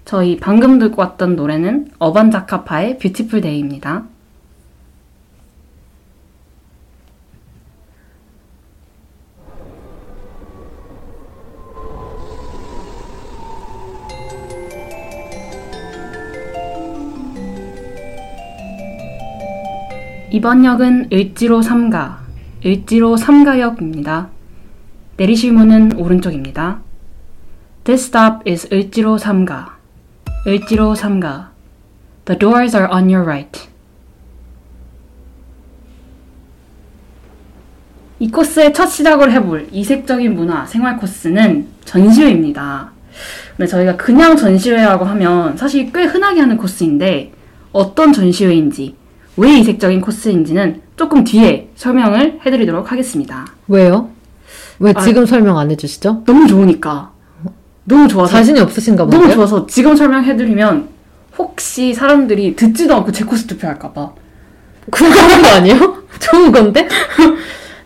[0.03, 4.03] 저희 방금 듣고 왔던 노래는 어반자카파의 Beautiful Day입니다.
[20.31, 22.17] 이번 역은 을지로 3가,
[22.63, 24.27] 을지로 3가역입니다.
[25.17, 26.81] 내리실 문은 오른쪽입니다.
[27.83, 29.69] This stop is 을지로 3가,
[30.45, 31.47] 을지로 3가.
[32.25, 33.69] The doors are on your right.
[38.19, 42.91] 이 코스의 첫 시작을 해볼 이색적인 문화 생활 코스는 전시회입니다.
[43.57, 47.31] 근데 저희가 그냥 전시회라고 하면 사실 꽤 흔하게 하는 코스인데
[47.71, 48.98] 어떤 전시회인지
[49.37, 53.45] 왜 이색적인 코스인지는 조금 뒤에 설명을 해드리도록 하겠습니다.
[53.67, 54.09] 왜요?
[54.79, 56.23] 왜 아, 지금 설명 안 해주시죠?
[56.25, 57.11] 너무 좋으니까.
[57.85, 58.31] 너무 좋아서.
[58.31, 59.21] 자신이 없으신가 본데요?
[59.21, 60.89] 너무 좋아서 지금 설명해드리면
[61.37, 64.11] 혹시 사람들이 듣지도 않고 제 코스 투표할까봐.
[64.91, 66.03] 그거 좋은 거 아니에요?
[66.19, 66.87] 좋은 건데?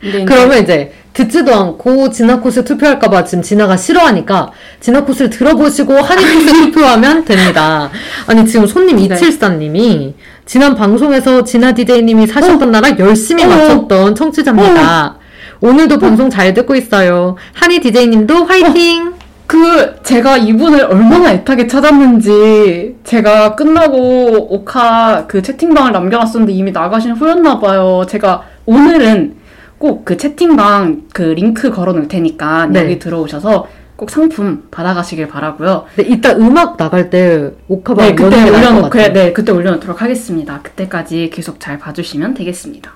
[0.03, 6.21] 이제 그러면 이제 듣지도 않고 진화 코스 투표할까봐 지금 진화가 싫어하니까 진화 코스를 들어보시고 한이
[6.23, 7.91] 코스 투표하면 됩니다.
[8.25, 9.03] 아니 지금 손님 네.
[9.03, 10.15] 이칠사님이
[10.45, 13.47] 지난 방송에서 진화 DJ님이 사셨던 나라 열심히 어.
[13.47, 15.17] 맞췄던 청취자입니다.
[15.61, 17.37] 오늘도 방송 잘 듣고 있어요.
[17.53, 19.13] 한이 DJ님도 화이팅!
[19.47, 27.59] 그 제가 이분을 얼마나 애타게 찾았는지 제가 끝나고 오카 그 채팅방을 남겨놨었는데 이미 나가신 후였나
[27.59, 28.03] 봐요.
[28.07, 29.35] 제가 오늘은
[29.77, 32.83] 꼭 그 채팅방 그 링크 걸어놓을 테니까 네.
[32.83, 33.67] 여기 들어오셔서
[34.03, 35.85] 꼭 상품 받아가시길 바라고요.
[35.95, 39.13] 네, 이따 음악 나갈 때 오카방 네, 그때 올려놓고 같아요.
[39.13, 40.59] 네, 그때 올려놓도록 하겠습니다.
[40.61, 42.91] 그때까지 계속 잘 봐주시면 되겠습니다.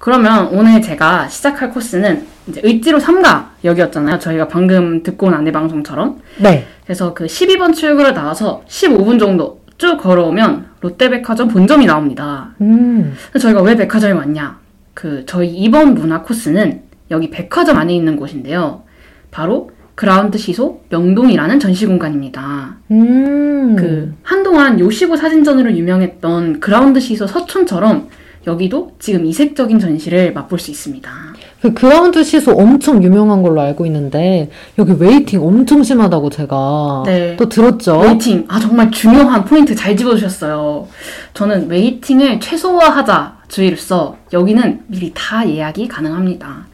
[0.00, 4.18] 그러면 오늘 제가 시작할 코스는 이제 을지로 3가 역이었잖아요.
[4.18, 6.20] 저희가 방금 듣고 온 안내 방송처럼.
[6.38, 6.66] 네.
[6.82, 12.50] 그래서 그 12번 출구를 나와서 15분 정도 쭉 걸어오면 롯데백화점 본점이 나옵니다.
[12.60, 13.14] 음.
[13.40, 14.58] 저희가 왜 백화점에 왔냐?
[14.94, 16.82] 그 저희 이번 문화 코스는
[17.12, 18.82] 여기 백화점 안에 있는 곳인데요.
[19.30, 22.76] 바로 그라운드 시소 명동이라는 전시 공간입니다.
[22.90, 23.76] 음.
[23.76, 28.08] 그 한동안 요시고 사진전으로 유명했던 그라운드 시소 서촌처럼
[28.46, 31.10] 여기도 지금 이색적인 전시를 맛볼 수 있습니다.
[31.62, 37.36] 그 그라운드 시소 엄청 유명한 걸로 알고 있는데 여기 waiting 엄청 심하다고 제가 네.
[37.38, 38.00] 또 들었죠.
[38.00, 38.44] waiting.
[38.48, 40.86] 아, 정말 중요한 포인트 잘 짚어주셨어요.
[41.32, 46.66] 저는 waiting을 최소화하자 주의로서 여기는 미리 다 예약이 가능합니다.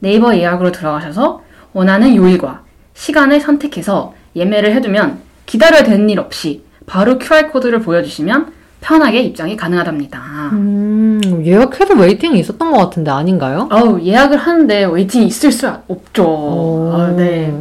[0.00, 2.63] 네이버 예약으로 들어가셔서 원하는 요일과
[2.94, 10.20] 시간을 선택해서 예매를 해두면 기다려야 되는 일 없이 바로 QR코드를 보여주시면 편하게 입장이 가능하답니다.
[10.52, 13.66] 음, 예약해도 waiting이 있었던 것 같은데 아닌가요?
[13.70, 16.92] 아우, 예약을 하는데 waiting이 있을 수 없죠.
[16.94, 17.52] 아, 네.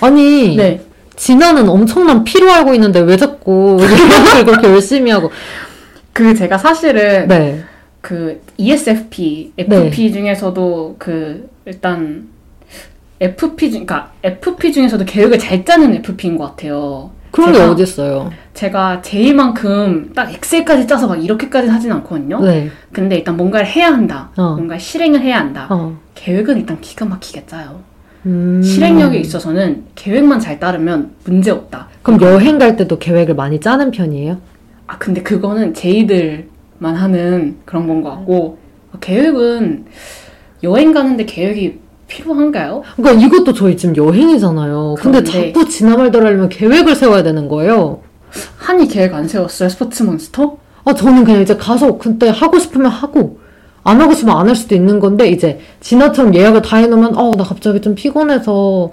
[0.00, 0.80] 아니 네.
[1.14, 5.30] 진아는 엄청난 P로 알고 있는데 왜 자꾸 예약을 그렇게 열심히 하고?
[6.12, 7.62] 그 제가 사실은 네.
[8.00, 12.28] 그 ESFP, FP 중에서도 그 일단
[13.24, 17.10] FP 중, 그러니까 FP 중에서도 계획을 잘 짜는 FP인 것 같아요.
[17.30, 18.30] 그런 게 어디 있어요?
[18.52, 22.40] 제가 제일만큼 딱 엑셀까지 짜서 막 이렇게까지 하진 않거든요.
[22.40, 22.70] 네.
[22.92, 24.30] 근데 일단 뭔가를 해야 한다.
[24.36, 24.54] 어.
[24.54, 25.66] 뭔가 실행을 해야 한다.
[25.70, 25.96] 어.
[26.14, 27.80] 계획은 일단 기가 막히게 짜요.
[28.26, 28.62] 음.
[28.62, 31.88] 실행력에 있어서는 계획만 잘 따르면 문제 없다.
[32.02, 34.38] 그럼 여행 갈 때도 계획을 많이 짜는 편이에요?
[34.86, 38.58] 아 근데 그거는 제이들만 하는 그런 건 것 같고
[39.00, 39.86] 계획은
[40.62, 42.82] 여행 가는데 계획이 필요한가요?
[42.96, 44.96] 그러니까 이것도 저희 지금 여행이잖아요.
[44.98, 48.00] 근데 그런데- 자꾸 지나말들 하려면 계획을 세워야 되는 거예요.
[48.58, 50.56] 한이 계획 안 세웠어요 스포츠 몬스터?
[50.84, 53.38] 아, 저는 그냥 이제 가서 그때 하고 싶으면 하고,
[53.84, 57.44] 안 하고 싶으면 안 할 수도 있는 건데, 이제 진아처럼 예약을 다 해놓으면, 어, 나
[57.44, 58.90] 갑자기 좀 피곤해서,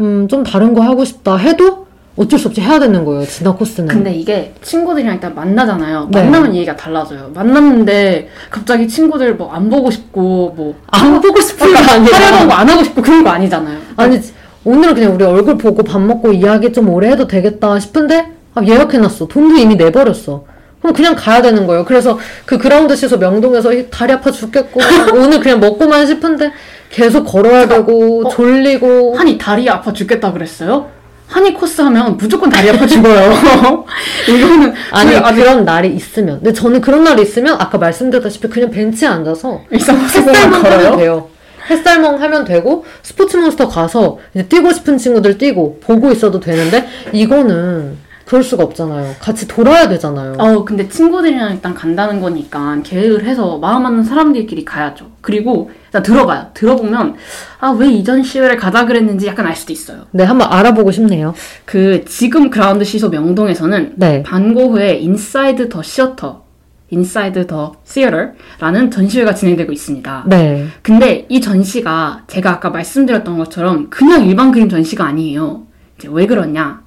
[0.00, 1.86] 음, 좀 다른 거 하고 싶다 해도
[2.16, 3.88] 어쩔 수 없이 해야 되는 거예요, 진아 코스는.
[3.88, 6.08] 근데 이게 친구들이랑 일단 만나잖아요.
[6.12, 6.22] 네.
[6.22, 7.30] 만나면 얘기가 달라져요.
[7.34, 12.16] 만났는데 갑자기 친구들 뭐 안 보고 싶고 뭐 안 보고 싶은 거 아니라.
[12.18, 13.78] 하려던 거안 하고 싶고 그런 거 아니잖아요.
[13.96, 14.20] 아니,
[14.64, 19.26] 오늘은 그냥 우리 얼굴 보고 밥 먹고 이야기 좀 오래 해도 되겠다 싶은데, 아, 예약해놨어.
[19.28, 20.44] 돈도 이미 내버렸어.
[20.80, 21.84] 그럼 그냥 가야 되는 거예요.
[21.84, 24.80] 그래서 그 그라운드 시소 명동에서 이 다리 아파 죽겠고,
[25.16, 26.52] 오늘 그냥 먹고만 싶은데,
[26.90, 28.28] 계속 걸어야 되고, 어?
[28.28, 29.16] 졸리고.
[29.16, 30.88] 한이 다리 아파 죽겠다 그랬어요?
[31.32, 33.32] 한이 코스 하면 무조건 다리 아파 죽어요.
[34.28, 36.40] 이거는 아니, 아직 그런 날이 있으면.
[36.40, 40.96] 근데 저는 그런 날이 있으면, 아까 말씀드렸다시피 그냥 벤치에 앉아서, 햇살멍 하면.
[40.98, 41.28] 돼요.
[41.70, 47.96] 햇살멍 하면 되고, 스포츠 몬스터 가서, 이제 뛰고 싶은 친구들 뛰고, 보고 있어도 되는데, 이거는,
[48.32, 49.16] 그럴 수가 없잖아요.
[49.20, 50.36] 같이 돌아야 되잖아요.
[50.38, 55.10] 어, 근데 친구들이랑 일단 간다는 거니까 계획을 해서 마음 맞는 사람들끼리 가야죠.
[55.20, 56.46] 그리고 일단 들어봐요.
[56.54, 57.16] 들어보면
[57.60, 60.06] 아, 왜 이 전시회를 가자 그랬는지 약간 알 수도 있어요.
[60.12, 61.34] 네, 한번 알아보고 싶네요.
[61.66, 64.22] 그 지금 그라운드 시소 명동에서는 네.
[64.22, 66.42] 반 고흐의 Inside the Theater,
[66.88, 70.24] Inside the Theater라는 전시회가 진행되고 있습니다.
[70.28, 70.68] 네.
[70.80, 75.64] 근데 이 전시가 제가 아까 말씀드렸던 것처럼 그냥 일반 그림 전시가 아니에요.
[75.98, 76.80] 이제 왜 그러냐?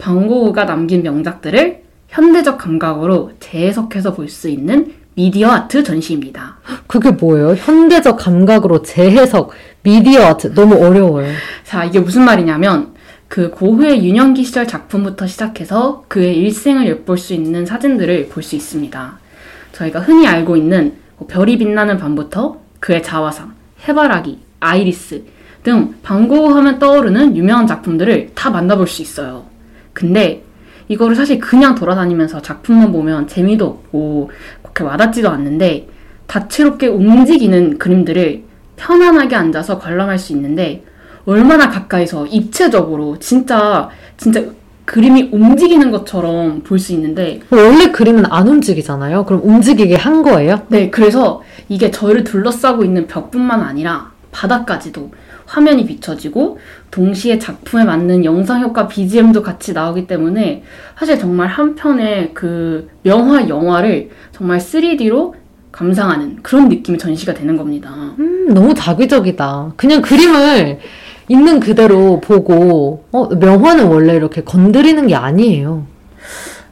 [0.00, 6.56] 반 고흐가 남긴 명작들을 현대적 감각으로 재해석해서 볼 수 있는 미디어 아트 전시입니다.
[6.86, 7.54] 그게 뭐예요?
[7.54, 9.50] 현대적 감각으로 재해석,
[9.82, 10.54] 미디어 아트.
[10.54, 11.28] 너무 어려워요.
[11.64, 12.94] 자, 이게 무슨 말이냐면
[13.28, 19.18] 그 고흐의 유년기 시절 작품부터 시작해서 그의 일생을 엿볼 수 있는 사진들을 볼 수 있습니다.
[19.72, 23.52] 저희가 흔히 알고 있는 뭐 별이 빛나는 밤부터 그의 자화상,
[23.86, 25.22] 해바라기, 아이리스
[25.62, 29.44] 등 방고흐 하면 떠오르는 유명한 작품들을 다 만나볼 수 있어요.
[29.92, 30.42] 근데
[30.88, 34.30] 이거를 사실 그냥 돌아다니면서 작품만 보면 재미도 없고
[34.62, 35.88] 그렇게 와닿지도 않는데
[36.26, 38.42] 다채롭게 움직이는 그림들을
[38.76, 40.84] 편안하게 앉아서 관람할 수 있는데
[41.26, 44.42] 얼마나 가까이서 입체적으로 진짜 진짜
[44.86, 49.24] 그림이 움직이는 것처럼 볼 수 있는데 원래 그림은 안 움직이잖아요.
[49.26, 50.62] 그럼 움직이게 한 거예요?
[50.68, 55.12] 네 그래서 이게 저를 둘러싸고 있는 벽뿐만 아니라 바닥까지도
[55.50, 56.58] 화면이 비춰지고
[56.92, 60.62] 동시에 작품에 맞는 영상 효과 BGM도 같이 나오기 때문에
[60.96, 65.34] 사실 정말 한 편의 그 명화 영화를 정말 3D로
[65.72, 67.90] 감상하는 그런 느낌의 전시가 되는 겁니다.
[68.20, 69.72] 음, 너무 자기적이다.
[69.76, 70.78] 그냥 그림을
[71.28, 75.84] 있는 그대로 보고, 어, 명화는 원래 이렇게 건드리는 게 아니에요.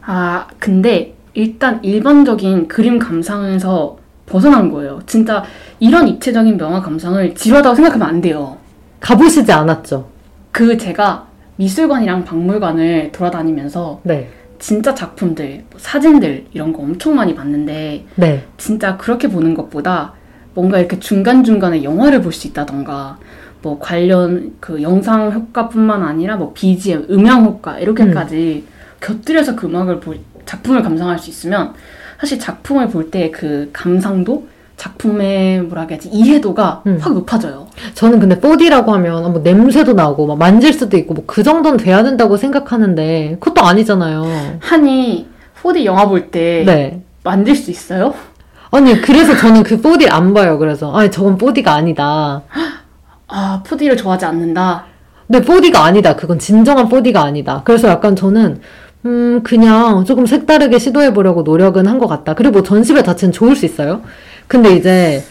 [0.03, 5.01] 아, 근데 일단 일반적인 그림 감상에서 벗어난 거예요.
[5.07, 5.43] 진짜
[5.81, 8.57] 이런 입체적인 명화 감상을 지루하다고 생각하면 안 돼요.
[9.01, 10.09] 가보시지 않았죠?
[10.53, 11.27] 그 제가
[11.57, 14.29] 미술관이랑 박물관을 돌아다니면서 네.
[14.59, 18.45] 진짜 작품들, 뭐 사진들 이런 거 엄청 많이 봤는데 네.
[18.57, 20.15] 진짜 그렇게 보는 것보다
[20.55, 23.19] 뭔가 이렇게 중간중간에 영화를 볼 수 있다던가
[23.63, 28.65] 뭐 관련 그 영상 효과뿐만 아니라 뭐 BGM, 음향 효과 이렇게까지
[29.01, 31.75] 곁들여서 그 음악을 볼, 작품을 감상할 수 있으면
[32.21, 34.49] 사실 작품을 볼 때 그 감상도
[34.79, 36.99] 작품의 뭐라 해야지 이해도가 음.
[37.01, 37.67] 확 높아져요.
[37.95, 42.03] 저는 근데 4D라고 하면 뭐 냄새도 나고 막 만질 수도 있고 뭐 그 정도는 돼야
[42.03, 44.25] 된다고 생각하는데 그것도 아니잖아요.
[44.61, 45.27] 한이
[45.63, 47.03] 4D 영화 볼때 네.
[47.25, 48.15] 만질 수 있어요?
[48.71, 50.59] 아니, 그래서 저는 그 4D 안 봐요.
[50.59, 50.93] 그래서.
[50.93, 52.43] 아니, 저건 4D가 아니다.
[53.29, 54.85] 아, 4D를 좋아하지 않는다.
[55.27, 56.15] 근데 4D가 아니다.
[56.17, 57.63] 그건 진정한 4D가 아니다.
[57.65, 58.61] 그래서 약간 저는,
[59.07, 62.35] 음, 그냥 조금 색다르게 시도해보려고 노력은 한 것 같다.
[62.35, 64.03] 그리고 뭐 전시회 자체는 좋을 수 있어요.
[64.49, 65.23] 근데 이제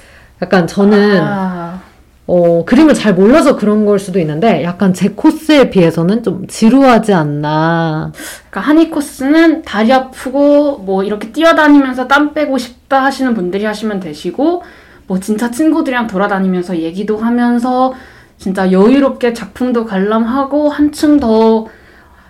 [0.41, 1.81] 약간 저는, 아,
[2.27, 8.11] 어, 그림을 잘 몰라서 그런 걸 수도 있는데, 약간 제 코스에 비해서는 좀 지루하지 않나.
[8.49, 14.63] 그러니까 한이 코스는 다리 아프고 뭐 이렇게 뛰어다니면서 땀 빼고 싶다 하시는 분들이 하시면 되시고
[15.07, 17.93] 뭐 진짜 친구들이랑 돌아다니면서 얘기도 하면서
[18.37, 21.65] 진짜 여유롭게 작품도 관람하고 한층 더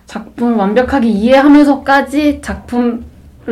[0.06, 3.00] 작품을 완벽하게 이해하면서까지 작품을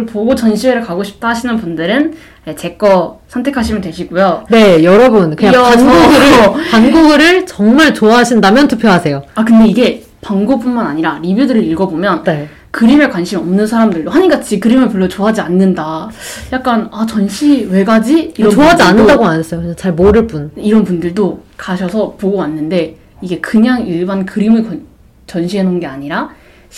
[0.05, 2.14] 보고 전시회를 가고 싶다 하시는 분들은
[2.57, 4.44] 제 거 선택하시면 되시고요.
[4.51, 9.22] 네, 여러분, 그냥 반고글을, 반고글을 정말 좋아하신다면 투표하세요.
[9.34, 12.49] 아 근데 이게 광고뿐만 아니라 리뷰들을 읽어보면 네.
[12.70, 16.11] 그림에 관심 없는 사람들도 한이같이 그림을 별로 좋아하지 않는다.
[16.53, 18.34] 약간 아 전시 왜 가지?
[18.34, 19.61] 좋아하지 분들도- 않는다고 안 했어요.
[19.61, 20.51] 그냥 잘 모를 뿐.
[20.57, 24.82] 이런 분들도 가셔서 보고 왔는데 이게 그냥 일반 그림을 건-
[25.26, 26.28] 전시해 놓은 게 아니라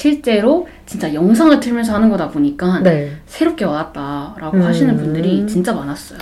[0.03, 3.17] 실제로 진짜 영상을 틀면서 하는 거다 보니까 네.
[3.27, 4.63] 새롭게 와닿다라고 음.
[4.63, 6.21] 하시는 분들이 진짜 많았어요.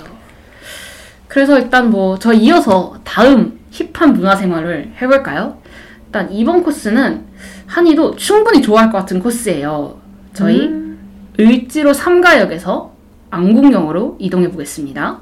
[1.27, 5.59] 그래서 일단 뭐 저 이어서 다음 힙한 문화생활을 해볼까요?
[6.07, 7.25] 일단 이번 코스는
[7.67, 9.99] 한이도 충분히 좋아할 것 같은 코스예요.
[10.33, 10.97] 저희 음.
[11.39, 12.89] 을지로 3가역에서
[13.29, 15.19] 안국역으로 이동해 보겠습니다.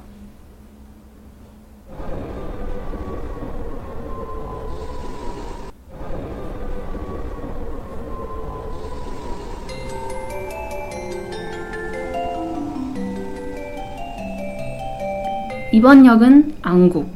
[15.75, 17.11] 이번 역은 안국,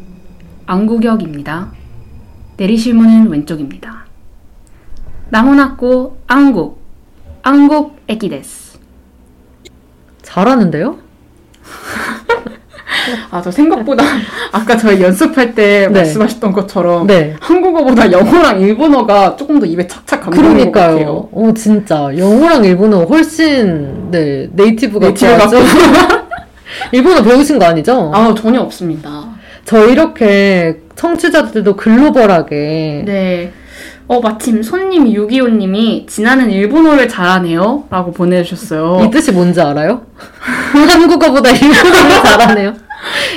[0.66, 1.70] 안국역입니다.
[2.58, 4.04] 내리실 문은 왼쪽입니다.
[5.30, 6.82] まもなく 안국,
[7.42, 8.80] 안국 駅です.
[10.24, 10.98] 잘하는데요?
[13.32, 14.04] 아, 저 생각보다
[14.52, 16.00] 아까 저희 연습할 때 네.
[16.02, 17.38] 말씀하셨던 것처럼 네.
[17.40, 20.42] 한국어보다 영어랑 일본어가 조금 더 입에 착착 같아요.
[20.42, 21.30] 그러니까요.
[21.32, 22.10] 어, 진짜.
[22.18, 25.14] 영어랑 일본어 훨씬, 네, native 같고.
[25.14, 26.19] native?
[26.92, 28.12] 일본어 배우신 거 아니죠?
[28.14, 29.26] 아, 전혀 없습니다.
[29.66, 33.04] 저 이렇게 청취자들도 글로벌하게.
[33.06, 33.54] 네.
[34.08, 37.86] 어, 마침 손님 625님이 지나는 일본어를 잘하네요.
[37.92, 39.06] 라고 보내주셨어요.
[39.06, 40.02] 이 뜻이 뭔지 알아요?
[40.74, 42.74] 한국어보다 일본어를 잘하네요.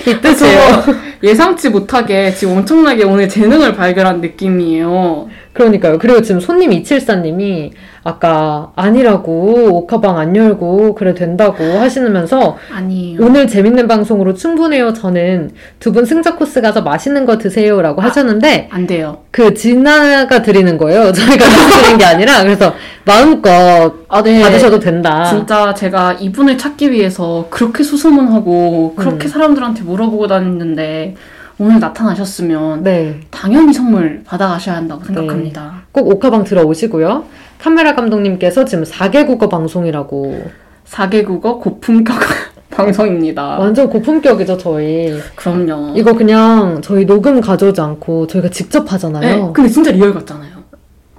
[0.06, 0.82] 이 뜻이에요.
[0.82, 5.28] 그래서 예상치 못하게 지금 엄청나게 오늘 재능을 발견한 느낌이에요.
[5.52, 5.98] 그러니까요.
[5.98, 7.70] 그리고 지금 손님 274님이
[8.04, 13.18] 아까 아니라고 옥화방 안 열고 그래 된다고 하시면서 아니에요.
[13.22, 14.92] 오늘 재밌는 방송으로 충분해요.
[14.92, 19.18] 저는 두 분 승자 코스 가서 맛있는 거 드세요라고 하셨는데 안 돼요.
[19.30, 21.12] 그 진아가 드리는 거예요.
[21.12, 22.74] 저희가 드리는 게 아니라 그래서
[23.04, 24.40] 마음껏 아, 네.
[24.42, 25.24] 받으셔도 된다.
[25.26, 29.28] 진짜 제가 이분을 찾기 위해서 그렇게 수소문하고 그렇게 음.
[29.28, 31.14] 사람들한테 물어보고 다녔는데
[31.62, 33.20] 오늘 나타나셨으면 네.
[33.30, 35.82] 당연히 선물 받아가셔야 한다고 생각합니다.
[35.92, 37.24] 꼭 옥화방 들어오시고요.
[37.60, 40.50] 카메라 감독님께서 지금 4개 국어 방송이라고
[40.86, 42.16] 4개 국어 고품격
[42.68, 43.60] 방송입니다.
[43.60, 45.16] 완전 고품격이죠, 저희.
[45.36, 45.92] 그럼요.
[45.96, 49.46] 이거 그냥 저희 녹음 가져오지 않고 저희가 직접 하잖아요.
[49.46, 50.50] 네, 근데 진짜 real 같잖아요.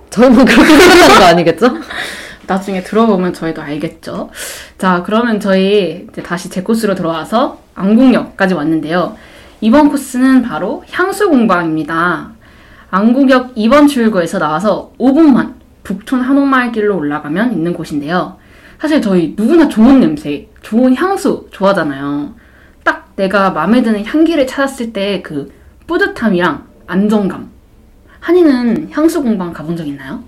[0.10, 1.68] 저희만 그렇게 생각하는 거 아니겠죠?
[2.48, 4.30] 나중에 들어보면 저희도 알겠죠.
[4.78, 9.16] 자, 그러면 저희 이제 다시 제 코스로 들어와서 안국역까지 왔는데요.
[9.64, 12.32] 이번 코스는 바로 향수 공방입니다.
[12.92, 15.54] 안국역 2번 출구에서 나와서 5분만
[15.86, 18.36] 북촌 한옥마을길로 올라가면 있는 곳인데요.
[18.78, 22.34] 사실 저희 누구나 좋은 냄새, 좋은 향수 좋아하잖아요.
[22.84, 25.50] 딱 내가 마음에 드는 향기를 찾았을 때 그
[25.88, 27.50] 뿌듯함이랑 안정감.
[28.20, 30.24] 한이는 향수 공방 가본 적 있나요?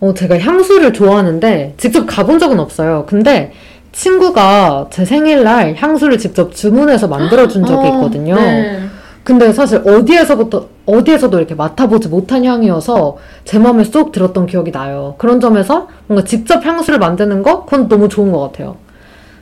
[0.00, 3.04] 어, 제가 향수를 좋아하는데 직접 가본 적은 없어요.
[3.06, 3.52] 근데
[3.94, 8.34] 친구가 제 생일날 향수를 직접 주문해서 만들어준 적이 어, 있거든요.
[8.34, 8.80] 네.
[9.22, 15.14] 근데 사실 어디에서부터, 어디에서도 이렇게 맡아보지 못한 향이어서 제 마음에 쏙 들었던 기억이 나요.
[15.16, 17.64] 그런 점에서 뭔가 직접 향수를 만드는 거?
[17.64, 18.76] 그건 너무 좋은 것 같아요.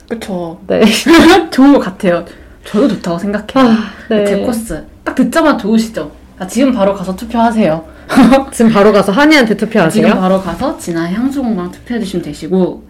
[0.09, 0.59] 그쵸.
[0.69, 0.83] 네.
[1.51, 2.25] 좋은 것 같아요.
[2.65, 3.73] 저도 좋다고 생각해요.
[3.73, 4.25] 아, 네.
[4.25, 4.85] 제 코스.
[5.03, 6.13] 딱 듣자마자 좋으시죠?
[6.39, 7.85] 아, 지금 바로 가서 투표하세요.
[8.53, 10.07] 지금 바로 가서 한이한테 투표하세요.
[10.07, 12.87] 지금 바로 가서 진아 향수 공방 투표해주시면 되시고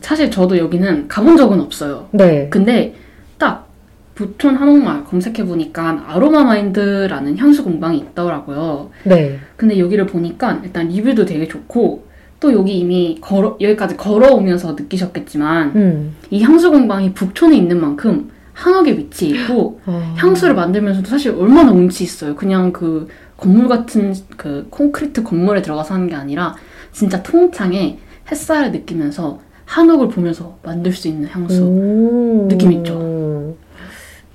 [0.00, 2.08] 사실 저도 여기는 가본 적은 없어요.
[2.12, 2.48] 네.
[2.50, 2.94] 근데
[3.38, 3.68] 딱
[4.14, 8.90] 부촌 한옥마을 검색해보니까 아로마 마인드라는 향수 공방이 있더라고요.
[9.04, 9.38] 네.
[9.56, 12.06] 근데 여기를 보니까 일단 리뷰도 되게 좋고
[12.40, 16.16] 또 여기 이미 걸어, 여기까지 걸어오면서 느끼셨겠지만 음.
[16.30, 20.14] 이 향수 공방이 북촌에 있는 만큼 한옥에 위치해 있고 아.
[20.16, 22.34] 향수를 만들면서도 사실 얼마나 운치 있어요.
[22.34, 26.54] 그냥 그 건물 같은 그 콘크리트 건물에 들어가서 하는 게 아니라
[26.92, 27.98] 진짜 통창에
[28.30, 31.62] 햇살을 느끼면서 한옥을 보면서 만들 수 있는 향수.
[31.62, 32.48] 오.
[32.48, 33.56] 느낌 있죠?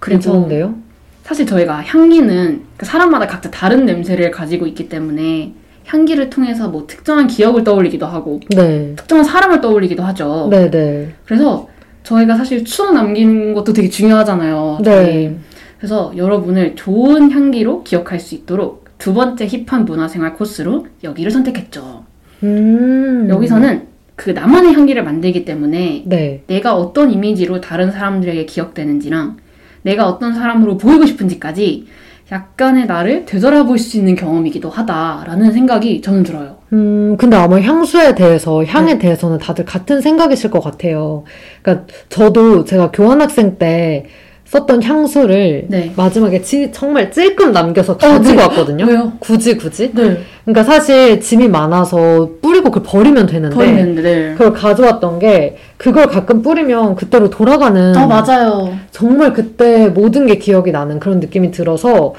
[0.02, 0.76] 괜찮은데요?
[1.24, 5.54] 사실 저희가 향기는 그 사람마다 각자 다른 냄새를 가지고 있기 때문에
[5.86, 8.94] 향기를 통해서 뭐 특정한 기억을 떠올리기도 하고 네.
[8.96, 10.48] 특정한 사람을 떠올리기도 하죠.
[10.52, 11.14] 네 네.
[11.26, 11.68] 그래서
[12.04, 14.80] 저희가 사실 추억 남기는 것도 되게 중요하잖아요.
[14.84, 14.92] 네.
[14.92, 15.36] 저희.
[15.78, 22.04] 그래서 여러분을 좋은 향기로 기억할 수 있도록 두 번째 힙한 문화생활 코스로 여기를 선택했죠.
[22.44, 23.28] 음.
[23.30, 26.44] 여기서는 그 나만의 향기를 만들기 때문에 네.
[26.48, 29.38] 내가 어떤 이미지로 다른 사람들에게 기억되는지랑
[29.84, 31.88] 내가 어떤 사람으로 보이고 싶은지까지
[32.30, 36.59] 약간의 나를 되돌아볼 수 있는 경험이기도 하다라는 생각이 저는 들어요.
[36.74, 39.00] 음, 근데 아마 향수에 대해서, 향에 네.
[39.00, 41.24] 대해서는 다들 같은 생각이실 것 같아요.
[41.62, 44.06] 그러니까 저도 제가 교환학생 때
[44.46, 45.94] 썼던 향수를 네.
[45.96, 48.42] 마지막에 지- 정말 찔끔 남겨서 가지고 네.
[48.44, 48.86] 왔거든요.
[48.86, 49.14] 왜요?
[49.20, 49.92] 굳이 굳이?
[49.94, 50.18] 네.
[50.44, 54.02] 그러니까 사실 짐이 많아서 뿌리고 그걸 버리면 되는데 버리는데.
[54.02, 54.32] 네.
[54.34, 58.74] 그걸 가져왔던 게 그걸 가끔 뿌리면 그때로 돌아가는 아 맞아요.
[58.90, 62.16] 정말 그때 모든 게 기억이 나는 그런 느낌이 들어서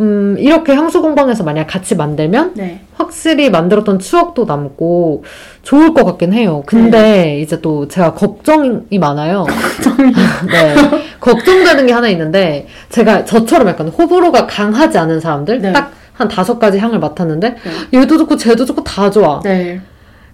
[0.00, 2.80] 음, 이렇게 향수 공방에서 만약 같이 만들면 네.
[2.94, 5.24] 확실히 만들었던 추억도 남고
[5.62, 6.62] 좋을 것 같긴 해요.
[6.66, 9.44] 근데 이제 또 제가 걱정이 많아요.
[9.44, 10.12] 걱정이.
[10.52, 10.74] 네.
[11.20, 15.72] 걱정되는 게 하나 있는데 제가 저처럼 약간 호불호가 강하지 않은 사람들 네.
[15.72, 17.56] 딱한 다섯 가지 향을 맡았는데
[17.92, 19.40] 얘도 좋고 쟤도 좋고 다 좋아.
[19.42, 19.80] 네.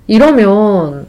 [0.07, 1.07] 이러면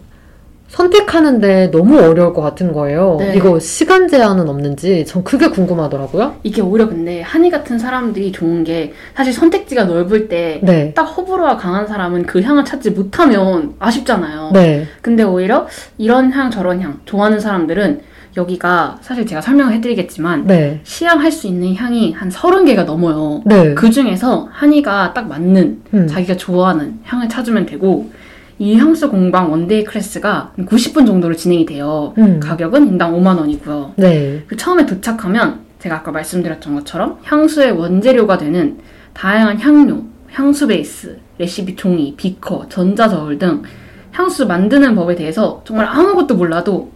[0.75, 3.15] 선택하는데 너무 어려울 것 같은 거예요.
[3.19, 3.33] 네.
[3.35, 6.35] 이거 시간 제한은 없는지 전 그게 궁금하더라고요.
[6.43, 10.93] 이게 오히려 근데 한이 같은 사람들이 좋은 게 사실 선택지가 넓을 때 네.
[10.93, 14.51] 딱 호불호가 강한 사람은 그 향을 찾지 못하면 아쉽잖아요.
[14.53, 14.85] 네.
[15.01, 15.67] 근데 오히려
[15.97, 18.01] 이런 향 저런 향 좋아하는 사람들은
[18.35, 20.81] 여기가 사실 제가 설명을 해드리겠지만 네.
[20.83, 23.41] 시향할 수 있는 향이 한 30개가 넘어요.
[23.45, 23.73] 네.
[23.75, 26.07] 그 중에서 한이가 딱 맞는 음.
[26.07, 28.09] 자기가 좋아하는 향을 찾으면 되고
[28.57, 32.13] 이 향수 공방 one-day class가 90분 정도로 진행이 돼요.
[32.17, 32.39] 음.
[32.39, 33.93] 가격은 인당 5만 원이고요.
[33.97, 34.43] 네.
[34.47, 38.77] 그 처음에 도착하면 제가 아까 말씀드렸던 것처럼 향수의 원재료가 되는
[39.13, 43.63] 다양한 향료, 향수 베이스, 레시피 종이, 비커, 전자저울 등
[44.11, 46.91] 향수 만드는 법에 대해서 정말 아무것도 몰라도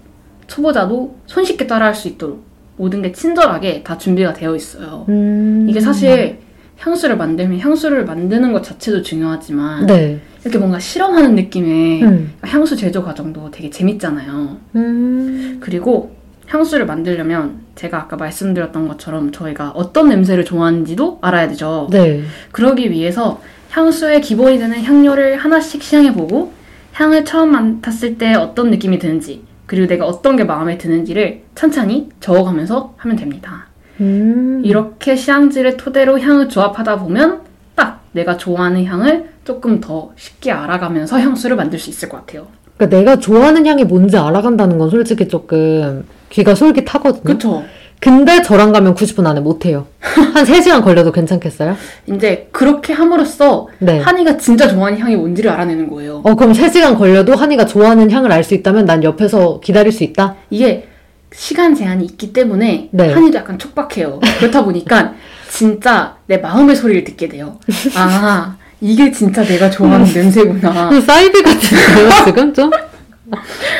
[0.48, 2.44] 초보자도 손쉽게 따라할 수 있도록
[2.78, 5.06] 모든 게 친절하게 다 준비가 되어 있어요.
[5.10, 5.68] 음.
[5.70, 6.40] 이게 사실
[6.80, 10.20] 향수를 만들면 향수를 만드는 것 자체도 중요하지만 네.
[10.42, 12.34] 이렇게 뭔가 실험하는 느낌의 음.
[12.44, 14.58] 향수 제조 과정도 되게 재밌잖아요.
[14.76, 15.58] 음.
[15.60, 16.16] 그리고
[16.48, 21.88] 향수를 만들려면 제가 아까 말씀드렸던 것처럼 저희가 어떤 냄새를 좋아하는지도 알아야 되죠.
[21.92, 22.24] 네.
[22.52, 26.54] 그러기 위해서 향수의 기본이 되는 향료를 하나씩 시향해보고
[26.94, 32.96] 향을 처음 맡았을 때 어떤 느낌이 드는지 그리고 내가 어떤 게 마음에 드는지를 천천히 적어가면서
[32.98, 33.69] 하면 됩니다.
[34.02, 34.62] 음.
[34.64, 37.42] 이렇게 시향지를 토대로 향을 조합하다 보면
[37.76, 42.48] 딱 내가 좋아하는 향을 조금 더 쉽게 알아가면서 향수를 만들 수 있을 것 같아요.
[42.78, 47.24] 그러니까 내가 좋아하는 향이 뭔지 알아간다는 건 솔직히 조금 귀가 솔깃하거든요.
[47.24, 47.64] 그쵸?
[48.00, 49.88] 근데 저랑 가면 90분 안에 못해요.
[50.00, 51.76] 한 3시간 걸려도 괜찮겠어요?
[52.08, 54.00] 이제 그렇게 함으로써 네.
[54.00, 56.22] 한이가 진짜 좋아하는 향이 뭔지를 알아내는 거예요.
[56.24, 60.36] 어, 그럼 3시간 걸려도 한이가 좋아하는 향을 알 수 있다면 난 옆에서 기다릴 수 있다?
[60.50, 60.88] 이게
[61.34, 63.14] 시간 제한이 있기 때문에 네.
[63.14, 64.20] 한이도 약간 촉박해요.
[64.40, 65.14] 그렇다 보니까
[65.50, 67.60] 진짜 내 마음의 소리를 듣게 돼요.
[67.96, 70.90] 아, 이게 진짜 내가 좋아하는 냄새구나.
[70.90, 72.70] 그 사이비 같은데요, 지금 좀?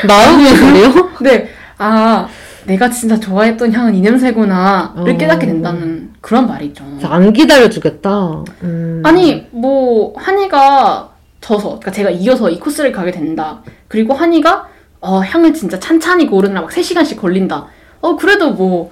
[0.06, 1.10] 나오는 소리요?
[1.22, 1.48] 네,
[1.78, 2.28] 아,
[2.66, 5.16] 내가 진짜 좋아했던 향은 이 냄새구나를 어.
[5.16, 6.84] 깨닫게 된다는 그런 말이죠.
[7.04, 8.44] 안 기다려주겠다.
[8.62, 9.02] 음.
[9.04, 13.62] 아니, 뭐, 한이가 져서, 그러니까 제가 이겨서 이 코스를 가게 된다.
[13.88, 14.68] 그리고 한이가,
[15.00, 17.66] 어, 향을 진짜 찬찬히 고르느라 막 3시간씩 걸린다.
[18.00, 18.90] 어, 그래도 뭐,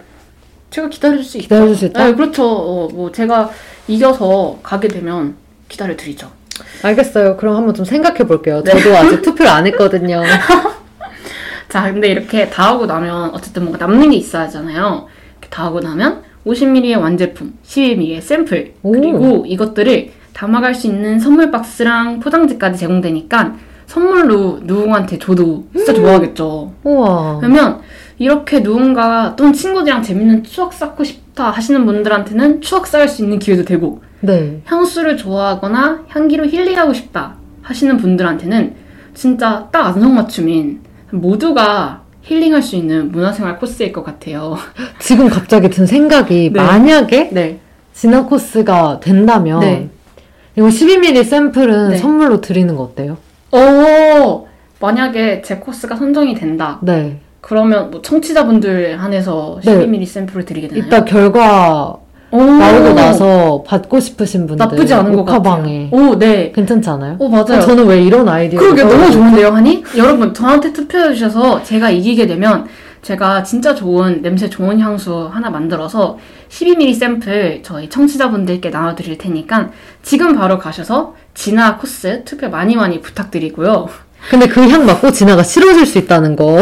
[0.70, 1.44] 제가 기다려줄 수 있다.
[1.44, 2.04] 기다려줄 수 있다?
[2.04, 2.44] 네, 그렇죠.
[2.46, 3.50] 어, 뭐, 제가
[3.86, 5.36] 이겨서 가게 되면
[5.68, 6.30] 기다려드리죠.
[6.82, 7.36] 알겠어요.
[7.36, 8.62] 그럼 한번 좀 생각해 볼게요.
[8.64, 8.72] 네.
[8.72, 10.22] 저도 아직 투표를 안 했거든요.
[11.68, 15.06] 자, 근데 이렇게 다 하고 나면 어쨌든 뭔가 남는 게 있어야 하잖아요.
[15.32, 18.92] 이렇게 다 하고 나면 50ml의 완제품, 12ml의 샘플, 오.
[18.92, 23.56] 그리고 이것들을 담아갈 수 있는 선물 박스랑 포장지까지 제공되니까
[23.88, 26.72] 선물로 누군가한테 줘도 진짜 좋아하겠죠.
[26.84, 27.38] 우와.
[27.38, 27.80] 그러면
[28.18, 33.64] 이렇게 누군가 또는 친구들이랑 재밌는 추억 쌓고 싶다 하시는 분들한테는 추억 쌓을 수 있는 기회도
[33.64, 34.60] 되고 네.
[34.66, 38.74] 향수를 좋아하거나 향기로 힐링하고 싶다 하시는 분들한테는
[39.14, 40.80] 진짜 딱 안성맞춤인
[41.10, 44.58] 모두가 힐링할 수 있는 문화생활 코스일 것 같아요.
[45.00, 46.60] 지금 갑자기 든 생각이 네.
[46.60, 47.58] 만약에 네.
[47.94, 49.88] 진화 코스가 된다면 네.
[50.56, 51.96] 이거 12ml 샘플은 네.
[51.96, 53.16] 선물로 드리는 거 어때요?
[53.52, 54.46] 오!
[54.80, 56.78] 만약에 제 코스가 선정이 된다.
[56.82, 57.20] 네.
[57.40, 59.86] 그러면 뭐 청취자분들 한해서 네.
[59.86, 60.86] 12ml 샘플을 드리게 되나요?
[60.86, 61.96] 이따 결과
[62.30, 62.36] 오!
[62.42, 65.88] 나오고 나서 받고 싶으신 분들 나쁘지 않은 것 같아요.
[65.90, 66.52] 오, 네.
[66.52, 67.16] 괜찮지 않아요?
[67.18, 67.60] 오, 맞아요.
[67.60, 69.82] 저는 왜 이런 아이디어 그러게 너무 좋은데요, 하니?
[69.96, 72.66] 여러분 저한테 투표해 주셔서 제가 이기게 되면
[73.00, 76.18] 제가 진짜 좋은 냄새 좋은 향수 하나 만들어서
[76.50, 79.70] 12ml 샘플 저희 청취자분들께 나눠드릴 테니까
[80.02, 83.88] 지금 바로 가셔서 진화 코스 투표 많이 많이 부탁드리고요.
[84.28, 86.58] 근데 그 향 맡고 진아가 싫어질 수 있다는 거.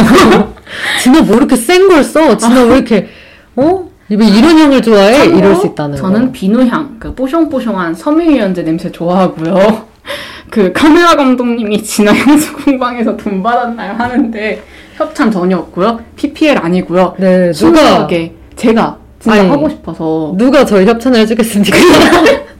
[1.02, 2.36] 진아 뭐 이렇게 센 걸 써?
[2.36, 3.08] 진아 왜 이렇게,
[3.56, 3.88] 어?
[4.10, 5.24] 왜 이런 향을 좋아해?
[5.26, 6.32] 이럴 수 있다는 저는 거.
[6.32, 9.86] 비누향, 그 뽀숑뽀숑한 섬유유연제 냄새 좋아하고요.
[10.50, 13.94] 그 카메라 감독님이 진화 향수 공방에서 돈 받았나요?
[13.94, 14.62] 하는데
[14.96, 16.00] 협찬 전혀 없고요.
[16.16, 17.14] PPL 아니고요.
[17.18, 21.76] 네, 누가, 순수하게 제가 진짜 아니, 하고 싶어서 누가 저희 협찬을 해주겠습니까?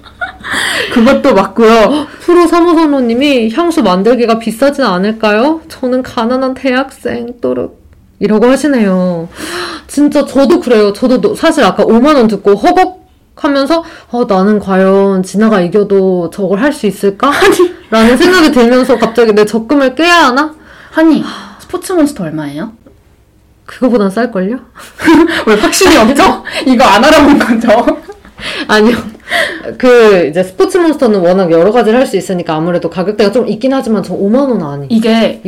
[0.93, 2.07] 그것도 맞고요.
[2.21, 5.61] 프로 사무선호님이 향수 만들기가 비싸진 않을까요?
[5.69, 7.69] 저는 가난한 대학생 또르
[8.21, 9.29] 이라고 하시네요.
[9.87, 10.93] 진짜 저도 그래요.
[10.93, 13.05] 저도 노- 사실 아까 5만 원 듣고 허걱
[13.37, 17.31] 하면서 어, 나는 과연 진아가 이겨도 저걸 할 수 있을까?
[17.91, 20.55] 라는 생각이 들면서 갑자기 내 적금을 깨야 하나?
[20.93, 21.23] 한이
[21.61, 22.73] 스포츠몬스터 얼마예요?
[23.67, 24.57] 그거보단 쌀걸요?
[25.47, 26.43] 왜 확신이 없죠?
[26.67, 27.87] 이거 안 알아본 거죠?
[28.69, 28.97] 아니요.
[29.79, 34.03] 그 이제 스포츠 몬스터는 워낙 여러 가지를 할 수 있으니까 아무래도 가격대가 좀 있긴 하지만
[34.03, 34.87] 저 5만 원 아니.
[34.91, 35.41] 이게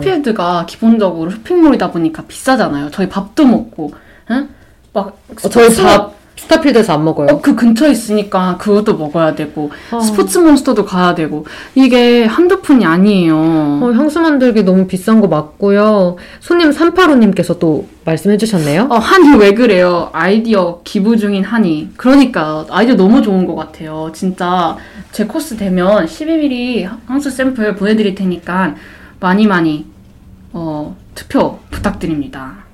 [0.00, 2.90] 스타필드가 기본적으로 쇼핑몰이다 보니까 비싸잖아요.
[2.90, 3.92] 저희 밥도 먹고,
[4.30, 4.48] 응?
[4.94, 7.28] 막 어, 저희 스포츠- 밥 스타필드에서 안 먹어요.
[7.30, 10.00] 어, 그 근처에 있으니까 그것도 먹어야 되고 어.
[10.00, 13.36] 스포츠 몬스터도 가야 되고 이게 한두 푼이 아니에요.
[13.36, 16.16] 어, 향수 만들기 너무 비싼 거 맞고요.
[16.40, 18.88] 손님 385님께서 또 말씀해 주셨네요.
[18.90, 20.10] 어, 한이 왜 그래요?
[20.12, 21.90] 아이디어 기부 중인 한이.
[21.96, 24.10] 그러니까 아이디어 너무 좋은 것 같아요.
[24.14, 24.76] 진짜
[25.12, 28.74] 제 코스 되면 12mm 향수 샘플 보내드릴 테니까
[29.20, 29.86] 많이 많이
[30.52, 32.66] 어, 투표 부탁드립니다.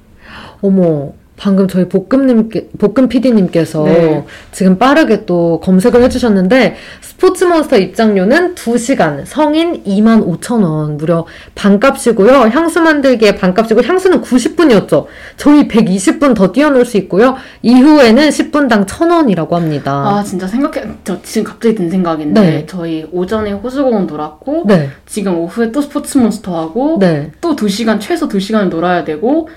[0.61, 1.13] 어머,
[1.43, 4.25] 방금 저희 볶음님께, 볶음 PD님께서 네.
[4.53, 11.27] 지금 빠르게 또 검색을 해주셨는데, 스포츠몬스터 입장료는 2시간, 성인 25,000원, 무려
[11.57, 12.33] 반값이고요.
[12.53, 15.07] 향수 만들기에 반값이고, 향수는 90분이었죠.
[15.37, 17.35] 저희 120분 더 뛰어놀 수 있고요.
[17.63, 19.93] 이후에는 10분당 1,000원이라고 합니다.
[19.93, 22.67] 아 진짜 생각해 저 지금 갑자기 든 생각인데 네.
[22.69, 27.33] 저희 오전에 호수공원 놀았고 네, 지금 오후에 또 스포츠 몬스터 하고 네.
[27.41, 29.49] 또 2시간, 최소 2시간을 놀아야 되고,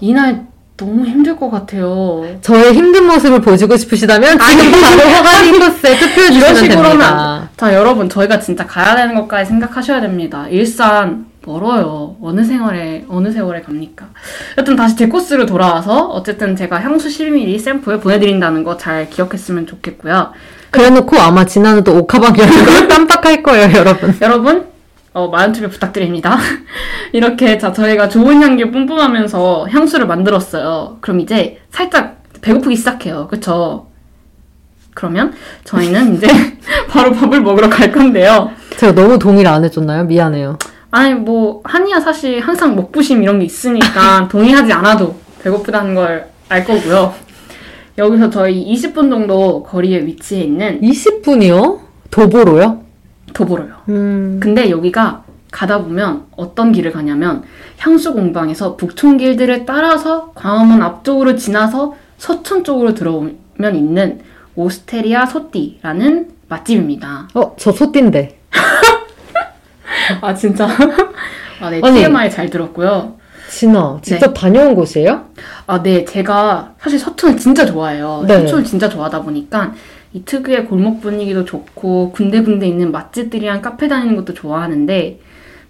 [0.00, 2.24] 이날 너무 힘들 것 같아요.
[2.40, 7.48] 저의 힘든 모습을 보시고 싶으시다면 지금 바로 허가니 코스에 투표해 주시면 됩니다.
[7.56, 10.46] 자, 여러분, 저희가 진짜 가야 되는 것까지 생각하셔야 됩니다.
[10.48, 12.14] 일산 멀어요.
[12.22, 14.06] 어느 생활에, 어느 세월에 갑니까?
[14.56, 20.32] 여튼 다시 제 코스로 돌아와서, 어쨌든 제가 향수 12mm 샘플 보내드린다는 거 잘 기억했으면 좋겠고요.
[20.70, 21.44] 그래놓고 아마
[21.92, 24.16] 옥하방 여는 걸 깜빡할 거예요, 여러분.
[24.22, 24.66] 여러분,
[25.18, 26.38] 어, 많은 투표 부탁드립니다.
[27.12, 30.98] 이렇게, 자, 저희가 좋은 향기 뿜뿜하면서 향수를 만들었어요.
[31.00, 33.26] 그럼 이제 살짝 배고프기 시작해요.
[33.28, 33.88] 그쵸?
[34.94, 35.32] 그러면
[35.64, 36.28] 저희는 이제
[36.88, 38.50] 바로 밥을 먹으러 갈 건데요.
[38.76, 40.04] 제가 너무 동의를 안 해줬나요?
[40.04, 40.56] 미안해요.
[40.92, 47.12] 아니, 뭐, 한이야 사실 항상 먹부심 이런 게 있으니까 동의하지 않아도 배고프다는 걸 알 거고요.
[47.98, 51.78] 여기서 저희 20분 정도 거리에 위치해 있는 20분이요?
[52.10, 52.84] 도보로요?
[53.32, 53.74] 도보로요.
[53.88, 54.38] 음.
[54.42, 57.42] 근데 여기가 가다 보면 어떤 길을 가냐면
[57.78, 64.20] 향수 공방에서 북촌 길들을 따라서 광화문 앞쪽으로 지나서 서촌 쪽으로 들어오면 있는
[64.56, 67.28] 오스테리아 소띠라는 맛집입니다.
[67.34, 68.38] 어, 저 소띠인데.
[70.20, 70.66] 아 진짜?
[71.60, 72.00] 아, 네, 아니.
[72.00, 73.16] TMI 잘 들었고요.
[73.50, 75.24] 진아, 직접 다녀온 곳이에요?
[75.66, 78.24] 아, 네, 제가 사실 서촌을 진짜 좋아해요.
[78.26, 78.40] 네.
[78.40, 79.72] 서촌을 진짜 좋아하다 보니까
[80.12, 85.20] 이 특유의 골목 분위기도 좋고 군데군데 있는 맛집들이랑 카페 다니는 것도 좋아하는데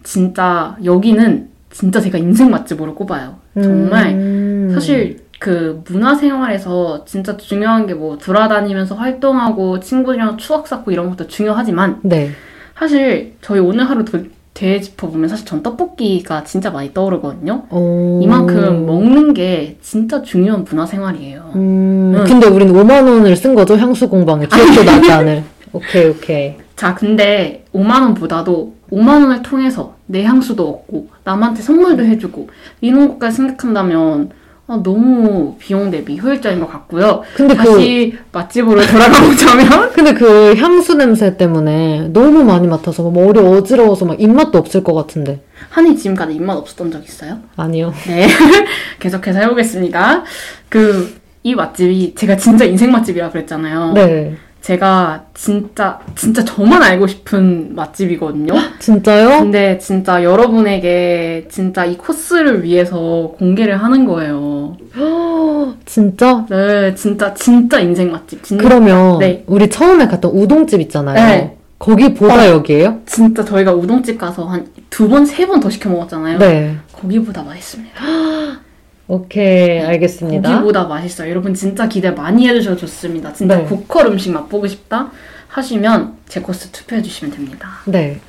[0.04, 3.36] 진짜 여기는 진짜 제가 인생 맛집으로 꼽아요.
[3.60, 4.70] 정말 음.
[4.72, 11.26] 사실 그 문화 생활에서 진짜 중요한 게 뭐 돌아다니면서 활동하고 친구들이랑 추억 쌓고 이런 것도
[11.26, 12.30] 중요하지만 네.
[12.76, 14.22] 사실 저희 오늘 하루 도-
[14.58, 17.66] 되짚어보면 사실 전 떡볶이가 진짜 많이 떠오르거든요.
[17.70, 18.20] 어...
[18.20, 21.52] 이만큼 먹는 게 진짜 중요한 문화생활이에요.
[21.54, 22.24] 음, 응.
[22.24, 23.76] 근데 우린 5만 원을 쓴 거죠?
[23.76, 24.46] 향수 공방에.
[24.46, 25.44] 기억도 나지 않을.
[25.72, 26.56] 오케이, 오케이.
[26.74, 32.48] 자, 근데 5만 원보다도 5만 원을 통해서 내 향수도 얻고 남한테 선물도 해주고
[32.80, 34.30] 이런 것까지 생각한다면
[34.70, 37.22] 아, 너무 비용 대비 효율적인 것 같고요.
[37.34, 43.14] 근데 그, 다시 맛집으로 돌아가 보자면 근데 그 향수 냄새 때문에 너무 많이 맡아서 막
[43.14, 45.40] 머리 어지러워서 막 입맛도 없을 것 같은데.
[45.70, 47.38] 한이 지금까지 입맛 없었던 적 있어요?
[47.56, 47.94] 아니요.
[48.06, 48.28] 네.
[49.00, 50.24] 계속해서 해보겠습니다.
[50.68, 53.92] 그, 이 맛집이 제가 진짜 인생 맛집이라 그랬잖아요.
[53.94, 54.36] 네.
[54.60, 58.52] 제가 진짜, 진짜 저만 알고 싶은 맛집이거든요.
[58.80, 59.40] 진짜요?
[59.40, 64.76] 근데 진짜 여러분에게 진짜 이 코스를 위해서 공개를 하는 거예요.
[65.86, 66.44] 진짜?
[66.50, 68.42] 네, 진짜, 진짜 인생 맛집.
[68.42, 69.44] 진짜, 그러면 네.
[69.46, 71.14] 우리 처음에 갔던 우동집 있잖아요.
[71.14, 71.56] 네.
[71.78, 72.48] 거기보다 어.
[72.48, 72.98] 여기에요?
[73.06, 76.38] 진짜 저희가 우동집 가서 한 두 번, 세 번 더 시켜 먹었잖아요.
[76.38, 76.76] 네.
[76.92, 77.94] 거기보다 맛있습니다.
[79.08, 80.50] 오케이, 알겠습니다.
[80.50, 81.30] 고기보다 맛있어요.
[81.30, 83.32] 여러분 진짜 기대 많이 해주셔도 좋습니다.
[83.32, 83.64] 진짜 네.
[83.64, 85.10] 고퀄 음식 맛보고 싶다
[85.48, 87.70] 하시면 제 코스 투표해주시면 됩니다.
[87.86, 88.20] 네.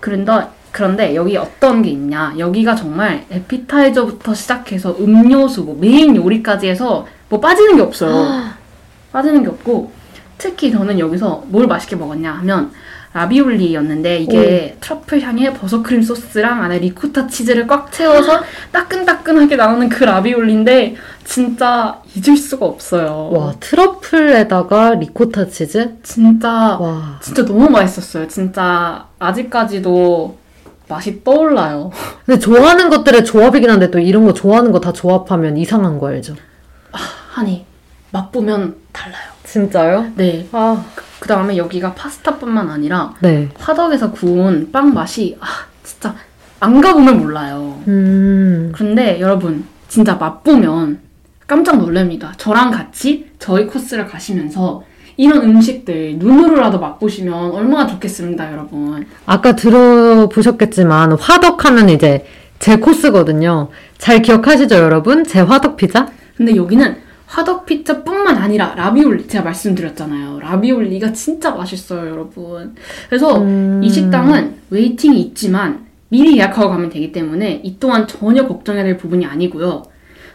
[0.00, 0.32] 그런데
[0.72, 2.34] 그런데 여기 어떤 게 있냐?
[2.38, 8.44] 여기가 정말 에피타이저부터 시작해서 음료수, 뭐 메인 요리까지 해서 뭐 빠지는 게 없어요.
[9.12, 9.92] 빠지는 게 없고
[10.38, 12.70] 특히 저는 여기서 뭘 맛있게 먹었냐 하면
[13.14, 18.40] 라비올리였는데 이게 트러플 향의 버섯 크림 소스랑 안에 리코타 치즈를 꽉 채워서
[18.72, 23.30] 따끈따끈하게 나오는 그 라비올리인데 진짜 잊을 수가 없어요.
[23.32, 25.96] 와, 트러플에다가 리코타 치즈?
[26.02, 26.48] 진짜
[26.78, 27.18] 와.
[27.22, 28.28] 진짜 너무 맛있었어요.
[28.28, 30.36] 진짜 아직까지도
[30.88, 31.90] 맛이 떠올라요.
[32.24, 36.34] 근데 좋아하는 것들의 조합이긴 한데 또 이런 거 좋아하는 거 다 조합하면 이상한 거 알죠?
[37.32, 37.64] 하니
[38.10, 39.37] 맛보면 달라요.
[39.50, 40.12] 진짜요?
[40.16, 40.46] 네.
[40.52, 40.84] 아,
[41.18, 43.48] 그 다음에 여기가 파스타뿐만 아니라 네.
[43.58, 45.46] 화덕에서 구운 빵 맛이 아
[45.82, 46.14] 진짜
[46.60, 47.80] 안 가보면 몰라요.
[47.88, 48.72] 음.
[48.74, 51.00] 그런데 여러분 진짜 맛보면
[51.46, 52.34] 깜짝 놀랍니다.
[52.36, 54.82] 저랑 같이 저희 코스를 가시면서
[55.16, 59.06] 이런 음식들 눈으로라도 맛보시면 얼마나 좋겠습니다, 여러분.
[59.26, 62.24] 아까 들어보셨겠지만 화덕하면 이제
[62.58, 63.68] 제 코스거든요.
[63.96, 65.24] 잘 기억하시죠, 여러분?
[65.24, 66.08] 제 화덕 피자?
[66.36, 70.40] 근데 여기는 화덕 피자뿐만 아니라 라비올리 제가 말씀드렸잖아요.
[70.40, 72.74] 라비올리가 진짜 맛있어요, 여러분.
[73.08, 73.82] 그래서 음.
[73.84, 79.26] 이 식당은 웨이팅이 있지만 미리 예약하고 가면 되기 때문에 이 또한 전혀 걱정해야 될 부분이
[79.26, 79.82] 아니고요.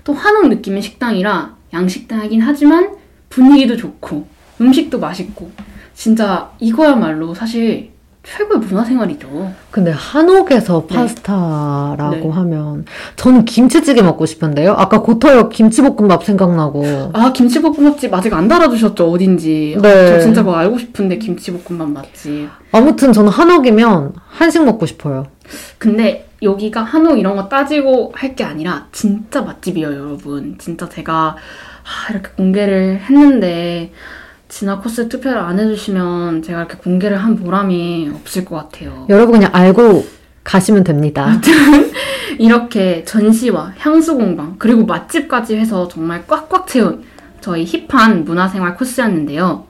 [0.03, 2.95] 또 한옥 느낌의 식당이라 양식당이긴 하지만
[3.29, 4.27] 분위기도 좋고
[4.61, 5.51] 음식도 맛있고
[5.95, 7.92] 진짜 이거야말로 사실
[8.23, 9.53] 최고의 문화생활이죠.
[9.69, 10.95] 근데 한옥에서 네.
[10.95, 12.29] 파스타라고 네.
[12.29, 12.85] 하면
[13.17, 14.73] 저는 김치찌개 먹고 싶은데요.
[14.73, 17.11] 아까 고터역 김치볶음밥 생각나고.
[17.13, 19.77] 아 김치볶음밥집 아직 안 달아주셨죠 어딘지.
[19.81, 20.07] 네.
[20.07, 22.49] 저 진짜 그거 알고 싶은데 김치볶음밥 맛집.
[22.71, 25.27] 아무튼 저는 한옥이면 한식 먹고 싶어요.
[25.77, 30.55] 근데 여기가 한옥 이런 거 따지고 할 게 아니라 진짜 맛집이에요, 여러분.
[30.57, 31.35] 진짜 제가
[31.83, 33.91] 하, 이렇게 공개를 했는데
[34.53, 39.07] 진화 코스 투표를 안 해주시면 제가 이렇게 공개를 한 보람이 없을 것 같아요.
[39.09, 40.05] 여러분 그냥 알고
[40.43, 41.41] 가시면 됩니다.
[42.37, 47.03] 이렇게 전시와 향수 공방 그리고 맛집까지 해서 정말 꽉꽉 채운
[47.41, 49.65] 저희 힙한 문화생활 코스였는데요.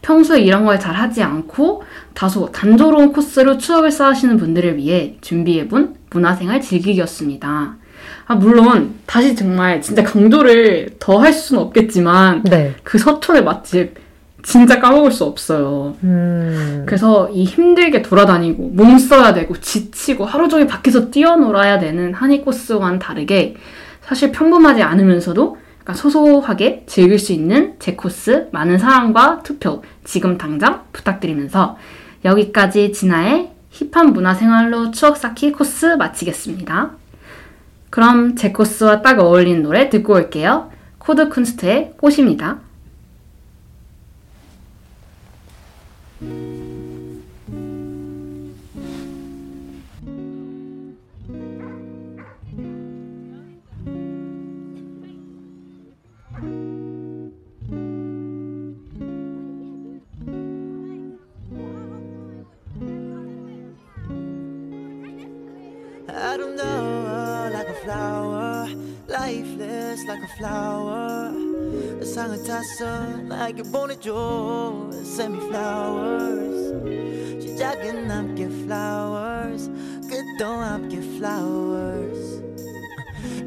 [0.00, 1.82] 평소에 이런 걸 잘 하지 않고
[2.14, 7.76] 다소 단조로운 코스로 추억을 쌓으시는 분들을 위해 준비해본 문화생활 즐기기였습니다.
[8.26, 12.74] 아, 물론 다시 정말 진짜 강조를 더 할 수는 없겠지만 네.
[12.82, 14.00] 그 서촌의 맛집
[14.42, 15.96] 진짜 까먹을 수 없어요.
[16.02, 16.84] 음.
[16.86, 22.98] 그래서 이 힘들게 돌아다니고 몸 써야 되고 지치고 하루 종일 밖에서 뛰어놀아야 되는 한이 코스와는
[22.98, 23.56] 다르게
[24.02, 30.82] 사실 평범하지 않으면서도 약간 소소하게 즐길 수 있는 제 코스 많은 사랑과 투표 지금 당장
[30.92, 31.76] 부탁드리면서
[32.24, 36.90] 여기까지 진아의 힙한 문화생활로 추억 쌓기 코스 마치겠습니다.
[37.90, 40.70] 그럼 제 코스와 딱 어울리는 노래 듣고 올게요.
[40.98, 42.58] 코드 쿤스트의 꽃입니다.
[46.24, 46.28] I
[66.36, 67.01] don't know,
[67.82, 68.68] flower,
[69.08, 71.32] lifeless like a flower.
[72.00, 76.72] 세상을 탔어, 나에게 보내줘, send me flowers.
[77.42, 79.70] 시작은 함께 flowers,
[80.08, 82.42] 끝도 함께 flowers.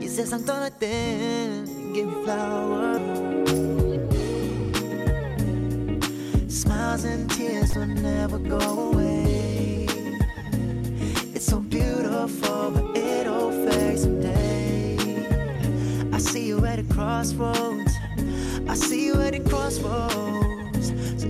[0.01, 3.35] 이 세상 떠날 땐 give me flowers.
[6.49, 9.44] Smiles and tears will never go away.
[11.45, 14.97] So beautiful, but it'll fade someday.
[16.11, 17.93] I see you at a crossroads.
[18.67, 20.87] I see you at a crossroads.
[21.21, 21.27] So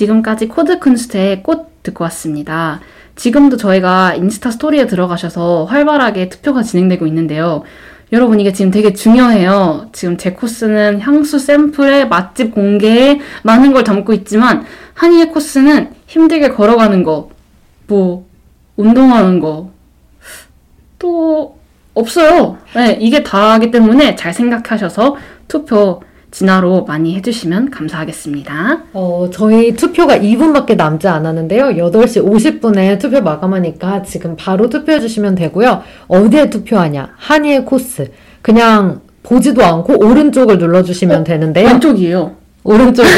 [0.00, 2.80] 지금까지 코드 쿤스트의 꽃 듣고 왔습니다.
[3.16, 7.64] 지금도 저희가 인스타 스토리에 들어가셔서 활발하게 투표가 진행되고 있는데요.
[8.10, 9.90] 여러분 이게 지금 되게 중요해요.
[9.92, 14.64] 지금 제 코스는 향수 샘플에 맛집 공개에 많은 걸 담고 있지만
[14.94, 17.28] 한이의 코스는 힘들게 걸어가는 거,
[17.86, 18.26] 뭐
[18.76, 19.70] 운동하는 거,
[20.98, 21.58] 또
[21.92, 22.56] 없어요.
[22.74, 25.16] 네, 이게 다하기 때문에 잘 생각하셔서
[25.46, 28.84] 투표 진화로 많이 해주시면 감사하겠습니다.
[28.92, 31.70] 어, 저희 투표가 2분밖에 남지 않았는데요.
[31.70, 35.82] 8시 50분에 투표 마감하니까 지금 바로 투표해주시면 되고요.
[36.08, 37.10] 어디에 투표하냐?
[37.16, 38.10] 한이의 코스.
[38.42, 41.66] 그냥 보지도 않고 오른쪽을 눌러주시면 되는데요.
[41.66, 42.36] 왼쪽이에요.
[42.62, 43.14] 오른쪽이에요.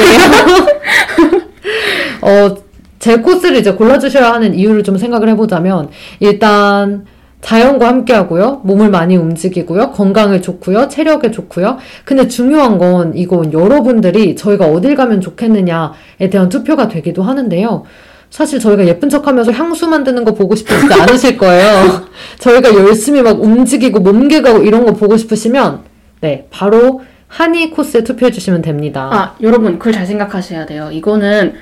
[2.23, 2.57] 어,
[2.99, 5.89] 제 코스를 이제 골라주셔야 하는 이유를 좀 생각을 해보자면,
[6.21, 7.05] 일단,
[7.43, 8.61] 자연과 함께 하고요.
[8.65, 9.91] 몸을 많이 움직이고요.
[9.91, 10.89] 건강에 좋고요.
[10.89, 11.77] 체력에 좋고요.
[12.05, 17.83] 근데 중요한 건 이건 여러분들이 저희가 어딜 가면 좋겠느냐에 대한 투표가 되기도 하는데요.
[18.31, 22.07] 사실 저희가 예쁜 척 하면서 향수 만드는 거 보고 싶으시지 않으실 거예요.
[22.39, 25.81] 저희가 열심히 막 움직이고 몸개 가고 이런 거 보고 싶으시면,
[26.21, 29.11] 네, 바로 한이 코스에 투표해 주시면 됩니다.
[29.13, 30.91] 아, 여러분, 그걸 잘 생각하셔야 돼요.
[30.93, 31.55] 이거는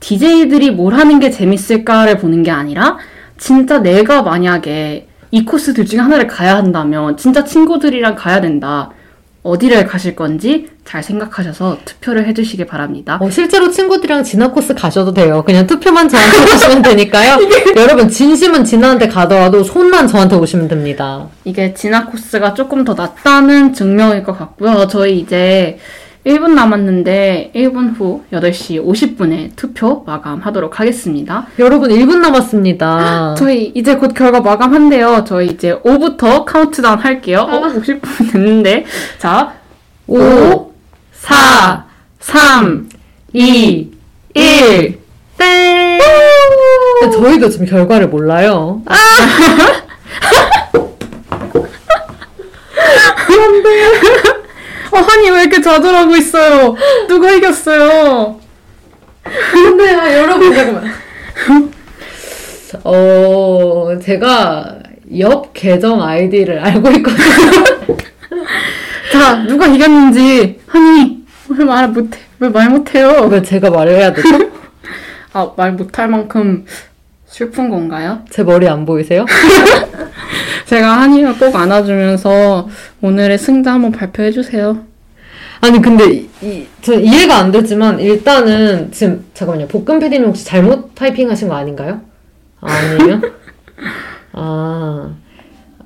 [0.00, 2.96] DJ들이 뭘 하는 게 재밌을까를 보는 게 아니라,
[3.36, 8.90] 진짜 내가 만약에 이 코스들 중에 하나를 가야 한다면, 진짜 친구들이랑 가야 된다.
[9.42, 13.18] 어디를 가실 건지 잘 생각하셔서 투표를 해주시기 바랍니다.
[13.20, 15.42] 어, 실제로 친구들이랑 진화 코스 가셔도 돼요.
[15.46, 17.38] 그냥 투표만 저한테 오시면 되니까요.
[17.76, 21.28] 여러분, 진심은 진화한테 가더라도 손만 저한테 오시면 됩니다.
[21.44, 24.86] 이게 진화 코스가 조금 더 낫다는 증명일 것 같고요.
[24.88, 25.78] 저희 이제
[26.26, 31.46] 1분 남았는데 1분 후 8시 50분에 투표 마감하도록 하겠습니다.
[31.58, 33.34] 여러분, 1분 남았습니다.
[33.38, 35.24] 저희 이제 곧 결과 마감한대요.
[35.26, 37.46] 저희 이제 5부터 카운트다운 할게요.
[37.48, 38.84] 어, 50분 됐는데.
[39.18, 39.54] 자,
[40.06, 40.72] 5,
[41.12, 41.84] 4,
[42.20, 42.88] 3,
[43.32, 43.90] 2,
[44.34, 44.98] 1.
[45.38, 45.98] 땡!
[47.12, 48.82] 저희도 지금 결과를 몰라요.
[48.84, 48.94] 어,
[55.00, 56.74] 한이 왜 이렇게 좌절하고 있어요?
[57.08, 58.38] 누가 이겼어요?
[59.52, 60.92] 근데요, 여러분, 잠깐만.
[62.84, 64.78] 어, 제가
[65.18, 67.96] 옆 계정 아이디를 알고 있거든요.
[69.12, 70.60] 자, 누가 이겼는지.
[70.66, 72.18] 한이, 왜말 못해?
[72.40, 73.26] 왜 말 못해요?
[73.30, 74.28] 왜 제가 말을 해야 되죠?
[75.32, 76.64] 아, 말 못할 만큼
[77.26, 78.20] 슬픈 건가요?
[78.30, 79.24] 제 머리 안 보이세요?
[80.68, 82.68] 제가 한이를 꼭 안아주면서
[83.00, 84.78] 오늘의 승자 한번 발표해 주세요.
[85.60, 89.68] 아니 근데 이, 이- 저 이해가 안 되지만 일단은 지금 잠깐만요.
[89.68, 92.02] 볶음 PD님 혹시 잘못 타이핑하신 거 아닌가요?
[92.60, 93.20] 아니에요?
[94.34, 95.10] 아,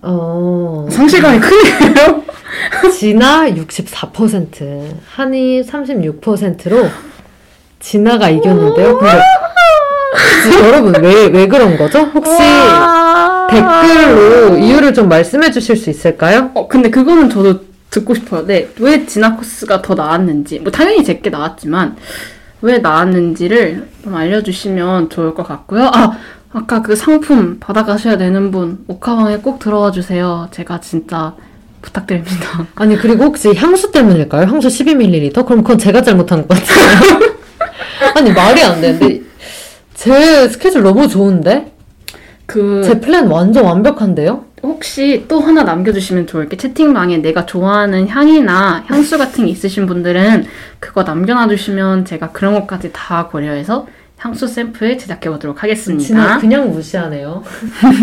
[0.02, 2.22] 어, 상실감이 크네요.
[2.98, 6.88] 진아 64%, 한이 36%로
[7.78, 8.98] 진아가 이겼는데요.
[8.98, 9.12] 근데
[10.64, 12.00] 여러분 왜, 왜 그런 거죠?
[12.00, 12.32] 혹시
[13.50, 16.50] 댓글로 이유를 좀 말씀해 주실 수 있을까요?
[16.54, 17.60] 어, 근데 그거는 저도
[17.90, 18.46] 듣고 싶어요.
[18.46, 20.60] 네, 왜 진화 코스가 더 나았는지.
[20.60, 21.96] 뭐, 당연히 제게 나왔지만,
[22.62, 25.90] 왜 나았는지를 좀 알려주시면 좋을 것 같고요.
[25.92, 26.12] 아,
[26.52, 30.48] 아까 그 상품 받아가셔야 되는 분, 오카방에 꼭 들어와 주세요.
[30.52, 31.34] 제가 진짜
[31.82, 32.66] 부탁드립니다.
[32.76, 34.46] 아니 그리고 혹시 향수 때문일까요?
[34.46, 35.44] 향수 12ml?
[35.44, 37.32] 그럼 그건 제가 잘못한 것 같아요.
[38.16, 39.20] 아니 말이 안 되는데
[39.94, 41.72] 제 스케줄 너무 좋은데?
[42.46, 44.44] 그, 제 플랜 완전 완벽한데요?
[44.62, 50.46] 혹시 또 하나 남겨주시면 좋을 게 채팅방에 내가 좋아하는 향이나 향수 같은 게 있으신 분들은
[50.78, 53.86] 그거 남겨놔주시면 제가 그런 것까지 다 고려해서
[54.18, 56.04] 향수 샘플 제작해 보도록 하겠습니다.
[56.06, 57.42] 진짜 그냥 무시하네요.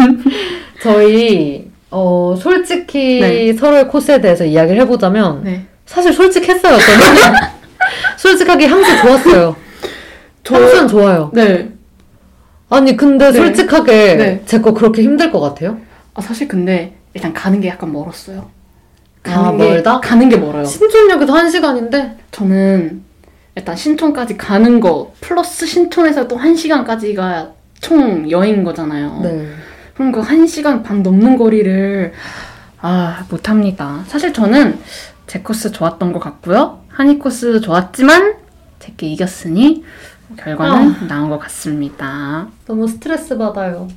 [0.84, 3.54] 저희 어 솔직히 네.
[3.54, 5.66] 서로의 코스에 대해서 이야기를 해보자면 네.
[5.86, 7.40] 사실 솔직했어요 저는.
[8.18, 9.56] 솔직하게 향수 좋았어요.
[10.46, 11.32] 향수는 좋아요.
[11.34, 11.72] 네.
[12.70, 13.38] 아니 근데 네.
[13.38, 14.44] 솔직하게 네.
[14.46, 15.78] 제거 그렇게 힘들 것 같아요?
[16.14, 18.50] 아, 사실 근데 일단 가는 게 약간 멀었어요.
[19.24, 20.00] 가는 아, 게, 멀다?
[20.00, 20.64] 가는 게 멀어요.
[20.66, 23.02] 신촌역에도 한 시간인데 저는
[23.56, 27.52] 일단 신촌까지 가는 거 플러스 신촌에서 또 한 시간까지가
[27.82, 29.20] 총 여행인 거잖아요.
[29.24, 29.48] 네.
[29.96, 32.14] 그럼 그 한 시간 반 넘는 거리를
[32.82, 34.04] 아 못합니다.
[34.08, 34.80] 사실 저는
[35.28, 36.80] 제 코스 좋았던 것 같고요.
[36.90, 38.36] 한이 코스 좋았지만
[38.80, 39.84] 제게 이겼으니
[40.38, 42.48] 결과는 나온 것 같습니다.
[42.66, 43.88] 너무 스트레스 받아요.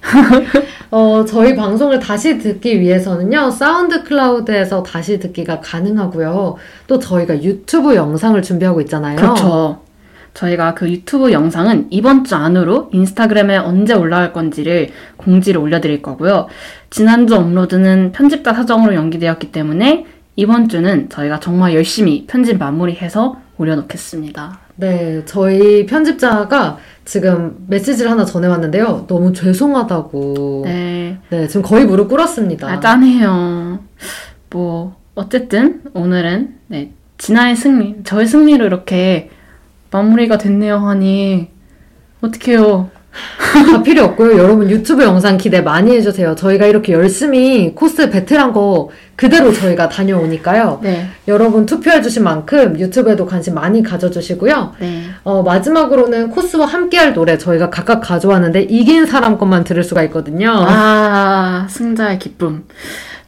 [0.90, 6.56] 어, 저희 방송을 다시 듣기 위해서는요, 사운드 클라우드에서 다시 듣기가 가능하고요.
[6.86, 9.16] 또 저희가 유튜브 영상을 준비하고 있잖아요.
[9.16, 9.82] 그렇죠.
[10.34, 16.46] 저희가 그 유튜브 영상은 이번 주 안으로 인스타그램에 언제 올라갈 건지를 공지를 올려드릴 거고요.
[16.90, 20.06] 지난주 업로드는 편집자 사정으로 연기되었기 때문에
[20.36, 24.60] 이번 주는 저희가 정말 열심히 편집 마무리해서 올려놓겠습니다.
[24.76, 29.06] 네, 저희 편집자가 지금 메시지를 하나 전해왔는데요.
[29.08, 30.62] 너무 죄송하다고.
[30.64, 32.68] 네, 네, 지금 거의 무릎 꿇었습니다.
[32.68, 33.80] 아, 짠해요.
[34.50, 39.30] 뭐 어쨌든 오늘은 네 진아의 승리, 저의 승리로 이렇게
[39.90, 41.50] 마무리가 됐네요 하니
[42.20, 42.90] 어떡해요.
[43.70, 44.38] 다 필요 없고요.
[44.38, 46.34] 여러분 유튜브 영상 기대 많이 해주세요.
[46.34, 50.80] 저희가 이렇게 열심히 코스 배틀한 거 그대로 저희가 다녀오니까요.
[50.82, 51.08] 네.
[51.26, 54.74] 여러분 투표해주신 만큼 유튜브에도 관심 많이 가져주시고요.
[54.80, 55.02] 네.
[55.24, 60.50] 어, 마지막으로는 코스와 함께할 노래 저희가 각각 가져왔는데 이긴 사람 것만 들을 수가 있거든요.
[60.54, 62.64] 아, 승자의 기쁨.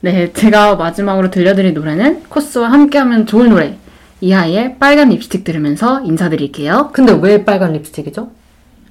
[0.00, 3.76] 네, 제가 마지막으로 들려드릴 노래는 코스와 함께하면 좋을 노래.
[4.22, 6.90] 이하이의 빨간 립스틱 들으면서 인사드릴게요.
[6.92, 8.28] 근데 왜 빨간 립스틱이죠?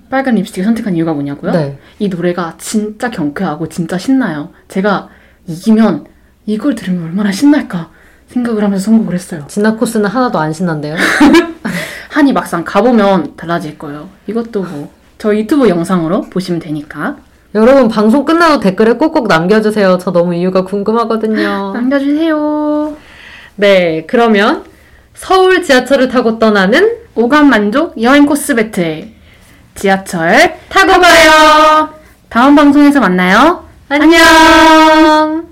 [0.09, 1.51] 빨간 립스틱 선택한 이유가 뭐냐고요?
[1.51, 1.77] 네.
[1.99, 4.49] 이 노래가 진짜 경쾌하고 진짜 신나요.
[4.67, 5.09] 제가
[5.47, 6.05] 이기면
[6.45, 7.91] 이걸 들으면 얼마나 신날까
[8.27, 9.45] 생각을 하면서 선곡을 했어요.
[9.47, 10.95] 진나 코스는 하나도 안 신난데요.
[12.09, 14.09] 한이 막상 가보면 달라질 거예요.
[14.27, 17.17] 이것도 뭐 저희 유튜브 영상으로 보시면 되니까
[17.55, 19.97] 여러분 방송 끝나도 댓글에 꼭꼭 남겨주세요.
[19.99, 21.73] 저 너무 이유가 궁금하거든요.
[21.73, 22.95] 남겨주세요.
[23.55, 24.63] 네, 그러면
[25.13, 29.09] 서울 지하철을 타고 떠나는 오감 만족 여행 코스 배틀
[29.79, 31.89] 지하철 타고 가요.
[32.27, 33.65] 다음 방송에서 만나요.
[33.87, 35.48] 안녕.